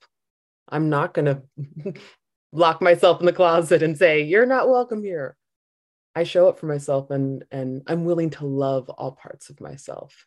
I'm 0.70 0.90
not 0.90 1.14
going 1.14 1.26
to 1.84 1.94
lock 2.52 2.82
myself 2.82 3.20
in 3.20 3.26
the 3.26 3.34
closet 3.34 3.84
and 3.84 3.98
say, 3.98 4.22
you're 4.22 4.46
not 4.46 4.70
welcome 4.70 5.04
here. 5.04 5.36
I 6.16 6.24
show 6.24 6.48
up 6.48 6.60
for 6.60 6.68
myself 6.68 7.10
and 7.10 7.44
and 7.52 7.82
I'm 7.88 8.06
willing 8.06 8.30
to 8.32 8.46
love 8.46 8.90
all 8.90 9.14
parts 9.14 9.50
of 9.50 9.60
myself. 9.60 10.26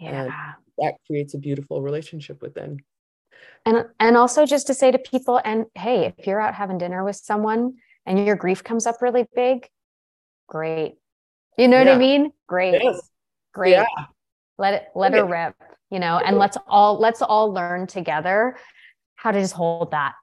Yeah. 0.00 0.24
And 0.24 0.32
that 0.78 0.94
creates 1.06 1.34
a 1.34 1.38
beautiful 1.38 1.80
relationship 1.80 2.42
within. 2.42 2.80
And 3.64 3.86
and 4.00 4.16
also 4.16 4.46
just 4.46 4.66
to 4.66 4.74
say 4.74 4.90
to 4.90 4.98
people 4.98 5.40
and 5.44 5.66
hey, 5.74 6.12
if 6.18 6.26
you're 6.26 6.40
out 6.40 6.54
having 6.54 6.78
dinner 6.78 7.04
with 7.04 7.16
someone 7.16 7.74
and 8.04 8.26
your 8.26 8.34
grief 8.34 8.64
comes 8.64 8.86
up 8.86 9.00
really 9.00 9.26
big, 9.34 9.68
great. 10.48 10.96
You 11.56 11.68
know 11.68 11.78
yeah. 11.78 11.84
what 11.84 11.94
I 11.94 11.98
mean? 11.98 12.32
Great. 12.48 12.82
Great. 13.52 13.72
Yeah. 13.72 13.86
Let 14.62 14.74
it 14.74 14.84
let 14.94 15.12
her 15.12 15.26
rip 15.26 15.56
you 15.90 15.98
know 15.98 16.18
and 16.18 16.38
let's 16.38 16.56
all 16.68 16.96
let's 16.96 17.20
all 17.20 17.52
learn 17.52 17.88
together 17.88 18.56
how 19.16 19.32
to 19.32 19.40
just 19.40 19.54
hold 19.54 19.90
that. 19.90 20.14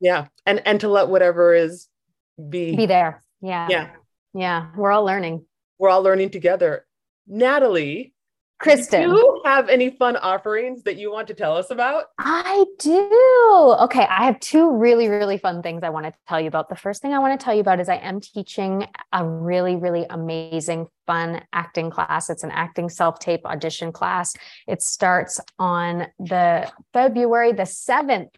Yeah 0.00 0.28
and 0.46 0.62
and 0.64 0.78
to 0.82 0.88
let 0.88 1.08
whatever 1.08 1.52
is 1.52 1.88
be. 2.36 2.76
Be 2.76 2.86
there. 2.86 3.24
Yeah. 3.40 3.66
Yeah. 3.68 3.90
Yeah 4.34 4.66
we're 4.76 4.92
all 4.92 5.04
learning. 5.04 5.44
We're 5.80 5.88
all 5.88 6.04
learning 6.04 6.30
together. 6.30 6.86
Natalie 7.26 8.14
Kristen, 8.58 9.02
do 9.02 9.16
you 9.16 9.42
have 9.44 9.68
any 9.68 9.90
fun 9.90 10.16
offerings 10.16 10.82
that 10.82 10.96
you 10.96 11.12
want 11.12 11.28
to 11.28 11.34
tell 11.34 11.56
us 11.56 11.70
about? 11.70 12.06
I 12.18 12.64
do. 12.80 13.76
Okay, 13.84 14.04
I 14.04 14.24
have 14.24 14.40
two 14.40 14.76
really, 14.76 15.08
really 15.08 15.38
fun 15.38 15.62
things 15.62 15.84
I 15.84 15.90
want 15.90 16.06
to 16.06 16.12
tell 16.26 16.40
you 16.40 16.48
about. 16.48 16.68
The 16.68 16.74
first 16.74 17.00
thing 17.00 17.12
I 17.12 17.20
want 17.20 17.38
to 17.38 17.44
tell 17.44 17.54
you 17.54 17.60
about 17.60 17.78
is 17.78 17.88
I 17.88 17.96
am 17.96 18.20
teaching 18.20 18.84
a 19.12 19.24
really, 19.24 19.76
really 19.76 20.06
amazing, 20.10 20.88
fun 21.06 21.42
acting 21.52 21.88
class. 21.90 22.30
It's 22.30 22.42
an 22.42 22.50
acting 22.50 22.88
self 22.88 23.20
tape 23.20 23.46
audition 23.46 23.92
class. 23.92 24.34
It 24.66 24.82
starts 24.82 25.40
on 25.60 26.08
the 26.18 26.68
February 26.92 27.52
the 27.52 27.62
7th 27.62 28.30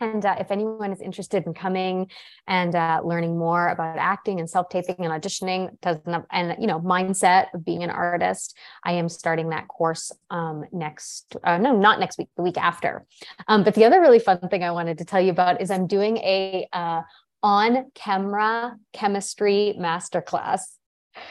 and 0.00 0.24
uh, 0.24 0.36
if 0.38 0.50
anyone 0.50 0.92
is 0.92 1.00
interested 1.00 1.46
in 1.46 1.54
coming 1.54 2.10
and 2.46 2.74
uh, 2.74 3.00
learning 3.04 3.38
more 3.38 3.68
about 3.68 3.98
acting 3.98 4.38
and 4.38 4.48
self-taping 4.48 4.96
and 4.98 5.10
auditioning, 5.10 5.70
does 5.80 5.98
and 6.30 6.56
you 6.60 6.66
know 6.66 6.80
mindset 6.80 7.46
of 7.54 7.64
being 7.64 7.82
an 7.82 7.90
artist, 7.90 8.56
I 8.84 8.92
am 8.92 9.08
starting 9.08 9.50
that 9.50 9.68
course 9.68 10.12
um, 10.30 10.64
next. 10.72 11.36
Uh, 11.42 11.58
no, 11.58 11.76
not 11.76 12.00
next 12.00 12.18
week. 12.18 12.28
The 12.36 12.42
week 12.42 12.58
after. 12.58 13.04
Um, 13.48 13.64
but 13.64 13.74
the 13.74 13.84
other 13.84 14.00
really 14.00 14.18
fun 14.18 14.38
thing 14.48 14.62
I 14.62 14.70
wanted 14.70 14.98
to 14.98 15.04
tell 15.04 15.20
you 15.20 15.30
about 15.30 15.60
is 15.60 15.70
I'm 15.70 15.86
doing 15.86 16.18
a 16.18 16.68
uh, 16.72 17.02
on-camera 17.42 18.76
chemistry 18.92 19.76
masterclass. 19.78 20.60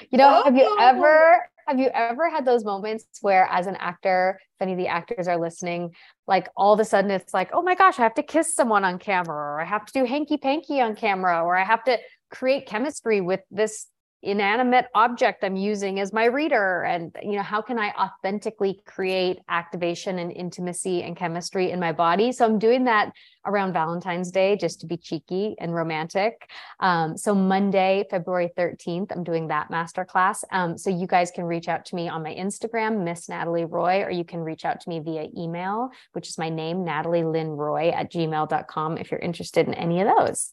You 0.09 0.17
know, 0.17 0.41
oh. 0.41 0.43
have 0.43 0.55
you 0.55 0.65
oh. 0.65 0.77
ever 0.79 1.49
have 1.67 1.79
you 1.79 1.89
ever 1.93 2.29
had 2.29 2.45
those 2.45 2.63
moments 2.63 3.05
where, 3.21 3.45
as 3.51 3.67
an 3.67 3.75
actor, 3.75 4.39
if 4.39 4.61
any 4.61 4.71
of 4.71 4.77
the 4.77 4.87
actors 4.87 5.27
are 5.27 5.37
listening, 5.37 5.93
like 6.25 6.47
all 6.55 6.73
of 6.73 6.79
a 6.79 6.85
sudden 6.85 7.11
it's 7.11 7.33
like, 7.33 7.49
oh 7.51 7.61
my 7.61 7.75
gosh, 7.75 7.99
I 7.99 8.03
have 8.03 8.13
to 8.15 8.23
kiss 8.23 8.55
someone 8.55 8.85
on 8.85 8.99
camera, 8.99 9.35
or 9.35 9.59
I 9.61 9.65
have 9.65 9.85
to 9.85 9.93
do 9.93 10.05
hanky 10.05 10.37
panky 10.37 10.79
on 10.79 10.95
camera, 10.95 11.43
or 11.43 11.57
I 11.57 11.65
have 11.65 11.83
to 11.83 11.97
create 12.31 12.67
chemistry 12.67 13.19
with 13.19 13.41
this 13.51 13.87
inanimate 14.27 14.87
object 14.93 15.43
I'm 15.43 15.55
using 15.55 15.99
as 15.99 16.11
my 16.11 16.25
reader? 16.25 16.83
And, 16.83 17.15
you 17.23 17.37
know, 17.37 17.41
how 17.43 17.61
can 17.61 17.79
I 17.79 17.91
authentically 17.91 18.81
create 18.85 19.39
activation 19.47 20.19
and 20.19 20.31
intimacy 20.31 21.03
and 21.03 21.15
chemistry 21.15 21.71
in 21.71 21.79
my 21.79 21.93
body? 21.93 22.31
So 22.31 22.45
I'm 22.45 22.59
doing 22.59 22.83
that 22.83 23.13
around 23.45 23.71
Valentine's 23.71 24.29
Day 24.29 24.57
just 24.57 24.81
to 24.81 24.85
be 24.85 24.97
cheeky 24.97 25.55
and 25.59 25.73
romantic. 25.73 26.49
Um, 26.81 27.17
so 27.17 27.33
Monday, 27.33 28.03
February 28.09 28.51
13th, 28.57 29.11
I'm 29.11 29.23
doing 29.23 29.47
that 29.47 29.71
masterclass. 29.71 30.43
Um, 30.51 30.77
so 30.77 30.89
you 30.89 31.07
guys 31.07 31.31
can 31.31 31.45
reach 31.45 31.69
out 31.69 31.85
to 31.85 31.95
me 31.95 32.09
on 32.09 32.21
my 32.21 32.35
Instagram, 32.35 33.05
Miss 33.05 33.29
Natalie 33.29 33.65
Roy, 33.65 34.03
or 34.03 34.11
you 34.11 34.25
can 34.25 34.41
reach 34.41 34.65
out 34.65 34.81
to 34.81 34.89
me 34.89 34.99
via 34.99 35.27
email, 35.37 35.89
which 36.11 36.27
is 36.27 36.37
my 36.37 36.49
name, 36.49 36.83
Natalie 36.83 37.23
Lynn 37.23 37.51
Roy 37.51 37.89
at 37.89 38.11
gmail.com 38.11 38.97
if 38.97 39.09
you're 39.09 39.19
interested 39.21 39.67
in 39.67 39.73
any 39.73 40.01
of 40.01 40.09
those. 40.17 40.51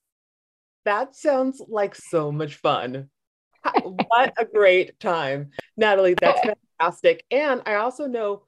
That 0.85 1.17
sounds 1.17 1.63
like 1.67 1.95
so 1.95 2.31
much 2.31 2.57
fun 2.57 3.09
what 3.83 4.33
a 4.39 4.45
great 4.45 4.99
time. 5.01 5.51
Natalie, 5.77 6.15
that's 6.15 6.41
fantastic. 6.81 7.25
And 7.31 7.63
I 7.67 7.75
also 7.75 8.07
know 8.07 8.45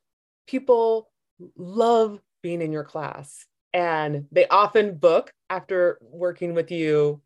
people 0.46 1.10
love 1.56 2.20
being 2.42 2.62
in 2.62 2.72
your 2.72 2.84
class 2.84 3.46
and 3.74 4.26
they 4.32 4.46
often 4.48 4.96
book 4.96 5.32
after 5.50 5.98
working 6.00 6.54
with 6.54 6.70
you 6.70 7.20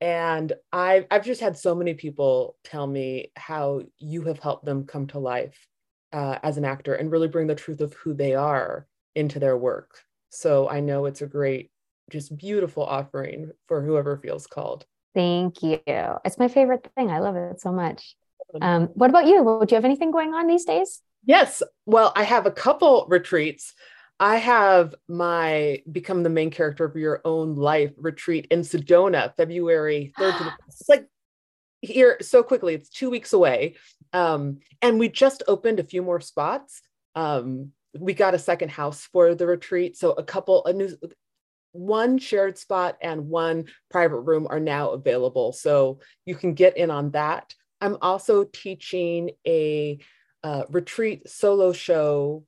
and 0.00 0.52
I've, 0.72 1.06
I've 1.12 1.24
just 1.24 1.40
had 1.40 1.56
so 1.56 1.76
many 1.76 1.94
people 1.94 2.56
tell 2.64 2.88
me 2.88 3.30
how 3.36 3.82
you 3.98 4.22
have 4.22 4.40
helped 4.40 4.64
them 4.64 4.84
come 4.84 5.06
to 5.08 5.20
life 5.20 5.68
uh, 6.12 6.38
as 6.42 6.56
an 6.56 6.64
actor 6.64 6.94
and 6.94 7.10
really 7.10 7.28
bring 7.28 7.46
the 7.46 7.54
truth 7.54 7.80
of 7.80 7.92
who 7.94 8.12
they 8.12 8.34
are 8.34 8.88
into 9.14 9.38
their 9.38 9.56
work. 9.56 10.00
So 10.30 10.68
I 10.68 10.80
know 10.80 11.06
it's 11.06 11.22
a 11.22 11.26
great, 11.28 11.70
just 12.10 12.36
beautiful 12.36 12.82
offering 12.82 13.52
for 13.68 13.80
whoever 13.80 14.16
feels 14.16 14.48
called. 14.48 14.86
Thank 15.14 15.62
you. 15.62 15.80
It's 15.86 16.38
my 16.38 16.48
favorite 16.48 16.88
thing. 16.96 17.10
I 17.10 17.18
love 17.18 17.36
it 17.36 17.60
so 17.60 17.72
much. 17.72 18.16
Um, 18.60 18.88
what 18.94 19.10
about 19.10 19.26
you? 19.26 19.42
Do 19.42 19.66
you 19.68 19.76
have 19.76 19.84
anything 19.84 20.10
going 20.10 20.34
on 20.34 20.46
these 20.46 20.64
days? 20.64 21.00
Yes. 21.24 21.62
Well, 21.86 22.12
I 22.16 22.24
have 22.24 22.46
a 22.46 22.50
couple 22.50 23.06
retreats. 23.08 23.74
I 24.20 24.36
have 24.36 24.94
my 25.08 25.82
Become 25.90 26.22
the 26.22 26.30
Main 26.30 26.50
Character 26.50 26.84
of 26.84 26.96
Your 26.96 27.20
Own 27.24 27.56
Life 27.56 27.92
retreat 27.96 28.46
in 28.50 28.60
Sedona, 28.60 29.34
February 29.36 30.12
3rd 30.18 30.52
it's 30.68 30.88
like 30.88 31.06
here 31.80 32.18
so 32.20 32.42
quickly. 32.42 32.74
It's 32.74 32.88
two 32.88 33.10
weeks 33.10 33.32
away. 33.32 33.76
Um, 34.12 34.58
and 34.80 34.98
we 34.98 35.08
just 35.08 35.42
opened 35.48 35.80
a 35.80 35.84
few 35.84 36.02
more 36.02 36.20
spots. 36.20 36.82
Um, 37.14 37.72
we 37.98 38.14
got 38.14 38.34
a 38.34 38.38
second 38.38 38.70
house 38.70 39.08
for 39.12 39.34
the 39.34 39.46
retreat. 39.46 39.96
So 39.96 40.12
a 40.12 40.22
couple, 40.22 40.64
a 40.66 40.72
new, 40.72 40.96
one 41.72 42.18
shared 42.18 42.58
spot 42.58 42.96
and 43.00 43.28
one 43.28 43.64
private 43.90 44.20
room 44.20 44.46
are 44.48 44.60
now 44.60 44.90
available. 44.90 45.52
So 45.52 46.00
you 46.24 46.34
can 46.34 46.54
get 46.54 46.76
in 46.76 46.90
on 46.90 47.10
that. 47.12 47.54
I'm 47.80 47.96
also 48.00 48.44
teaching 48.44 49.30
a 49.46 49.98
uh, 50.44 50.64
retreat 50.70 51.28
solo 51.28 51.72
show 51.72 52.44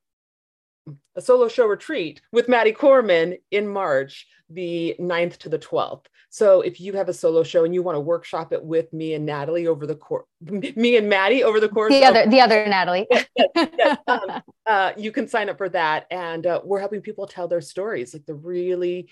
a 1.16 1.20
solo 1.20 1.48
show 1.48 1.66
retreat 1.66 2.20
with 2.30 2.48
Maddie 2.48 2.72
Corman 2.72 3.38
in 3.50 3.66
March, 3.66 4.26
the 4.50 4.94
9th 5.00 5.38
to 5.38 5.48
the 5.48 5.58
12th. 5.58 6.04
So 6.34 6.62
if 6.62 6.80
you 6.80 6.94
have 6.94 7.08
a 7.08 7.12
solo 7.12 7.44
show 7.44 7.62
and 7.62 7.72
you 7.72 7.80
want 7.80 7.94
to 7.94 8.00
workshop 8.00 8.52
it 8.52 8.64
with 8.64 8.92
me 8.92 9.14
and 9.14 9.24
Natalie 9.24 9.68
over 9.68 9.86
the 9.86 9.94
course, 9.94 10.26
me 10.40 10.96
and 10.96 11.08
Maddie 11.08 11.44
over 11.44 11.60
the 11.60 11.68
course, 11.68 11.92
the 11.92 12.04
other, 12.04 12.26
the 12.26 12.40
other 12.40 12.66
Natalie, 12.66 13.06
yes, 13.08 13.26
yes, 13.36 13.98
um, 14.08 14.42
uh, 14.66 14.90
you 14.96 15.12
can 15.12 15.28
sign 15.28 15.48
up 15.48 15.58
for 15.58 15.68
that. 15.68 16.08
And 16.10 16.44
uh, 16.44 16.60
we're 16.64 16.80
helping 16.80 17.02
people 17.02 17.28
tell 17.28 17.46
their 17.46 17.60
stories, 17.60 18.14
like 18.14 18.26
the 18.26 18.34
really 18.34 19.10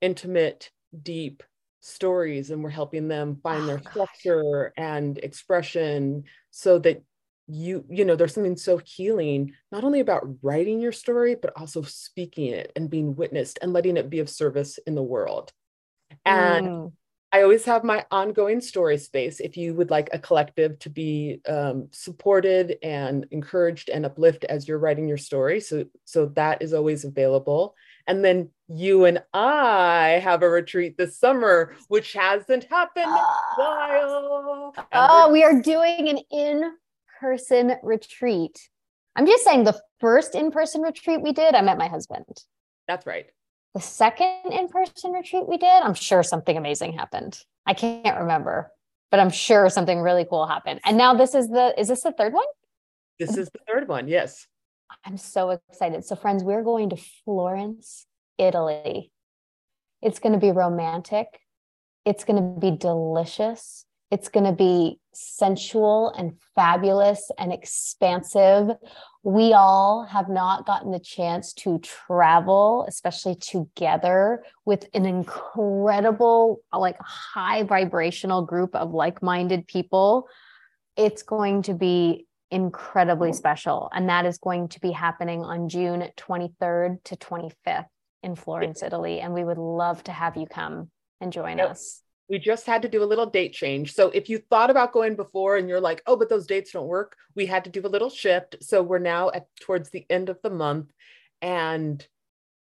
intimate, 0.00 0.70
deep 1.02 1.42
stories, 1.80 2.50
and 2.50 2.64
we're 2.64 2.70
helping 2.70 3.06
them 3.06 3.38
find 3.42 3.64
oh, 3.64 3.66
their 3.66 3.80
structure 3.80 4.72
and 4.78 5.18
expression 5.18 6.24
so 6.52 6.78
that 6.78 7.02
you 7.48 7.84
you 7.90 8.06
know 8.06 8.16
there's 8.16 8.32
something 8.32 8.56
so 8.56 8.78
healing 8.78 9.52
not 9.72 9.84
only 9.84 10.00
about 10.00 10.26
writing 10.42 10.80
your 10.80 10.92
story 10.92 11.34
but 11.34 11.52
also 11.56 11.82
speaking 11.82 12.46
it 12.46 12.70
and 12.76 12.88
being 12.88 13.16
witnessed 13.16 13.58
and 13.60 13.72
letting 13.72 13.96
it 13.96 14.08
be 14.08 14.20
of 14.20 14.30
service 14.30 14.78
in 14.86 14.94
the 14.94 15.02
world 15.02 15.52
and 16.24 16.66
mm. 16.66 16.92
i 17.32 17.42
always 17.42 17.64
have 17.64 17.84
my 17.84 18.04
ongoing 18.10 18.60
story 18.60 18.98
space 18.98 19.40
if 19.40 19.56
you 19.56 19.74
would 19.74 19.90
like 19.90 20.08
a 20.12 20.18
collective 20.18 20.78
to 20.78 20.90
be 20.90 21.40
um, 21.48 21.88
supported 21.90 22.76
and 22.82 23.26
encouraged 23.30 23.88
and 23.88 24.04
uplift 24.06 24.44
as 24.44 24.66
you're 24.66 24.78
writing 24.78 25.08
your 25.08 25.18
story 25.18 25.60
so 25.60 25.84
so 26.04 26.26
that 26.26 26.62
is 26.62 26.72
always 26.72 27.04
available 27.04 27.74
and 28.06 28.24
then 28.24 28.50
you 28.68 29.04
and 29.04 29.22
I 29.32 30.20
have 30.22 30.42
a 30.42 30.48
retreat 30.48 30.96
this 30.96 31.18
summer, 31.18 31.74
which 31.88 32.12
hasn't 32.14 32.64
happened 32.64 33.04
in 33.04 33.10
a 33.10 33.36
while. 33.56 34.74
oh, 34.92 35.30
we 35.30 35.44
are 35.44 35.60
doing 35.60 36.08
an 36.08 36.18
in 36.30 36.72
person 37.20 37.74
retreat. 37.82 38.58
I'm 39.14 39.26
just 39.26 39.44
saying 39.44 39.64
the 39.64 39.80
first 40.00 40.34
in 40.34 40.50
person 40.50 40.82
retreat 40.82 41.22
we 41.22 41.32
did, 41.32 41.54
I 41.54 41.60
met 41.60 41.78
my 41.78 41.88
husband. 41.88 42.26
That's 42.88 43.06
right. 43.06 43.26
The 43.74 43.80
second 43.80 44.52
in 44.52 44.68
person 44.68 45.12
retreat 45.12 45.48
we 45.48 45.56
did, 45.56 45.82
I'm 45.82 45.94
sure 45.94 46.22
something 46.22 46.56
amazing 46.56 46.92
happened. 46.92 47.38
I 47.66 47.74
can't 47.74 48.20
remember, 48.20 48.70
but 49.10 49.20
I'm 49.20 49.30
sure 49.30 49.68
something 49.70 50.00
really 50.00 50.26
cool 50.28 50.46
happened. 50.46 50.80
And 50.84 50.98
now 50.98 51.14
this 51.14 51.34
is 51.34 51.48
the, 51.48 51.74
is 51.78 51.88
this 51.88 52.02
the 52.02 52.12
third 52.12 52.34
one? 52.34 52.44
This 53.18 53.36
is 53.36 53.48
the 53.50 53.60
third 53.66 53.88
one. 53.88 54.08
Yes. 54.08 54.46
I'm 55.04 55.16
so 55.16 55.50
excited. 55.50 56.04
So, 56.04 56.16
friends, 56.16 56.44
we're 56.44 56.62
going 56.62 56.90
to 56.90 56.96
Florence, 57.24 58.06
Italy. 58.36 59.10
It's 60.02 60.18
going 60.18 60.32
to 60.32 60.38
be 60.38 60.50
romantic. 60.50 61.26
It's 62.04 62.24
going 62.24 62.42
to 62.42 62.60
be 62.60 62.76
delicious. 62.76 63.86
It's 64.10 64.28
going 64.28 64.44
to 64.44 64.52
be 64.52 64.98
sensual 65.14 66.12
and 66.16 66.34
fabulous 66.54 67.30
and 67.38 67.52
expansive. 67.52 68.72
We 69.24 69.52
all 69.52 70.04
have 70.04 70.28
not 70.28 70.66
gotten 70.66 70.90
the 70.90 70.98
chance 70.98 71.52
to 71.54 71.78
travel, 71.78 72.84
especially 72.88 73.36
together 73.36 74.42
with 74.64 74.88
an 74.94 75.06
incredible, 75.06 76.60
like 76.72 76.96
high 77.00 77.62
vibrational 77.62 78.42
group 78.42 78.74
of 78.74 78.92
like 78.92 79.22
minded 79.22 79.68
people. 79.68 80.26
It's 80.96 81.22
going 81.22 81.62
to 81.62 81.74
be 81.74 82.26
incredibly 82.50 83.32
special. 83.32 83.88
And 83.94 84.08
that 84.08 84.26
is 84.26 84.38
going 84.38 84.68
to 84.68 84.80
be 84.80 84.90
happening 84.90 85.44
on 85.44 85.68
June 85.68 86.06
23rd 86.16 87.02
to 87.04 87.16
25th 87.16 87.86
in 88.22 88.34
Florence, 88.34 88.82
Italy. 88.82 89.20
And 89.20 89.32
we 89.32 89.44
would 89.44 89.58
love 89.58 90.02
to 90.04 90.12
have 90.12 90.36
you 90.36 90.46
come 90.46 90.90
and 91.20 91.32
join 91.32 91.58
yep. 91.58 91.70
us 91.70 92.02
we 92.32 92.38
just 92.38 92.64
had 92.64 92.80
to 92.80 92.88
do 92.88 93.02
a 93.02 93.04
little 93.04 93.26
date 93.26 93.52
change. 93.52 93.92
So 93.92 94.08
if 94.08 94.30
you 94.30 94.38
thought 94.38 94.70
about 94.70 94.94
going 94.94 95.16
before 95.16 95.58
and 95.58 95.68
you're 95.68 95.82
like, 95.82 96.00
oh, 96.06 96.16
but 96.16 96.30
those 96.30 96.46
dates 96.46 96.72
don't 96.72 96.86
work, 96.86 97.14
we 97.36 97.44
had 97.44 97.64
to 97.64 97.70
do 97.70 97.82
a 97.84 97.86
little 97.86 98.08
shift. 98.08 98.56
So 98.62 98.82
we're 98.82 99.00
now 99.00 99.30
at 99.32 99.48
towards 99.60 99.90
the 99.90 100.06
end 100.08 100.30
of 100.30 100.38
the 100.42 100.48
month. 100.48 100.90
And 101.42 102.04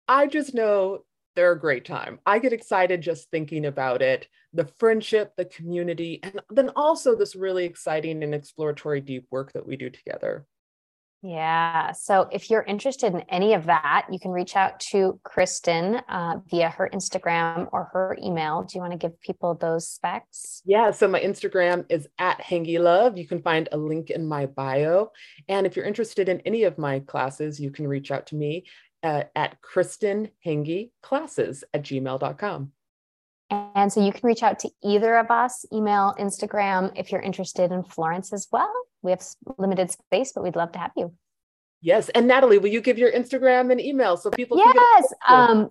I 0.09 0.27
just 0.27 0.53
know 0.53 1.05
they're 1.37 1.53
a 1.53 1.59
great 1.59 1.85
time. 1.85 2.19
I 2.25 2.39
get 2.39 2.51
excited 2.51 2.99
just 2.99 3.31
thinking 3.31 3.65
about 3.65 4.01
it, 4.01 4.27
the 4.51 4.65
friendship, 4.77 5.31
the 5.37 5.45
community, 5.45 6.19
and 6.21 6.41
then 6.49 6.71
also 6.75 7.15
this 7.15 7.33
really 7.33 7.63
exciting 7.63 8.23
and 8.23 8.35
exploratory 8.35 8.99
deep 8.99 9.25
work 9.31 9.53
that 9.53 9.65
we 9.65 9.77
do 9.77 9.89
together. 9.89 10.45
Yeah. 11.21 11.91
So 11.93 12.27
if 12.31 12.49
you're 12.49 12.63
interested 12.63 13.13
in 13.13 13.21
any 13.29 13.53
of 13.53 13.65
that, 13.65 14.05
you 14.11 14.19
can 14.19 14.31
reach 14.31 14.55
out 14.55 14.79
to 14.91 15.19
Kristen 15.23 15.95
uh, 16.07 16.37
via 16.49 16.69
her 16.69 16.89
Instagram 16.93 17.67
or 17.71 17.89
her 17.93 18.15
email. 18.23 18.61
Do 18.61 18.77
you 18.77 18.81
want 18.81 18.91
to 18.91 18.97
give 18.97 19.19
people 19.21 19.55
those 19.55 19.89
specs? 19.89 20.61
Yeah. 20.65 20.91
So 20.91 21.07
my 21.07 21.19
Instagram 21.19 21.85
is 21.89 22.07
at 22.19 22.39
Hanggi 22.41 22.79
Love. 22.79 23.17
You 23.17 23.27
can 23.27 23.41
find 23.41 23.67
a 23.71 23.77
link 23.77 24.11
in 24.11 24.27
my 24.27 24.45
bio. 24.45 25.11
And 25.47 25.65
if 25.65 25.75
you're 25.75 25.85
interested 25.85 26.29
in 26.29 26.41
any 26.41 26.63
of 26.63 26.77
my 26.77 26.99
classes, 26.99 27.59
you 27.59 27.71
can 27.71 27.87
reach 27.87 28.11
out 28.11 28.27
to 28.27 28.35
me 28.35 28.65
uh, 29.01 29.23
at 29.35 29.59
Kristen 29.61 30.29
Hanggi 30.45 30.91
classes 31.01 31.63
at 31.73 31.83
gmail.com. 31.83 32.71
And 33.49 33.91
so 33.91 34.03
you 34.03 34.11
can 34.11 34.21
reach 34.23 34.41
out 34.41 34.59
to 34.59 34.69
either 34.83 35.17
of 35.17 35.29
us, 35.29 35.65
email, 35.71 36.15
Instagram, 36.19 36.91
if 36.95 37.11
you're 37.11 37.21
interested 37.21 37.71
in 37.71 37.83
Florence 37.83 38.33
as 38.33 38.47
well. 38.51 38.71
We 39.01 39.11
have 39.11 39.23
limited 39.57 39.91
space, 39.91 40.31
but 40.33 40.43
we'd 40.43 40.55
love 40.55 40.71
to 40.71 40.79
have 40.79 40.91
you. 40.95 41.13
Yes. 41.81 42.09
And 42.09 42.27
Natalie, 42.27 42.57
will 42.57 42.69
you 42.69 42.81
give 42.81 42.97
your 42.97 43.11
Instagram 43.11 43.71
and 43.71 43.79
email 43.79 44.17
so 44.17 44.31
people 44.31 44.57
yes. 44.57 45.13
um, 45.27 45.69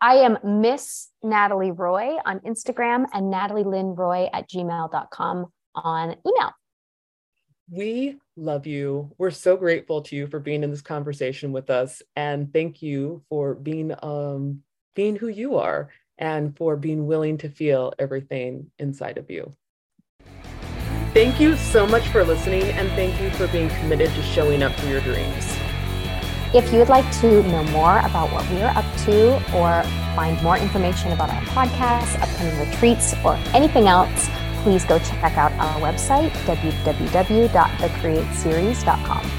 I 0.00 0.16
am 0.16 0.38
Miss 0.44 1.08
Natalie 1.24 1.72
Roy 1.72 2.16
on 2.24 2.38
Instagram 2.40 3.06
and 3.12 3.30
Natalie 3.30 3.64
Lynn 3.64 3.96
Roy 3.96 4.28
at 4.32 4.48
gmail.com 4.48 5.46
on 5.74 6.16
email. 6.26 6.52
We 7.70 8.18
love 8.36 8.66
you. 8.66 9.12
We're 9.18 9.32
so 9.32 9.56
grateful 9.56 10.02
to 10.02 10.16
you 10.16 10.28
for 10.28 10.38
being 10.38 10.62
in 10.62 10.70
this 10.70 10.80
conversation 10.80 11.50
with 11.50 11.68
us. 11.68 12.02
And 12.14 12.52
thank 12.52 12.80
you 12.80 13.22
for 13.28 13.54
being 13.54 13.92
um 14.02 14.62
being 14.94 15.16
who 15.16 15.28
you 15.28 15.56
are 15.56 15.90
and 16.18 16.56
for 16.56 16.76
being 16.76 17.06
willing 17.06 17.38
to 17.38 17.48
feel 17.48 17.92
everything 17.98 18.70
inside 18.78 19.18
of 19.18 19.30
you. 19.30 19.54
Thank 21.14 21.40
you 21.40 21.56
so 21.56 21.86
much 21.86 22.06
for 22.08 22.22
listening, 22.22 22.64
and 22.64 22.90
thank 22.90 23.18
you 23.20 23.30
for 23.30 23.48
being 23.48 23.70
committed 23.70 24.10
to 24.10 24.22
showing 24.22 24.62
up 24.62 24.72
for 24.72 24.88
your 24.88 25.00
dreams. 25.00 25.56
If 26.54 26.72
you 26.72 26.78
would 26.78 26.88
like 26.88 27.10
to 27.20 27.42
know 27.44 27.62
more 27.64 27.98
about 27.98 28.32
what 28.32 28.48
we 28.50 28.62
are 28.62 28.74
up 28.76 28.86
to 29.04 29.34
or 29.56 29.82
find 30.14 30.42
more 30.42 30.56
information 30.56 31.12
about 31.12 31.28
our 31.30 31.42
podcast, 31.42 32.20
upcoming 32.22 32.58
retreats, 32.58 33.14
or 33.24 33.34
anything 33.54 33.86
else, 33.86 34.28
please 34.62 34.84
go 34.84 34.98
check 34.98 35.36
out 35.36 35.52
our 35.52 35.80
website, 35.80 36.30
www.thecreateseries.com. 36.44 39.30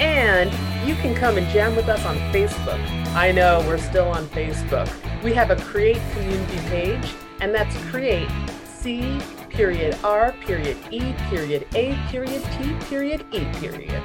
And 0.00 0.50
you 0.86 0.94
can 0.96 1.14
come 1.14 1.38
and 1.38 1.48
jam 1.50 1.76
with 1.76 1.88
us 1.88 2.04
on 2.04 2.16
Facebook. 2.32 2.80
I 3.14 3.30
know 3.30 3.64
we're 3.66 3.78
still 3.78 4.08
on 4.08 4.26
Facebook. 4.26 4.90
We 5.22 5.32
have 5.34 5.50
a 5.50 5.56
Create 5.56 6.00
community 6.12 6.58
page, 6.68 7.14
and 7.40 7.54
that's 7.54 7.76
Create 7.90 8.28
C 8.64 9.20
period 9.48 9.96
R 10.02 10.32
period 10.40 10.76
E 10.90 11.14
period 11.28 11.66
A 11.74 11.94
period 12.08 12.42
T 12.52 12.74
period 12.88 13.24
E 13.32 13.44
period. 13.60 14.02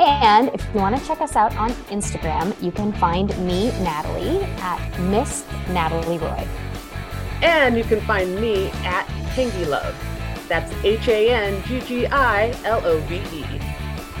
And 0.00 0.48
if 0.54 0.64
you 0.72 0.80
want 0.80 0.96
to 0.96 1.04
check 1.06 1.20
us 1.20 1.34
out 1.34 1.54
on 1.56 1.70
Instagram, 1.90 2.54
you 2.62 2.70
can 2.70 2.92
find 2.92 3.36
me, 3.38 3.66
Natalie, 3.82 4.44
at 4.60 5.00
Miss 5.00 5.44
Natalie 5.70 6.18
Roy. 6.18 6.46
And 7.42 7.76
you 7.76 7.84
can 7.84 8.00
find 8.02 8.40
me 8.40 8.68
at 8.84 9.06
Hanggi 9.34 9.66
Love. 9.66 9.94
That's 10.48 10.72
H 10.84 11.08
A 11.08 11.34
N 11.34 11.62
G 11.64 11.80
G 11.80 12.06
I 12.06 12.54
L 12.64 12.80
O 12.86 12.98
V 13.00 13.16
E. 13.16 13.57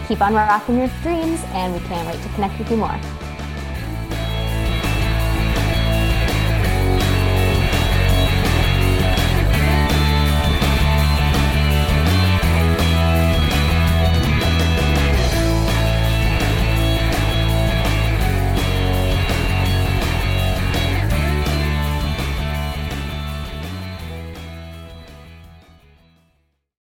Keep 0.08 0.22
on 0.22 0.32
rocking 0.32 0.78
your 0.78 0.88
dreams, 1.02 1.44
and 1.48 1.74
we 1.74 1.80
can't 1.80 2.08
wait 2.08 2.22
to 2.22 2.28
connect 2.30 2.58
with 2.58 2.70
you 2.70 2.78
more. 2.78 2.98